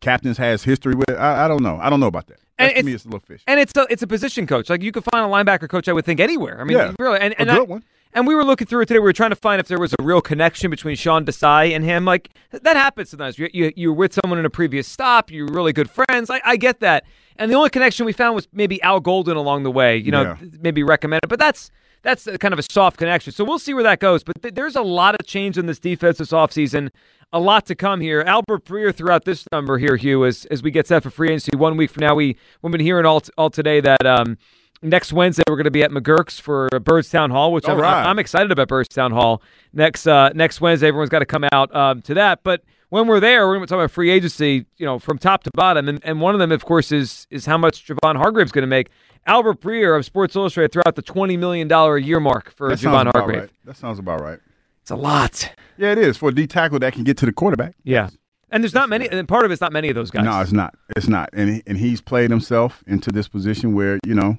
captains 0.00 0.38
has 0.38 0.62
history 0.64 0.94
with. 0.94 1.10
I, 1.10 1.44
I 1.44 1.48
don't 1.48 1.62
know. 1.62 1.78
I 1.80 1.90
don't 1.90 2.00
know 2.00 2.06
about 2.06 2.26
that. 2.28 2.38
And 2.58 2.68
to 2.70 2.72
it's- 2.72 2.84
me, 2.84 2.92
it's 2.92 3.04
a 3.04 3.08
little 3.08 3.20
fish. 3.20 3.42
And 3.46 3.60
it's 3.60 3.72
a 3.76 3.86
it's 3.90 4.02
a 4.02 4.06
position 4.06 4.46
coach. 4.46 4.70
Like 4.70 4.82
you 4.82 4.92
could 4.92 5.04
find 5.12 5.24
a 5.24 5.28
linebacker 5.28 5.68
coach, 5.68 5.88
I 5.88 5.92
would 5.92 6.04
think 6.04 6.20
anywhere. 6.20 6.60
I 6.60 6.64
mean, 6.64 6.76
Yeah, 6.76 6.92
really, 6.98 7.18
and, 7.20 7.34
a 7.34 7.40
and 7.40 7.50
good 7.50 7.58
I- 7.58 7.62
one. 7.62 7.84
And 8.12 8.26
we 8.26 8.34
were 8.34 8.44
looking 8.46 8.66
through 8.66 8.80
it 8.80 8.86
today. 8.86 8.98
We 8.98 9.04
were 9.04 9.12
trying 9.12 9.28
to 9.30 9.36
find 9.36 9.60
if 9.60 9.68
there 9.68 9.78
was 9.78 9.92
a 9.98 10.02
real 10.02 10.22
connection 10.22 10.70
between 10.70 10.96
Sean 10.96 11.26
Desai 11.26 11.76
and 11.76 11.84
him. 11.84 12.06
Like 12.06 12.30
that 12.50 12.74
happens 12.76 13.10
sometimes. 13.10 13.38
You, 13.38 13.50
you 13.52 13.72
you're 13.76 13.92
with 13.92 14.14
someone 14.14 14.38
in 14.38 14.46
a 14.46 14.50
previous 14.50 14.88
stop. 14.88 15.30
You're 15.30 15.48
really 15.48 15.74
good 15.74 15.90
friends. 15.90 16.30
I, 16.30 16.40
I 16.42 16.56
get 16.56 16.80
that. 16.80 17.04
And 17.36 17.50
the 17.50 17.56
only 17.56 17.68
connection 17.68 18.06
we 18.06 18.14
found 18.14 18.34
was 18.34 18.48
maybe 18.54 18.80
Al 18.80 19.00
Golden 19.00 19.36
along 19.36 19.64
the 19.64 19.70
way. 19.70 19.98
You 19.98 20.12
know, 20.12 20.22
Yeah. 20.22 20.36
maybe 20.62 20.82
recommended. 20.82 21.28
But 21.28 21.38
that's 21.38 21.70
that's 22.06 22.28
kind 22.38 22.54
of 22.54 22.58
a 22.58 22.62
soft 22.62 22.98
connection. 22.98 23.32
So 23.32 23.44
we'll 23.44 23.58
see 23.58 23.74
where 23.74 23.82
that 23.82 23.98
goes. 23.98 24.22
But 24.22 24.40
th- 24.40 24.54
there's 24.54 24.76
a 24.76 24.82
lot 24.82 25.16
of 25.18 25.26
change 25.26 25.58
in 25.58 25.66
this 25.66 25.80
defense 25.80 26.18
this 26.18 26.30
offseason. 26.30 26.90
A 27.32 27.40
lot 27.40 27.66
to 27.66 27.74
come 27.74 28.00
here. 28.00 28.22
Albert 28.22 28.64
Breer 28.64 28.94
threw 28.94 29.10
out 29.10 29.24
this 29.24 29.44
number 29.50 29.76
here, 29.78 29.96
Hugh, 29.96 30.24
as, 30.24 30.44
as 30.46 30.62
we 30.62 30.70
get 30.70 30.86
set 30.86 31.02
for 31.02 31.10
free 31.10 31.30
agency. 31.30 31.56
One 31.56 31.76
week 31.76 31.90
from 31.90 32.02
now, 32.02 32.14
we, 32.14 32.36
we've 32.62 32.70
been 32.70 32.80
hearing 32.80 33.04
all, 33.04 33.22
all 33.36 33.50
today 33.50 33.80
that 33.80 34.06
um, 34.06 34.38
next 34.82 35.12
Wednesday 35.12 35.42
we're 35.48 35.56
going 35.56 35.64
to 35.64 35.72
be 35.72 35.82
at 35.82 35.90
McGurk's 35.90 36.38
for 36.38 36.68
Birdstown 36.70 37.32
Hall, 37.32 37.52
which 37.52 37.68
I'm, 37.68 37.76
right. 37.76 38.04
I'm 38.04 38.20
excited 38.20 38.52
about 38.52 38.68
Birdstown 38.68 39.12
Hall. 39.12 39.42
Next 39.72 40.06
uh, 40.06 40.30
next 40.30 40.60
Wednesday, 40.60 40.86
everyone's 40.86 41.10
got 41.10 41.18
to 41.18 41.26
come 41.26 41.44
out 41.52 41.74
um, 41.74 42.02
to 42.02 42.14
that. 42.14 42.44
But 42.44 42.62
when 42.90 43.06
we're 43.06 43.20
there, 43.20 43.46
we're 43.46 43.56
going 43.56 43.66
to 43.66 43.70
talk 43.70 43.78
about 43.78 43.90
free 43.90 44.10
agency, 44.10 44.66
you 44.76 44.86
know, 44.86 44.98
from 44.98 45.18
top 45.18 45.42
to 45.44 45.50
bottom, 45.54 45.88
and, 45.88 46.00
and 46.04 46.20
one 46.20 46.34
of 46.34 46.38
them, 46.38 46.52
of 46.52 46.64
course, 46.64 46.92
is 46.92 47.26
is 47.30 47.46
how 47.46 47.58
much 47.58 47.86
Javon 47.86 48.16
Hargrave's 48.16 48.52
going 48.52 48.62
to 48.62 48.68
make. 48.68 48.90
Albert 49.26 49.60
Breer 49.60 49.98
of 49.98 50.04
Sports 50.04 50.36
Illustrated 50.36 50.72
threw 50.72 50.82
out 50.86 50.94
the 50.94 51.02
twenty 51.02 51.36
million 51.36 51.66
dollar 51.68 51.96
a 51.96 52.02
year 52.02 52.20
mark 52.20 52.52
for 52.54 52.68
That 52.68 52.78
Javon 52.78 53.10
Hargrave. 53.12 53.40
right. 53.40 53.50
That 53.64 53.76
sounds 53.76 53.98
about 53.98 54.20
right. 54.20 54.38
It's 54.82 54.90
a 54.92 54.96
lot. 54.96 55.50
Yeah, 55.76 55.90
it 55.92 55.98
is 55.98 56.16
for 56.16 56.28
a 56.28 56.32
D 56.32 56.46
tackle 56.46 56.78
that 56.78 56.92
can 56.92 57.02
get 57.02 57.16
to 57.18 57.26
the 57.26 57.32
quarterback. 57.32 57.74
Yeah, 57.82 58.08
and 58.50 58.62
there's 58.62 58.72
not 58.74 58.88
many, 58.88 59.08
and 59.10 59.26
part 59.26 59.44
of 59.44 59.50
it's 59.50 59.60
not 59.60 59.72
many 59.72 59.88
of 59.88 59.96
those 59.96 60.10
guys. 60.12 60.24
No, 60.24 60.40
it's 60.40 60.52
not. 60.52 60.74
It's 60.96 61.08
not. 61.08 61.28
And 61.32 61.50
he, 61.56 61.62
and 61.66 61.76
he's 61.76 62.00
played 62.00 62.30
himself 62.30 62.84
into 62.86 63.10
this 63.10 63.26
position 63.26 63.74
where 63.74 63.98
you 64.06 64.14
know 64.14 64.38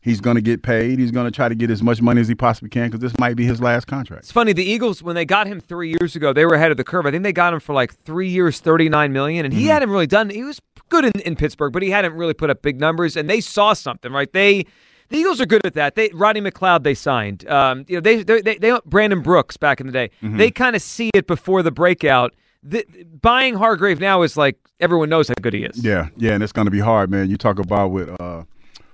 he's 0.00 0.20
going 0.20 0.36
to 0.36 0.40
get 0.42 0.62
paid. 0.62 0.98
He's 0.98 1.10
going 1.10 1.26
to 1.26 1.30
try 1.30 1.48
to 1.48 1.54
get 1.54 1.70
as 1.70 1.82
much 1.82 2.00
money 2.00 2.20
as 2.20 2.28
he 2.28 2.34
possibly 2.34 2.70
can 2.70 2.86
because 2.88 3.00
this 3.00 3.18
might 3.18 3.34
be 3.36 3.44
his 3.44 3.60
last 3.60 3.86
contract. 3.86 4.24
It's 4.24 4.32
funny. 4.32 4.52
The 4.52 4.64
Eagles, 4.64 5.02
when 5.02 5.14
they 5.14 5.24
got 5.24 5.46
him 5.46 5.60
three 5.60 5.88
years 6.00 6.14
ago, 6.16 6.32
they 6.32 6.44
were 6.46 6.54
ahead 6.54 6.70
of 6.70 6.76
the 6.76 6.84
curve. 6.84 7.06
I 7.06 7.10
think 7.10 7.22
they 7.24 7.32
got 7.32 7.52
him 7.52 7.60
for 7.60 7.74
like 7.74 7.94
three 8.04 8.28
years, 8.28 8.60
thirty 8.60 8.88
nine 8.88 9.12
million, 9.12 9.44
and 9.44 9.52
he 9.54 9.60
Mm-hmm. 9.62 9.68
hadn't 9.70 9.90
really 9.90 10.06
done. 10.06 10.30
He 10.30 10.42
was 10.44 10.60
good 10.88 11.04
in, 11.04 11.12
in 11.22 11.36
Pittsburgh, 11.36 11.72
but 11.72 11.82
he 11.82 11.90
hadn't 11.90 12.14
really 12.14 12.34
put 12.34 12.48
up 12.50 12.62
big 12.62 12.80
numbers. 12.80 13.16
And 13.16 13.28
they 13.28 13.40
saw 13.40 13.72
something, 13.72 14.12
right? 14.12 14.32
They 14.32 14.64
the 15.10 15.16
Eagles 15.16 15.40
are 15.40 15.46
good 15.46 15.64
at 15.64 15.74
that. 15.74 15.94
They 15.94 16.10
Rodney 16.14 16.40
McLeod 16.42 16.82
they 16.82 16.94
signed. 16.94 17.48
Um, 17.48 17.84
you 17.88 17.96
know, 17.96 18.00
they 18.00 18.22
they 18.22 18.40
they, 18.42 18.58
they 18.58 18.78
Brandon 18.86 19.20
Brooks 19.20 19.56
back 19.56 19.80
in 19.80 19.86
the 19.86 19.92
day. 19.92 20.10
Mm-hmm. 20.22 20.36
They 20.36 20.50
kind 20.50 20.76
of 20.76 20.82
see 20.82 21.10
it 21.14 21.26
before 21.26 21.62
the 21.62 21.70
breakout. 21.72 22.34
The, 22.62 22.84
buying 23.22 23.54
Hargrave 23.54 24.00
now 24.00 24.22
is 24.22 24.36
like 24.36 24.58
everyone 24.80 25.08
knows 25.08 25.28
how 25.28 25.34
good 25.40 25.54
he 25.54 25.62
is. 25.64 25.82
Yeah, 25.82 26.08
yeah, 26.16 26.32
and 26.32 26.42
it's 26.42 26.52
going 26.52 26.66
to 26.66 26.70
be 26.72 26.80
hard, 26.80 27.08
man. 27.10 27.30
You 27.30 27.36
talk 27.36 27.58
about 27.60 27.90
with 27.92 28.10
uh, 28.20 28.42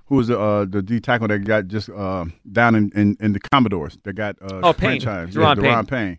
who 0.06 0.16
was 0.16 0.28
the 0.28 0.38
uh, 0.38 0.64
the 0.66 0.82
D 0.82 1.00
tackle 1.00 1.28
that 1.28 1.40
got 1.44 1.68
just 1.68 1.88
uh, 1.90 2.24
down 2.52 2.74
in, 2.74 2.92
in, 2.94 3.16
in 3.20 3.32
the 3.32 3.40
Commanders 3.40 3.98
that 4.04 4.12
got 4.14 4.36
uh, 4.42 4.60
Oh, 4.62 4.72
Payne. 4.72 5.00
franchise. 5.00 5.34
Da'Ron 5.34 5.56
yeah, 5.56 5.62
Payne. 5.62 5.64
Da'Ron 5.64 5.88
Payne. 5.88 6.18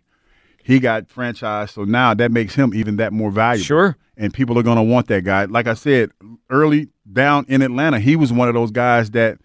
He 0.62 0.80
got 0.80 1.08
franchised, 1.08 1.70
so 1.70 1.84
now 1.84 2.12
that 2.14 2.32
makes 2.32 2.54
him 2.56 2.74
even 2.74 2.96
that 2.96 3.12
more 3.12 3.30
valuable. 3.30 3.64
Sure. 3.64 3.96
and 4.16 4.34
people 4.34 4.58
are 4.58 4.64
going 4.64 4.76
to 4.78 4.82
want 4.82 5.06
that 5.08 5.22
guy. 5.22 5.44
Like 5.44 5.68
I 5.68 5.74
said 5.74 6.10
early 6.50 6.88
down 7.12 7.46
in 7.48 7.62
Atlanta, 7.62 8.00
he 8.00 8.16
was 8.16 8.32
one 8.32 8.48
of 8.48 8.54
those 8.54 8.72
guys 8.72 9.12
that 9.12 9.38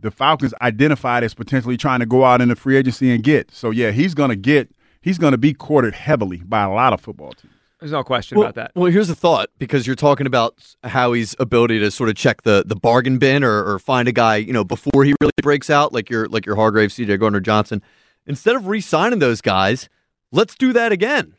the 0.00 0.10
Falcons 0.10 0.52
identified 0.60 1.24
as 1.24 1.32
potentially 1.32 1.76
trying 1.78 2.00
to 2.00 2.06
go 2.06 2.24
out 2.24 2.40
into 2.42 2.56
free 2.56 2.76
agency 2.76 3.10
and 3.10 3.22
get. 3.22 3.50
So 3.52 3.70
yeah, 3.70 3.90
he's 3.90 4.12
going 4.14 4.30
to 4.30 4.36
get. 4.36 4.70
He's 5.02 5.16
going 5.16 5.32
to 5.32 5.38
be 5.38 5.54
courted 5.54 5.94
heavily 5.94 6.38
by 6.44 6.62
a 6.64 6.70
lot 6.70 6.92
of 6.92 7.00
football 7.00 7.32
teams. 7.32 7.54
There's 7.80 7.92
no 7.92 8.04
question 8.04 8.38
well, 8.38 8.48
about 8.48 8.54
that. 8.56 8.72
Well, 8.74 8.92
here's 8.92 9.08
a 9.08 9.14
thought 9.14 9.48
because 9.58 9.86
you're 9.86 9.96
talking 9.96 10.26
about 10.26 10.76
Howie's 10.84 11.34
ability 11.38 11.78
to 11.78 11.90
sort 11.90 12.10
of 12.10 12.14
check 12.14 12.42
the 12.42 12.62
the 12.66 12.76
bargain 12.76 13.18
bin 13.18 13.42
or, 13.42 13.64
or 13.64 13.78
find 13.78 14.06
a 14.06 14.12
guy, 14.12 14.36
you 14.36 14.52
know, 14.52 14.64
before 14.64 15.04
he 15.04 15.14
really 15.20 15.32
breaks 15.42 15.70
out, 15.70 15.92
like 15.92 16.10
your 16.10 16.26
like 16.28 16.44
your 16.44 16.56
Hargrave, 16.56 16.90
CJ 16.90 17.18
Gardner 17.18 17.40
Johnson. 17.40 17.82
Instead 18.26 18.54
of 18.54 18.66
re-signing 18.66 19.18
those 19.18 19.40
guys, 19.40 19.88
let's 20.30 20.54
do 20.54 20.74
that 20.74 20.92
again. 20.92 21.34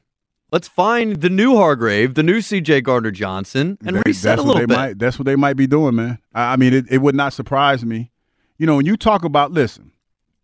Let's 0.51 0.67
find 0.67 1.21
the 1.21 1.29
new 1.29 1.55
Hargrave, 1.55 2.15
the 2.15 2.23
new 2.23 2.39
CJ 2.39 2.83
Gardner 2.83 3.11
Johnson, 3.11 3.77
and 3.85 3.97
That- 3.97 4.05
reset 4.05 4.23
that's 4.23 4.41
a 4.41 4.43
what 4.43 4.55
little 4.55 4.61
they 4.61 4.65
bit. 4.65 4.77
Might, 4.77 4.99
that's 4.99 5.19
what 5.19 5.25
they 5.25 5.35
might 5.35 5.55
be 5.55 5.67
doing, 5.67 5.95
man. 5.95 6.17
I, 6.33 6.53
I 6.53 6.55
mean, 6.57 6.73
it, 6.73 6.85
it 6.89 6.97
would 6.97 7.15
not 7.15 7.33
surprise 7.33 7.85
me. 7.85 8.11
You 8.57 8.65
know, 8.65 8.75
when 8.75 8.85
you 8.85 8.97
talk 8.97 9.23
about, 9.23 9.51
listen, 9.51 9.91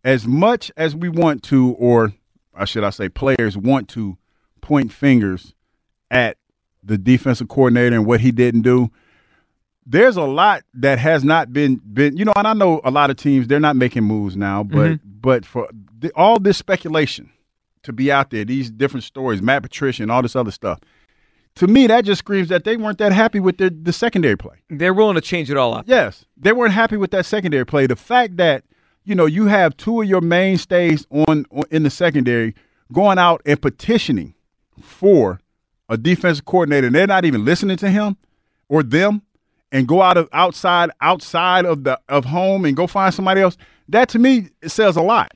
as 0.04 0.26
much 0.26 0.70
as 0.76 0.94
we 0.94 1.08
want 1.08 1.42
to, 1.44 1.72
or 1.72 2.14
or 2.54 2.66
should 2.66 2.84
I 2.84 2.90
say, 2.90 3.08
players 3.08 3.56
want 3.56 3.88
to 3.90 4.16
point 4.60 4.92
fingers 4.92 5.54
at 6.10 6.36
the 6.82 6.96
defensive 6.98 7.48
coordinator 7.48 7.96
and 7.96 8.06
what 8.06 8.20
he 8.20 8.30
didn't 8.32 8.62
do. 8.62 8.90
There's 9.86 10.16
a 10.16 10.22
lot 10.24 10.64
that 10.74 10.98
has 10.98 11.24
not 11.24 11.52
been 11.52 11.80
been, 11.92 12.16
you 12.16 12.24
know, 12.24 12.32
and 12.36 12.46
I 12.46 12.52
know 12.52 12.80
a 12.84 12.90
lot 12.90 13.10
of 13.10 13.16
teams 13.16 13.48
they're 13.48 13.58
not 13.60 13.76
making 13.76 14.04
moves 14.04 14.36
now, 14.36 14.62
but 14.62 14.76
Mhm. 14.92 15.00
but 15.20 15.46
for 15.46 15.68
the, 15.98 16.10
all 16.14 16.38
this 16.38 16.58
speculation 16.58 17.30
to 17.84 17.92
be 17.92 18.12
out 18.12 18.30
there, 18.30 18.44
these 18.44 18.70
different 18.70 19.04
stories, 19.04 19.40
Matt 19.40 19.62
Patricia 19.62 20.02
and 20.02 20.12
all 20.12 20.20
this 20.22 20.36
other 20.36 20.50
stuff. 20.50 20.78
To 21.56 21.66
me, 21.66 21.86
that 21.88 22.04
just 22.04 22.20
screams 22.20 22.48
that 22.50 22.64
they 22.64 22.76
weren't 22.76 22.98
that 22.98 23.12
happy 23.12 23.40
with 23.40 23.56
the, 23.56 23.70
the 23.70 23.92
secondary 23.92 24.36
play. 24.36 24.56
They're 24.70 24.94
willing 24.94 25.16
to 25.16 25.20
change 25.20 25.50
it 25.50 25.56
all 25.56 25.74
up. 25.74 25.86
Yes, 25.88 26.24
they 26.36 26.52
weren't 26.52 26.74
happy 26.74 26.96
with 26.96 27.10
that 27.12 27.26
secondary 27.26 27.64
play. 27.66 27.86
The 27.86 27.96
fact 27.96 28.36
that 28.36 28.64
you 29.04 29.14
know 29.14 29.26
you 29.26 29.46
have 29.46 29.74
two 29.76 30.02
of 30.02 30.08
your 30.08 30.20
mainstays 30.20 31.06
on, 31.10 31.46
on 31.50 31.64
in 31.70 31.82
the 31.82 31.90
secondary 31.90 32.54
going 32.92 33.18
out 33.18 33.40
and 33.46 33.60
petitioning 33.60 34.34
for 34.80 35.40
a 35.88 35.96
defensive 35.96 36.44
coordinator, 36.44 36.86
and 36.88 36.94
they're 36.96 37.06
not 37.06 37.24
even 37.24 37.44
listening 37.44 37.76
to 37.78 37.90
him 37.90 38.16
or 38.68 38.82
them, 38.82 39.22
and 39.72 39.86
go 39.88 40.02
out 40.02 40.16
of 40.16 40.28
outside 40.32 40.90
outside 41.00 41.64
of 41.64 41.84
the 41.84 41.98
of 42.08 42.26
home 42.26 42.64
and 42.64 42.76
go 42.76 42.86
find 42.86 43.12
somebody 43.14 43.40
else. 43.40 43.56
That 43.88 44.08
to 44.10 44.18
me 44.18 44.48
it 44.62 44.70
says 44.70 44.96
a 44.96 45.02
lot. 45.02 45.32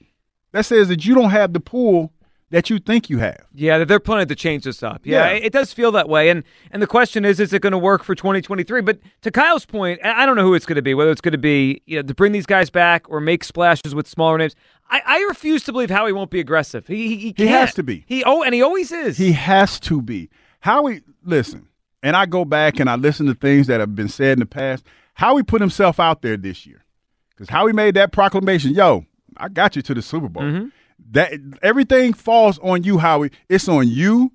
That 0.53 0.65
says 0.67 0.89
that 0.89 1.05
you 1.07 1.15
don't 1.15 1.31
have 1.31 1.53
the 1.53 1.61
pool 1.61 2.13
that 2.51 2.69
you 2.69 2.79
think 2.79 3.09
you 3.09 3.17
have. 3.19 3.47
Yeah, 3.55 3.79
that 3.79 3.89
they're 3.89 3.99
planning 3.99 4.29
to 4.29 4.35
change 4.35 4.65
this 4.65 4.83
up. 4.83 5.01
Yeah, 5.05 5.25
Yeah. 5.25 5.37
it 5.37 5.45
it 5.45 5.53
does 5.55 5.73
feel 5.73 5.91
that 5.93 6.09
way. 6.09 6.29
And 6.29 6.45
and 6.71 6.83
the 6.83 6.87
question 6.87 7.25
is, 7.25 7.41
is 7.41 7.53
it 7.55 7.63
going 7.63 7.73
to 7.73 7.79
work 7.79 8.05
for 8.05 8.15
2023? 8.15 8.83
But 8.83 8.99
to 9.23 9.31
Kyle's 9.31 9.65
point, 9.65 10.01
I 10.05 10.23
I 10.23 10.27
don't 10.27 10.37
know 10.37 10.43
who 10.45 10.53
it's 10.55 10.67
going 10.67 10.77
to 10.77 10.83
be. 10.83 10.93
Whether 10.95 11.11
it's 11.11 11.23
going 11.23 11.33
to 11.33 11.39
be 11.39 11.81
you 11.87 11.97
know 11.97 12.03
to 12.07 12.15
bring 12.15 12.33
these 12.33 12.47
guys 12.47 12.69
back 12.69 13.09
or 13.09 13.21
make 13.21 13.43
splashes 13.45 13.95
with 13.95 14.07
smaller 14.07 14.37
names. 14.39 14.55
I, 14.91 15.01
I 15.07 15.19
refuse 15.29 15.63
to 15.65 15.73
believe 15.73 15.89
Howie 15.89 16.13
won't 16.13 16.31
be 16.31 16.41
aggressive. 16.41 16.87
He 16.87 17.09
he, 17.09 17.17
he, 17.17 17.35
He 17.39 17.47
has 17.47 17.73
to 17.75 17.83
be. 17.83 18.05
He 18.07 18.23
oh, 18.25 18.43
and 18.43 18.55
he 18.55 18.61
always 18.61 18.93
is. 18.93 19.17
He 19.17 19.33
has 19.33 19.81
to 19.81 20.03
be. 20.03 20.29
Howie, 20.63 21.03
listen, 21.25 21.67
and 22.05 22.17
I 22.17 22.25
go 22.25 22.45
back 22.45 22.79
and 22.79 22.89
I 22.89 22.95
listen 22.95 23.27
to 23.27 23.35
things 23.35 23.67
that 23.67 23.81
have 23.81 23.97
been 23.97 24.09
said 24.09 24.35
in 24.35 24.39
the 24.39 24.47
past. 24.47 24.85
Howie 25.15 25.43
put 25.43 25.61
himself 25.61 25.99
out 25.99 26.23
there 26.23 26.37
this 26.37 26.67
year 26.67 26.85
because 27.31 27.49
Howie 27.49 27.73
made 27.73 27.97
that 27.97 28.13
proclamation. 28.13 28.73
Yo, 28.73 29.05
I 29.37 29.49
got 29.49 29.75
you 29.75 29.83
to 29.83 29.93
the 29.93 30.03
Super 30.03 30.29
Bowl. 30.29 30.45
Mm-hmm. 30.45 30.69
That 31.11 31.33
everything 31.63 32.13
falls 32.13 32.61
on 32.61 32.85
you, 32.85 32.99
Howie. 32.99 33.33
It's 33.49 33.69
on 33.69 33.89
you 33.89 34.33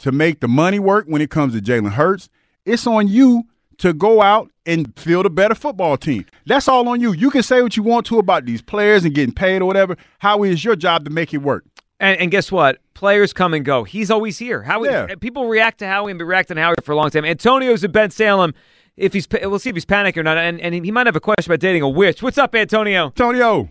to 0.00 0.12
make 0.12 0.40
the 0.40 0.48
money 0.48 0.78
work 0.78 1.06
when 1.06 1.22
it 1.22 1.30
comes 1.30 1.54
to 1.54 1.62
Jalen 1.62 1.92
Hurts. 1.92 2.28
It's 2.66 2.86
on 2.86 3.08
you 3.08 3.44
to 3.78 3.94
go 3.94 4.20
out 4.20 4.50
and 4.66 4.92
field 4.98 5.24
a 5.24 5.30
better 5.30 5.54
football 5.54 5.96
team. 5.96 6.26
That's 6.44 6.68
all 6.68 6.86
on 6.88 7.00
you. 7.00 7.12
You 7.12 7.30
can 7.30 7.42
say 7.42 7.62
what 7.62 7.78
you 7.78 7.82
want 7.82 8.04
to 8.06 8.18
about 8.18 8.44
these 8.44 8.60
players 8.60 9.06
and 9.06 9.14
getting 9.14 9.34
paid 9.34 9.62
or 9.62 9.64
whatever. 9.64 9.96
Howie, 10.18 10.50
it's 10.50 10.62
your 10.62 10.76
job 10.76 11.06
to 11.06 11.10
make 11.10 11.32
it 11.32 11.38
work. 11.38 11.64
And, 12.00 12.18
and 12.18 12.30
guess 12.30 12.50
what? 12.50 12.78
Players 12.94 13.32
come 13.32 13.54
and 13.54 13.64
go. 13.64 13.84
He's 13.84 14.10
always 14.10 14.38
here. 14.38 14.62
Howie. 14.62 14.88
Yeah. 14.88 15.14
People 15.20 15.46
react 15.48 15.78
to 15.78 15.86
Howie 15.86 16.10
and 16.10 16.18
be 16.18 16.24
reacting 16.24 16.56
to 16.56 16.62
Howie 16.62 16.74
for 16.82 16.92
a 16.92 16.96
long 16.96 17.10
time. 17.10 17.24
Antonio's 17.24 17.84
at 17.84 17.92
Bensalem. 17.92 18.54
If 18.96 19.12
he's, 19.12 19.28
we'll 19.30 19.58
see 19.58 19.70
if 19.70 19.76
he's 19.76 19.86
panicking 19.86 20.18
or 20.18 20.22
not. 20.22 20.38
And, 20.38 20.60
and 20.60 20.74
he 20.74 20.90
might 20.90 21.06
have 21.06 21.16
a 21.16 21.20
question 21.20 21.50
about 21.52 21.60
dating 21.60 21.82
a 21.82 21.88
witch. 21.88 22.22
What's 22.22 22.38
up, 22.38 22.54
Antonio? 22.54 23.06
Antonio. 23.06 23.68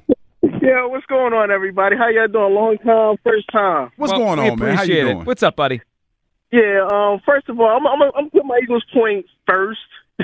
Yeah, 0.61 0.85
what's 0.85 1.05
going 1.07 1.33
on, 1.33 1.51
everybody? 1.51 1.95
How 1.97 2.09
y'all 2.09 2.27
doing? 2.27 2.53
Long 2.53 2.77
time, 2.77 3.17
first 3.23 3.47
time. 3.51 3.91
What's 3.97 4.13
Well, 4.13 4.21
going 4.21 4.39
on, 4.39 4.59
man? 4.59 4.75
How 4.75 4.83
you 4.83 4.93
appreciate 4.93 5.07
it. 5.07 5.25
What's 5.25 5.43
up, 5.43 5.55
buddy? 5.55 5.81
Yeah, 6.51 6.87
um, 6.91 7.21
first 7.25 7.47
of 7.49 7.59
all, 7.59 7.67
I'm 7.67 7.85
I'm 7.85 8.11
I'm 8.15 8.29
put 8.31 8.43
my 8.45 8.59
Eagles 8.61 8.83
point 8.93 9.25
first. 9.47 9.79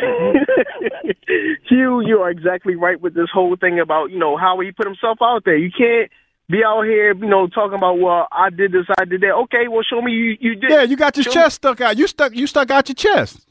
Hugh, 1.69 2.01
you 2.01 2.19
are 2.21 2.29
exactly 2.29 2.75
right 2.75 2.99
with 2.99 3.13
this 3.13 3.29
whole 3.31 3.55
thing 3.55 3.79
about 3.79 4.11
you 4.11 4.17
know 4.19 4.35
how 4.37 4.59
he 4.59 4.71
put 4.71 4.85
himself 4.87 5.19
out 5.21 5.43
there. 5.45 5.57
You 5.57 5.69
can't 5.71 6.11
be 6.49 6.63
out 6.65 6.83
here, 6.83 7.13
you 7.15 7.27
know, 7.27 7.47
talking 7.47 7.77
about 7.77 7.99
well, 7.99 8.27
I 8.31 8.49
did 8.49 8.71
this, 8.71 8.85
I 8.97 9.05
did 9.05 9.21
that. 9.21 9.33
Okay, 9.45 9.67
well, 9.67 9.83
show 9.83 10.01
me 10.01 10.11
you 10.11 10.37
you 10.39 10.55
did. 10.55 10.69
Yeah, 10.69 10.81
you 10.83 10.95
got 10.95 11.15
your 11.17 11.23
Show- 11.23 11.31
chest 11.31 11.55
stuck 11.57 11.81
out. 11.81 11.97
You 11.97 12.07
stuck. 12.07 12.35
You 12.35 12.47
stuck 12.47 12.69
out 12.71 12.87
your 12.89 12.95
chest. 12.95 13.47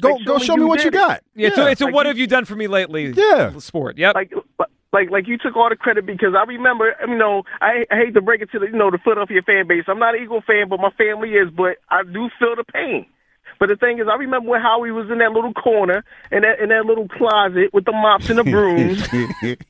Go, 0.00 0.10
Like, 0.14 0.26
go, 0.26 0.38
show 0.38 0.38
me 0.38 0.44
show 0.46 0.56
me 0.56 0.62
you 0.62 0.68
what 0.68 0.78
you 0.84 0.90
did 0.90 0.94
it. 0.98 1.06
got. 1.06 1.22
Yeah, 1.34 1.48
it's 1.48 1.58
a, 1.58 1.66
it's 1.68 1.80
a 1.80 1.84
Like 1.86 1.94
what 1.94 2.02
you- 2.04 2.08
have 2.08 2.18
you 2.18 2.26
done 2.26 2.44
for 2.44 2.54
me 2.56 2.66
lately? 2.66 3.12
Yeah. 3.16 3.56
sport. 3.58 3.96
Yep. 3.96 4.14
Like, 4.14 4.32
like, 4.92 5.10
like 5.10 5.26
you 5.26 5.38
took 5.38 5.56
all 5.56 5.68
the 5.70 5.76
credit 5.76 6.04
because 6.06 6.34
I 6.36 6.44
remember, 6.44 6.94
you 7.06 7.16
know, 7.16 7.44
I, 7.60 7.86
I 7.90 7.96
hate 7.96 8.14
to 8.14 8.20
break 8.20 8.40
it 8.42 8.50
to 8.52 8.58
the, 8.58 8.66
you 8.66 8.72
know, 8.76 8.90
the 8.90 8.98
Philadelphia 8.98 9.40
fan 9.42 9.66
base. 9.66 9.84
I'm 9.88 9.98
not 9.98 10.14
an 10.14 10.22
Eagle 10.22 10.42
fan, 10.46 10.68
but 10.68 10.80
my 10.80 10.90
family 10.90 11.30
is. 11.30 11.48
But 11.50 11.78
I 11.90 12.02
do 12.02 12.28
feel 12.38 12.56
the 12.56 12.64
pain. 12.72 13.06
But 13.58 13.68
the 13.68 13.76
thing 13.76 13.98
is, 13.98 14.06
I 14.10 14.16
remember 14.16 14.50
when 14.50 14.60
Howie 14.60 14.90
was 14.90 15.10
in 15.10 15.18
that 15.18 15.32
little 15.32 15.52
corner, 15.54 16.04
in 16.30 16.42
that 16.42 16.60
in 16.60 16.68
that 16.70 16.84
little 16.86 17.08
closet 17.08 17.72
with 17.72 17.84
the 17.84 17.92
mops 17.92 18.28
and 18.30 18.38
the 18.38 18.44
brooms. 18.44 19.02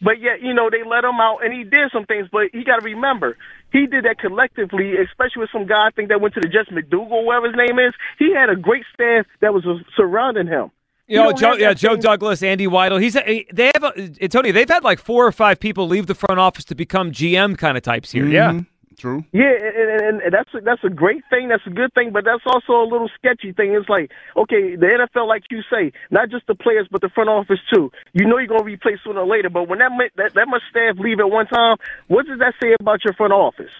But 0.00 0.20
yet, 0.20 0.40
you 0.42 0.54
know, 0.54 0.70
they 0.70 0.84
let 0.88 1.02
him 1.04 1.20
out 1.20 1.38
and 1.44 1.52
he 1.52 1.64
did 1.64 1.90
some 1.92 2.04
things, 2.04 2.28
but 2.30 2.42
he 2.52 2.62
got 2.64 2.76
to 2.78 2.84
remember, 2.84 3.36
he 3.72 3.86
did 3.86 4.04
that 4.04 4.18
collectively, 4.18 4.94
especially 4.96 5.40
with 5.40 5.50
some 5.52 5.66
guy, 5.66 5.88
I 5.88 5.90
think 5.90 6.08
that 6.10 6.20
went 6.20 6.34
to 6.34 6.40
the 6.40 6.46
Jets 6.48 6.70
McDougal, 6.70 7.24
whatever 7.24 7.46
his 7.48 7.56
name 7.56 7.78
is. 7.80 7.92
He 8.18 8.32
had 8.32 8.48
a 8.48 8.54
great 8.56 8.84
staff 8.94 9.26
that 9.40 9.52
was 9.52 9.64
surrounding 9.96 10.46
him. 10.46 10.70
You 11.08 11.18
know, 11.18 11.32
Joe, 11.32 11.54
yeah, 11.54 11.72
Joe 11.74 11.94
same- 11.94 12.00
Douglas, 12.02 12.42
Andy 12.42 12.66
Weidl. 12.66 13.00
He's 13.00 13.16
a, 13.16 13.46
they 13.52 13.70
have 13.74 13.82
a, 13.82 14.10
Antonio. 14.22 14.52
They've 14.52 14.68
had 14.68 14.84
like 14.84 14.98
four 15.00 15.26
or 15.26 15.32
five 15.32 15.58
people 15.58 15.88
leave 15.88 16.06
the 16.06 16.14
front 16.14 16.38
office 16.38 16.64
to 16.66 16.74
become 16.74 17.10
GM 17.12 17.56
kind 17.58 17.76
of 17.76 17.82
types 17.82 18.12
here. 18.12 18.26
Yeah, 18.26 18.52
Mhm. 18.52 18.66
True. 18.98 19.24
Yeah, 19.30 19.54
and, 19.54 20.02
and, 20.02 20.22
and 20.22 20.32
that's 20.34 20.52
a, 20.52 20.60
that's 20.60 20.82
a 20.82 20.90
great 20.90 21.22
thing. 21.30 21.48
That's 21.48 21.66
a 21.66 21.70
good 21.70 21.94
thing, 21.94 22.10
but 22.12 22.24
that's 22.24 22.42
also 22.44 22.82
a 22.82 22.88
little 22.90 23.08
sketchy 23.16 23.52
thing. 23.52 23.72
It's 23.72 23.88
like, 23.88 24.10
okay, 24.36 24.74
the 24.74 24.86
NFL, 24.86 25.28
like 25.28 25.44
you 25.50 25.62
say, 25.70 25.92
not 26.10 26.30
just 26.30 26.48
the 26.48 26.56
players, 26.56 26.88
but 26.90 27.00
the 27.00 27.08
front 27.08 27.30
office 27.30 27.60
too. 27.72 27.92
You 28.12 28.26
know 28.26 28.38
you're 28.38 28.48
gonna 28.48 28.64
replace 28.64 28.98
sooner 29.04 29.20
or 29.20 29.26
later, 29.26 29.50
but 29.50 29.68
when 29.68 29.78
that 29.78 29.92
that, 30.16 30.34
that 30.34 30.48
much 30.48 30.62
staff 30.70 30.98
leave 30.98 31.20
at 31.20 31.30
one 31.30 31.46
time, 31.46 31.76
what 32.08 32.26
does 32.26 32.40
that 32.40 32.54
say 32.60 32.74
about 32.78 33.04
your 33.04 33.14
front 33.14 33.32
office? 33.32 33.70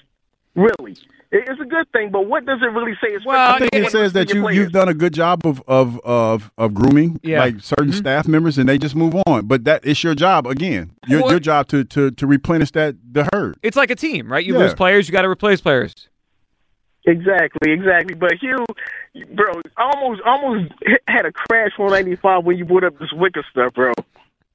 Really, 0.55 0.97
it's 1.31 1.61
a 1.61 1.65
good 1.65 1.91
thing, 1.93 2.11
but 2.11 2.27
what 2.27 2.47
does 2.47 2.61
it 2.63 2.67
really 2.67 2.97
say? 3.03 3.17
Well, 3.25 3.55
I 3.55 3.59
think 3.59 3.75
it 3.75 3.91
says 3.91 4.13
that 4.15 4.33
you 4.33 4.49
you've 4.51 4.73
done 4.73 4.89
a 4.89 4.95
good 4.95 5.13
job 5.13 5.47
of 5.47 5.63
of 5.69 6.01
of, 6.05 6.51
of 6.57 6.75
grooming 6.75 7.21
Yeah. 7.23 7.41
like 7.41 7.61
certain 7.61 7.89
Mhm. 7.93 7.95
staff 7.95 8.27
members, 8.29 8.57
and 8.59 8.69
they 8.69 8.79
just 8.79 8.97
move 8.97 9.15
on. 9.27 9.47
But 9.47 9.65
that 9.65 9.83
it's 9.85 10.03
your 10.03 10.15
job 10.15 10.47
again. 10.47 10.93
Your 11.07 11.21
Well- 11.23 11.31
your 11.33 11.41
job 11.41 11.69
to 11.69 11.85
to 11.85 12.11
to 12.13 12.27
replenish 12.27 12.71
that 12.73 12.97
the 13.13 13.29
herd. 13.35 13.57
it's 13.63 13.77
like 13.77 13.91
a 13.91 13.97
team, 13.97 14.31
right? 14.33 14.45
You 14.45 14.55
Yeah. 14.55 14.61
lose 14.61 14.75
players, 14.75 15.09
you 15.09 15.13
got 15.13 15.23
to 15.23 15.29
replace 15.29 15.61
players. 15.61 15.95
Exactly, 17.07 17.73
exactly. 17.73 18.15
But 18.15 18.35
Hugh, 18.41 18.67
bro, 19.35 19.53
almost 19.79 20.21
almost 20.27 20.73
had 21.09 21.25
a 21.25 21.33
crash 21.33 21.71
on 21.79 21.91
95 21.91 22.45
when 22.45 22.59
you 22.59 22.65
brought 22.65 22.85
up 22.85 22.99
this 22.99 23.13
Wicca 23.13 23.43
stuff, 23.51 23.73
bro. 23.75 23.93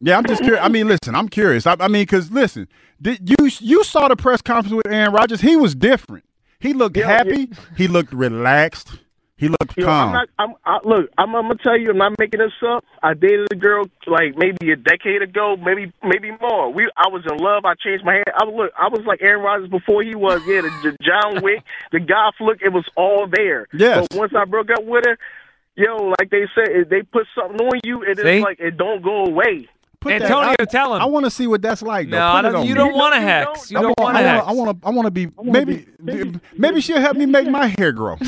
Yeah, 0.02 0.18
I'm 0.18 0.26
just 0.26 0.42
curious. 0.44 0.64
I 0.64 0.68
mean, 0.70 0.88
listen, 0.88 1.16
I'm 1.16 1.30
curious. 1.30 1.66
I, 1.66 1.76
I 1.80 1.88
mean, 1.88 2.04
because 2.04 2.32
listen, 2.32 2.68
did 3.02 3.28
you 3.30 3.50
you 3.60 3.84
saw 3.84 4.08
the 4.08 4.16
press 4.16 4.42
conference 4.42 4.76
with 4.76 4.94
Aaron 4.94 5.14
Rodgers? 5.14 5.42
He 5.42 5.56
was 5.56 5.74
different. 5.74 6.26
He 6.64 6.72
looked 6.74 6.96
Yeah, 6.96 7.08
happy. 7.08 7.50
He 7.76 7.90
looked 7.90 8.14
relaxed. 8.14 8.90
He 9.36 9.50
looked 9.50 9.76
Yo, 9.76 9.86
calm. 9.86 10.10
I'm 10.10 10.14
not. 10.14 10.30
I'm, 10.40 10.54
I, 10.64 10.80
look, 10.88 11.10
I'm, 11.18 11.36
I'm 11.36 11.48
gonna 11.50 11.56
tell 11.62 11.78
you, 11.78 11.90
I'm 11.90 11.98
not 11.98 12.18
making 12.18 12.40
this 12.40 12.54
up. 12.66 12.86
I 13.02 13.14
dated 13.14 13.52
a 13.52 13.56
girl 13.56 13.84
like 14.08 14.38
maybe 14.38 14.72
a 14.72 14.78
decade 14.78 15.22
ago, 15.22 15.58
maybe 15.58 15.92
maybe 16.02 16.32
more. 16.40 16.72
We, 16.72 16.90
I 16.96 17.10
was 17.10 17.24
in 17.30 17.38
love. 17.38 17.66
I 17.66 17.74
changed 17.76 18.06
my 18.06 18.14
hair. 18.14 18.24
I 18.40 18.46
was 18.46 18.54
look. 18.56 18.72
I 18.80 18.88
was 18.88 19.02
like 19.06 19.22
Aaron 19.22 19.44
Rodgers 19.44 19.70
before 19.70 20.02
he 20.04 20.16
was. 20.16 20.40
Yeah, 20.48 20.62
the, 20.62 20.70
the 20.84 20.98
John 21.04 21.44
Wick, 21.44 21.64
the 21.92 22.00
Goth 22.00 22.36
look. 22.40 22.62
It 22.62 22.70
was 22.70 22.86
all 22.96 23.28
there. 23.28 23.68
Yes. 23.74 24.08
But 24.10 24.18
once 24.18 24.34
I 24.34 24.46
broke 24.46 24.70
up 24.70 24.86
with 24.86 25.04
her, 25.06 25.18
yo, 25.76 26.14
like 26.18 26.30
they 26.30 26.48
said, 26.56 26.90
they 26.90 27.02
put 27.02 27.26
something 27.36 27.60
on 27.60 27.82
you, 27.84 28.04
it 28.04 28.20
is 28.20 28.24
See? 28.24 28.40
like 28.40 28.62
it 28.62 28.78
don't 28.78 29.04
go 29.04 29.26
away. 29.26 29.68
Put 30.04 30.10
that- 30.10 30.22
Antonio, 30.24 30.56
I, 30.60 30.66
tell 30.66 30.96
him. 30.96 31.02
I 31.02 31.06
want 31.06 31.26
to 31.26 31.32
see 31.32 31.48
what 31.48 31.62
that's 31.62 31.82
like. 31.82 32.10
Though. 32.10 32.18
No, 32.18 32.28
I 32.28 32.42
don't- 32.44 32.66
you 32.68 32.74
me. 32.76 32.78
don't 32.80 32.94
want 32.94 33.16
to 33.16 33.22
hex. 33.22 33.72
You 33.72 33.80
I 33.80 33.82
don't 33.82 33.98
want, 33.98 34.14
want 34.14 34.18
to 34.18 34.20
I 34.20 34.28
hex. 34.36 34.46
want 34.46 34.50
to. 34.50 34.52
I 34.54 34.62
want 34.62 34.82
to. 34.82 34.88
I 34.88 34.92
want 34.92 35.06
to 35.06 35.12
be. 35.12 35.86
Maybe. 36.02 36.40
Maybe 36.58 36.82
she'll 36.82 37.00
help 37.02 37.18
me 37.18 37.26
make 37.26 37.48
my 37.48 37.68
hair 37.78 37.92
grow. 37.92 38.18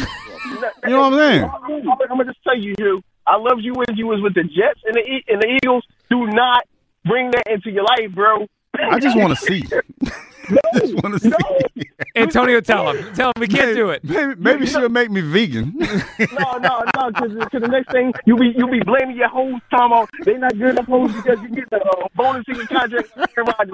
You 0.86 0.92
know 0.92 1.02
what 1.10 1.14
I'm 1.14 1.20
saying? 1.20 1.44
I'm, 1.44 1.92
I'm 1.92 2.08
gonna 2.18 2.26
just 2.26 2.38
tell 2.44 2.58
you, 2.58 2.76
Hugh. 2.78 3.02
I 3.28 3.36
loved 3.38 3.62
you 3.62 3.74
when 3.74 3.88
you 3.98 4.08
was 4.08 4.22
with 4.22 4.36
the 4.36 4.44
Jets 4.44 4.80
and 4.86 4.94
the 4.96 5.02
E- 5.02 5.24
and 5.28 5.42
the 5.42 5.48
Eagles. 5.48 5.84
Do 6.10 6.28
not 6.28 6.64
bring 7.04 7.32
that 7.32 7.44
into 7.48 7.72
your 7.72 7.84
life, 7.84 8.14
bro. 8.14 8.46
I 8.82 9.00
just 9.00 9.18
want 9.18 9.38
to 9.38 9.46
see. 9.46 9.64
I 10.74 10.80
just 10.80 10.94
want 10.96 11.22
to 11.22 11.30
see. 11.30 11.90
Antonio, 12.16 12.62
tell 12.62 12.92
him. 12.92 13.14
Tell 13.14 13.30
him 13.30 13.34
we 13.40 13.48
can't 13.48 13.76
do 13.76 13.90
it. 13.90 14.04
Maybe, 14.04 14.36
maybe 14.36 14.66
she'll 14.66 14.90
make 14.90 15.10
me 15.10 15.22
vegan. 15.22 15.74
no, 15.78 16.58
no, 16.58 16.84
no. 16.96 17.12
Because 17.12 17.52
the 17.52 17.68
next 17.68 17.92
thing 17.92 18.14
you 18.26 18.36
be 18.36 18.54
you 18.56 18.68
be 18.68 18.82
blaming 18.82 19.18
your 19.18 19.30
whole 19.30 19.60
time 19.72 19.92
on 19.92 20.08
they 20.24 20.36
not 20.36 20.58
good 20.58 20.72
enough 20.72 20.86
hoes 20.86 21.14
because 21.14 21.40
you 21.42 21.50
get 21.50 21.70
the 21.70 21.82
uh, 21.82 22.08
bonus 22.16 22.46
in 22.48 22.56
your 22.56 22.68
contract. 22.68 23.10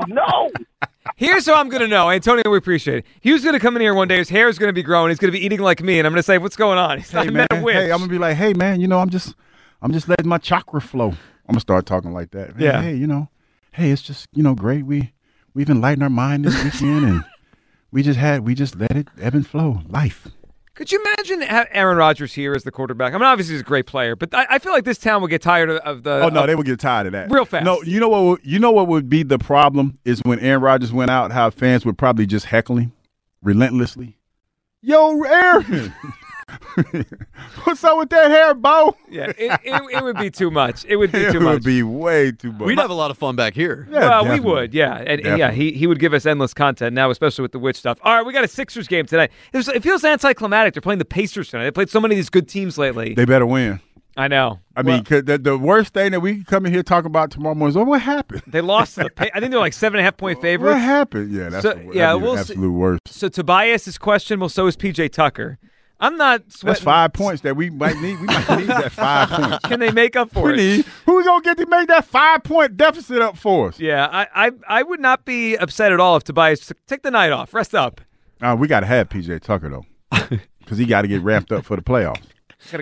No. 0.08 0.50
Here's 1.16 1.46
how 1.46 1.56
I'm 1.56 1.70
going 1.70 1.82
to 1.82 1.88
know. 1.88 2.10
Antonio, 2.10 2.44
we 2.50 2.58
appreciate 2.58 3.00
it. 3.00 3.06
He 3.22 3.34
was 3.34 3.44
going 3.44 3.54
to 3.54 3.60
come 3.60 3.76
in 3.76 3.82
here 3.82 3.94
one 3.94 4.08
day. 4.08 4.18
His 4.18 4.30
hair 4.30 4.48
is 4.48 4.58
going 4.58 4.70
to 4.70 4.74
be 4.74 4.84
growing. 4.84 5.10
He's 5.10 5.20
going 5.20 5.32
to 5.32 5.38
be 5.38 5.44
eating 5.44 5.60
like 5.60 5.82
me. 5.82 6.00
And 6.00 6.06
I'm 6.06 6.14
going 6.14 6.20
to 6.20 6.24
say, 6.24 6.38
what's 6.38 6.56
going 6.56 6.78
on? 6.78 7.00
He's 7.00 7.12
not 7.12 7.24
hey 7.24 7.30
I 7.30 7.32
man, 7.32 7.48
met 7.52 7.60
a 7.60 7.64
witch. 7.64 7.76
hey, 7.76 7.92
I'm 7.92 8.00
gonna 8.00 8.12
be 8.12 8.18
like, 8.20 8.38
hey 8.38 8.54
man, 8.54 8.80
you 8.80 8.88
know, 8.88 9.00
I'm 9.00 9.10
just, 9.10 9.36
I'm 9.82 9.92
just 9.92 10.08
letting 10.08 10.28
my 10.28 10.38
chakra 10.38 10.80
flow. 10.80 11.10
I'm 11.10 11.54
gonna 11.54 11.60
start 11.60 11.86
talking 11.86 12.14
like 12.14 12.32
that. 12.32 12.56
Hey, 12.56 12.66
Yeah. 12.66 12.82
Hey, 12.82 12.96
you 12.96 13.08
know, 13.08 13.30
hey, 13.74 13.92
it's 13.92 14.02
just, 14.02 14.28
you 14.34 14.44
know, 14.44 14.56
great. 14.56 14.86
We, 14.86 15.14
we've 15.54 15.70
enlightened 15.70 16.04
our 16.04 16.10
mind 16.10 16.46
this 16.46 16.64
weekend, 16.64 17.06
and 17.06 17.24
we 17.92 18.04
just 18.04 18.20
had, 18.20 18.42
we 18.46 18.56
just 18.56 18.76
let 18.78 18.92
it 18.96 19.08
ebb 19.20 19.34
and 19.36 19.46
flow. 19.48 19.82
Life. 19.88 20.28
Could 20.74 20.92
you 20.92 21.04
imagine 21.04 21.44
Aaron 21.44 21.98
Rodgers 21.98 22.34
here 22.34 22.54
as 22.54 22.64
the 22.64 22.72
quarterback? 22.72 23.14
I 23.14 23.18
mean, 23.18 23.26
obviously 23.26 23.54
he's 23.56 23.62
a 23.62 23.66
great 23.66 23.86
player, 23.86 24.16
but 24.16 24.34
I, 24.34 24.48
I 24.52 24.60
feel 24.60 24.72
like 24.72 24.86
this 24.86 24.98
town 24.98 25.22
would 25.22 25.30
get 25.30 25.42
tired 25.42 25.70
of, 25.70 25.78
of 25.80 26.04
the. 26.04 26.22
Oh 26.24 26.30
no, 26.30 26.42
of- 26.42 26.48
they 26.48 26.56
would 26.56 26.66
get 26.66 26.80
tired 26.80 27.08
of 27.08 27.12
that 27.12 27.30
Real 27.30 27.46
fast. 27.46 27.66
No, 27.66 27.82
you 27.84 28.00
know 28.00 28.08
what? 28.10 28.24
would- 28.24 28.40
You 28.44 28.58
know 28.58 28.72
what 28.72 28.88
would 28.88 29.10
be 29.10 29.22
the 29.24 29.38
problem 29.38 29.96
is 30.06 30.22
when 30.24 30.40
Aaron 30.40 30.62
Rodgers 30.62 30.92
went 30.92 31.12
out, 31.12 31.32
how 31.32 31.50
fans 31.50 31.86
would 31.86 31.98
probably 31.98 32.26
just 32.26 32.46
heckle 32.48 32.78
him 32.78 32.94
relentlessly. 33.44 34.18
Yo, 34.82 35.22
Aaron, 35.22 35.94
what's 37.64 37.84
up 37.84 37.98
with 37.98 38.10
that 38.10 38.30
hair, 38.32 38.54
Bo? 38.54 38.96
Yeah, 39.10 39.32
it, 39.38 39.60
it, 39.64 39.82
it 39.94 40.04
would 40.04 40.18
be 40.18 40.30
too 40.30 40.52
much. 40.52 40.86
It 40.86 40.96
would 40.96 41.12
be 41.12 41.20
It 41.22 41.32
too 41.32 41.40
would 41.40 41.44
much. 41.46 41.52
It 41.52 41.56
would 41.56 41.64
be 41.64 41.84
way 41.84 42.32
too 42.32 42.52
much. 42.52 42.62
We'd 42.62 42.80
have 42.80 42.90
a 42.90 42.94
lot 42.96 43.12
of 43.12 43.18
fun 43.18 43.36
back 43.36 43.54
here. 43.54 43.88
Yeah, 43.92 44.00
well, 44.00 44.24
definitely. 44.24 44.40
we 44.50 44.52
would, 44.54 44.74
yeah, 44.74 44.96
and, 45.06 45.22
and 45.26 45.38
yeah, 45.38 45.52
he 45.52 45.72
he 45.72 45.88
would 45.88 46.00
give 46.00 46.14
us 46.14 46.26
endless 46.26 46.54
content 46.54 46.94
now, 46.94 47.10
especially 47.10 47.44
with 47.44 47.52
the 47.52 47.60
witch 47.60 47.78
stuff. 47.78 48.00
All 48.04 48.16
right, 48.16 48.26
we 48.26 48.34
got 48.34 48.44
a 48.44 48.48
Sixers 48.48 48.88
game 48.88 49.06
tonight. 49.06 49.32
It, 49.54 49.58
was, 49.58 49.68
it 49.68 49.84
feels 49.84 50.04
anticlimactic. 50.04 50.74
They're 50.74 50.82
playing 50.82 51.00
the 51.00 51.06
Pacers 51.06 51.50
tonight. 51.50 51.66
They 51.66 51.72
played 51.72 51.90
so 51.90 52.00
many 52.00 52.16
of 52.16 52.18
these 52.18 52.30
good 52.30 52.48
teams 52.48 52.78
lately. 52.78 53.14
They 53.14 53.26
better 53.26 53.46
win. 53.46 53.80
I 54.18 54.28
know. 54.28 54.60
I 54.76 54.82
mean, 54.84 55.06
'cause 55.06 55.24
the, 55.24 55.38
the 55.38 55.58
worst 55.58 55.94
thing 55.94 56.12
that 56.12 56.20
we 56.20 56.36
can 56.36 56.44
come 56.44 56.66
in 56.66 56.74
here 56.74 56.84
talk 56.84 57.06
about 57.06 57.32
tomorrow 57.32 57.56
morning 57.56 57.72
is 57.72 57.78
oh, 57.78 57.84
what 57.86 58.02
happened. 58.02 58.42
They 58.46 58.60
lost 58.60 58.98
the. 58.98 59.10
Pa- 59.10 59.28
I 59.34 59.40
think 59.40 59.52
they're 59.52 59.60
like 59.60 59.72
seven 59.72 59.98
and 60.00 60.02
a 60.02 60.04
half 60.04 60.18
point 60.18 60.42
favorites. 60.42 60.74
What 60.74 60.82
happened? 60.82 61.32
Yeah, 61.32 61.48
that's 61.50 61.64
So- 61.64 61.74
the, 61.76 61.84
yeah, 61.94 62.08
that'd 62.08 62.20
be 62.22 62.24
we'll 62.26 62.36
the 62.36 62.44
see. 62.44 62.54
absolute 62.54 62.72
worst. 62.74 63.02
So 63.08 63.30
Tobias 63.30 63.88
is 63.88 63.98
questionable. 63.98 64.50
So 64.50 64.68
is 64.68 64.76
PJ 64.76 65.14
Tucker. 65.14 65.60
I'm 66.02 66.18
not. 66.18 66.52
Sweating. 66.52 66.68
That's 66.74 66.82
five 66.84 67.14
points 67.14 67.42
that 67.44 67.56
we 67.56 67.70
might 67.70 67.96
need. 67.98 68.20
We 68.20 68.26
might 68.26 68.58
need 68.58 68.68
that 68.68 68.92
five 68.92 69.30
points. 69.30 69.60
Can 69.68 69.80
they 69.80 69.92
make 69.92 70.16
up 70.16 70.32
for 70.32 70.48
We 70.48 70.54
it? 70.54 70.58
need. 70.58 70.86
Who 71.06 71.18
we 71.18 71.24
gonna 71.24 71.42
get 71.44 71.58
to 71.58 71.66
make 71.68 71.88
that 71.90 72.06
five 72.06 72.44
point 72.44 72.76
deficit 72.76 73.22
up 73.22 73.38
for 73.38 73.68
us? 73.70 73.80
Yeah, 73.80 74.08
I, 74.12 74.48
I 74.48 74.52
I 74.68 74.84
would 74.84 75.00
not 75.00 75.24
be 75.26 75.56
upset 75.56 75.92
at 75.92 76.00
all 76.00 76.18
if 76.18 76.24
Tobias 76.24 76.66
took- 76.66 76.84
take 76.88 77.04
the 77.04 77.12
night 77.12 77.32
off, 77.32 77.54
rest 77.54 77.76
up. 77.76 78.02
Uh, 78.42 78.56
we 78.60 78.68
got 78.68 78.80
to 78.80 78.88
have 78.88 79.08
PJ 79.10 79.42
Tucker 79.42 79.70
though, 79.70 79.86
because 80.60 80.80
he 80.80 80.86
got 80.86 81.04
to 81.04 81.08
get 81.08 81.22
ramped 81.22 81.52
up 81.52 81.64
for 81.64 81.76
the 81.76 81.84
playoffs. 81.84 82.24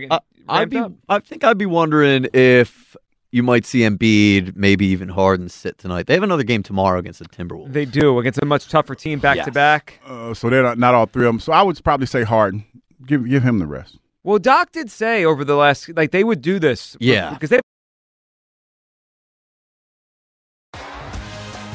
Uh, 0.09 0.19
I'd 0.47 0.69
be, 0.69 0.77
up. 0.77 0.93
I 1.09 1.19
think 1.19 1.43
I'd 1.43 1.57
be 1.57 1.65
wondering 1.65 2.27
if 2.33 2.95
you 3.31 3.43
might 3.43 3.65
see 3.65 3.79
Embiid, 3.81 4.55
maybe 4.55 4.85
even 4.87 5.09
Harden 5.09 5.49
sit 5.49 5.77
tonight. 5.77 6.07
They 6.07 6.13
have 6.15 6.23
another 6.23 6.43
game 6.43 6.63
tomorrow 6.63 6.97
against 6.97 7.19
the 7.19 7.25
Timberwolves. 7.25 7.73
They 7.73 7.85
do 7.85 8.17
against 8.19 8.41
a 8.41 8.45
much 8.45 8.69
tougher 8.69 8.95
team 8.95 9.19
back 9.19 9.43
to 9.45 9.51
back. 9.51 9.99
Uh, 10.05 10.33
so 10.33 10.49
they're 10.49 10.63
not, 10.63 10.79
not 10.79 10.95
all 10.95 11.05
three 11.05 11.25
of 11.25 11.33
them. 11.33 11.39
So 11.39 11.51
I 11.53 11.61
would 11.61 11.81
probably 11.83 12.07
say 12.07 12.23
Harden. 12.23 12.65
Give 13.05 13.27
give 13.27 13.43
him 13.43 13.59
the 13.59 13.67
rest. 13.67 13.97
Well, 14.23 14.39
Doc 14.39 14.71
did 14.71 14.91
say 14.91 15.23
over 15.25 15.45
the 15.45 15.55
last 15.55 15.89
like 15.95 16.11
they 16.11 16.23
would 16.23 16.41
do 16.41 16.59
this. 16.59 16.97
Yeah. 16.99 17.33
because 17.33 17.49
they 17.49 17.59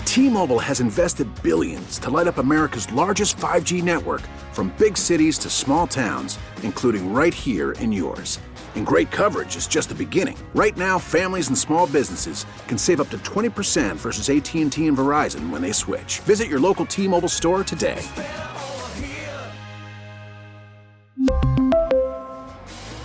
T-Mobile 0.04 0.60
has 0.60 0.78
invested 0.78 1.26
billions 1.42 1.98
to 1.98 2.08
light 2.08 2.28
up 2.28 2.38
America's 2.38 2.90
largest 2.92 3.36
5G 3.36 3.82
network 3.82 4.20
from 4.52 4.72
big 4.78 4.96
cities 4.96 5.38
to 5.38 5.50
small 5.50 5.88
towns, 5.88 6.38
including 6.62 7.12
right 7.12 7.34
here 7.34 7.72
in 7.80 7.90
yours. 7.90 8.38
And 8.76 8.86
great 8.86 9.10
coverage 9.10 9.56
is 9.56 9.66
just 9.66 9.88
the 9.88 9.94
beginning. 9.94 10.36
Right 10.54 10.76
now, 10.76 11.00
families 11.00 11.48
and 11.48 11.58
small 11.58 11.88
businesses 11.88 12.46
can 12.68 12.78
save 12.78 13.00
up 13.00 13.08
to 13.10 13.18
20% 13.18 13.96
versus 13.96 14.30
AT&T 14.30 14.86
and 14.86 14.96
Verizon 14.96 15.50
when 15.50 15.60
they 15.60 15.72
switch. 15.72 16.20
Visit 16.20 16.46
your 16.46 16.60
local 16.60 16.86
T-Mobile 16.86 17.28
store 17.28 17.64
today. 17.64 18.00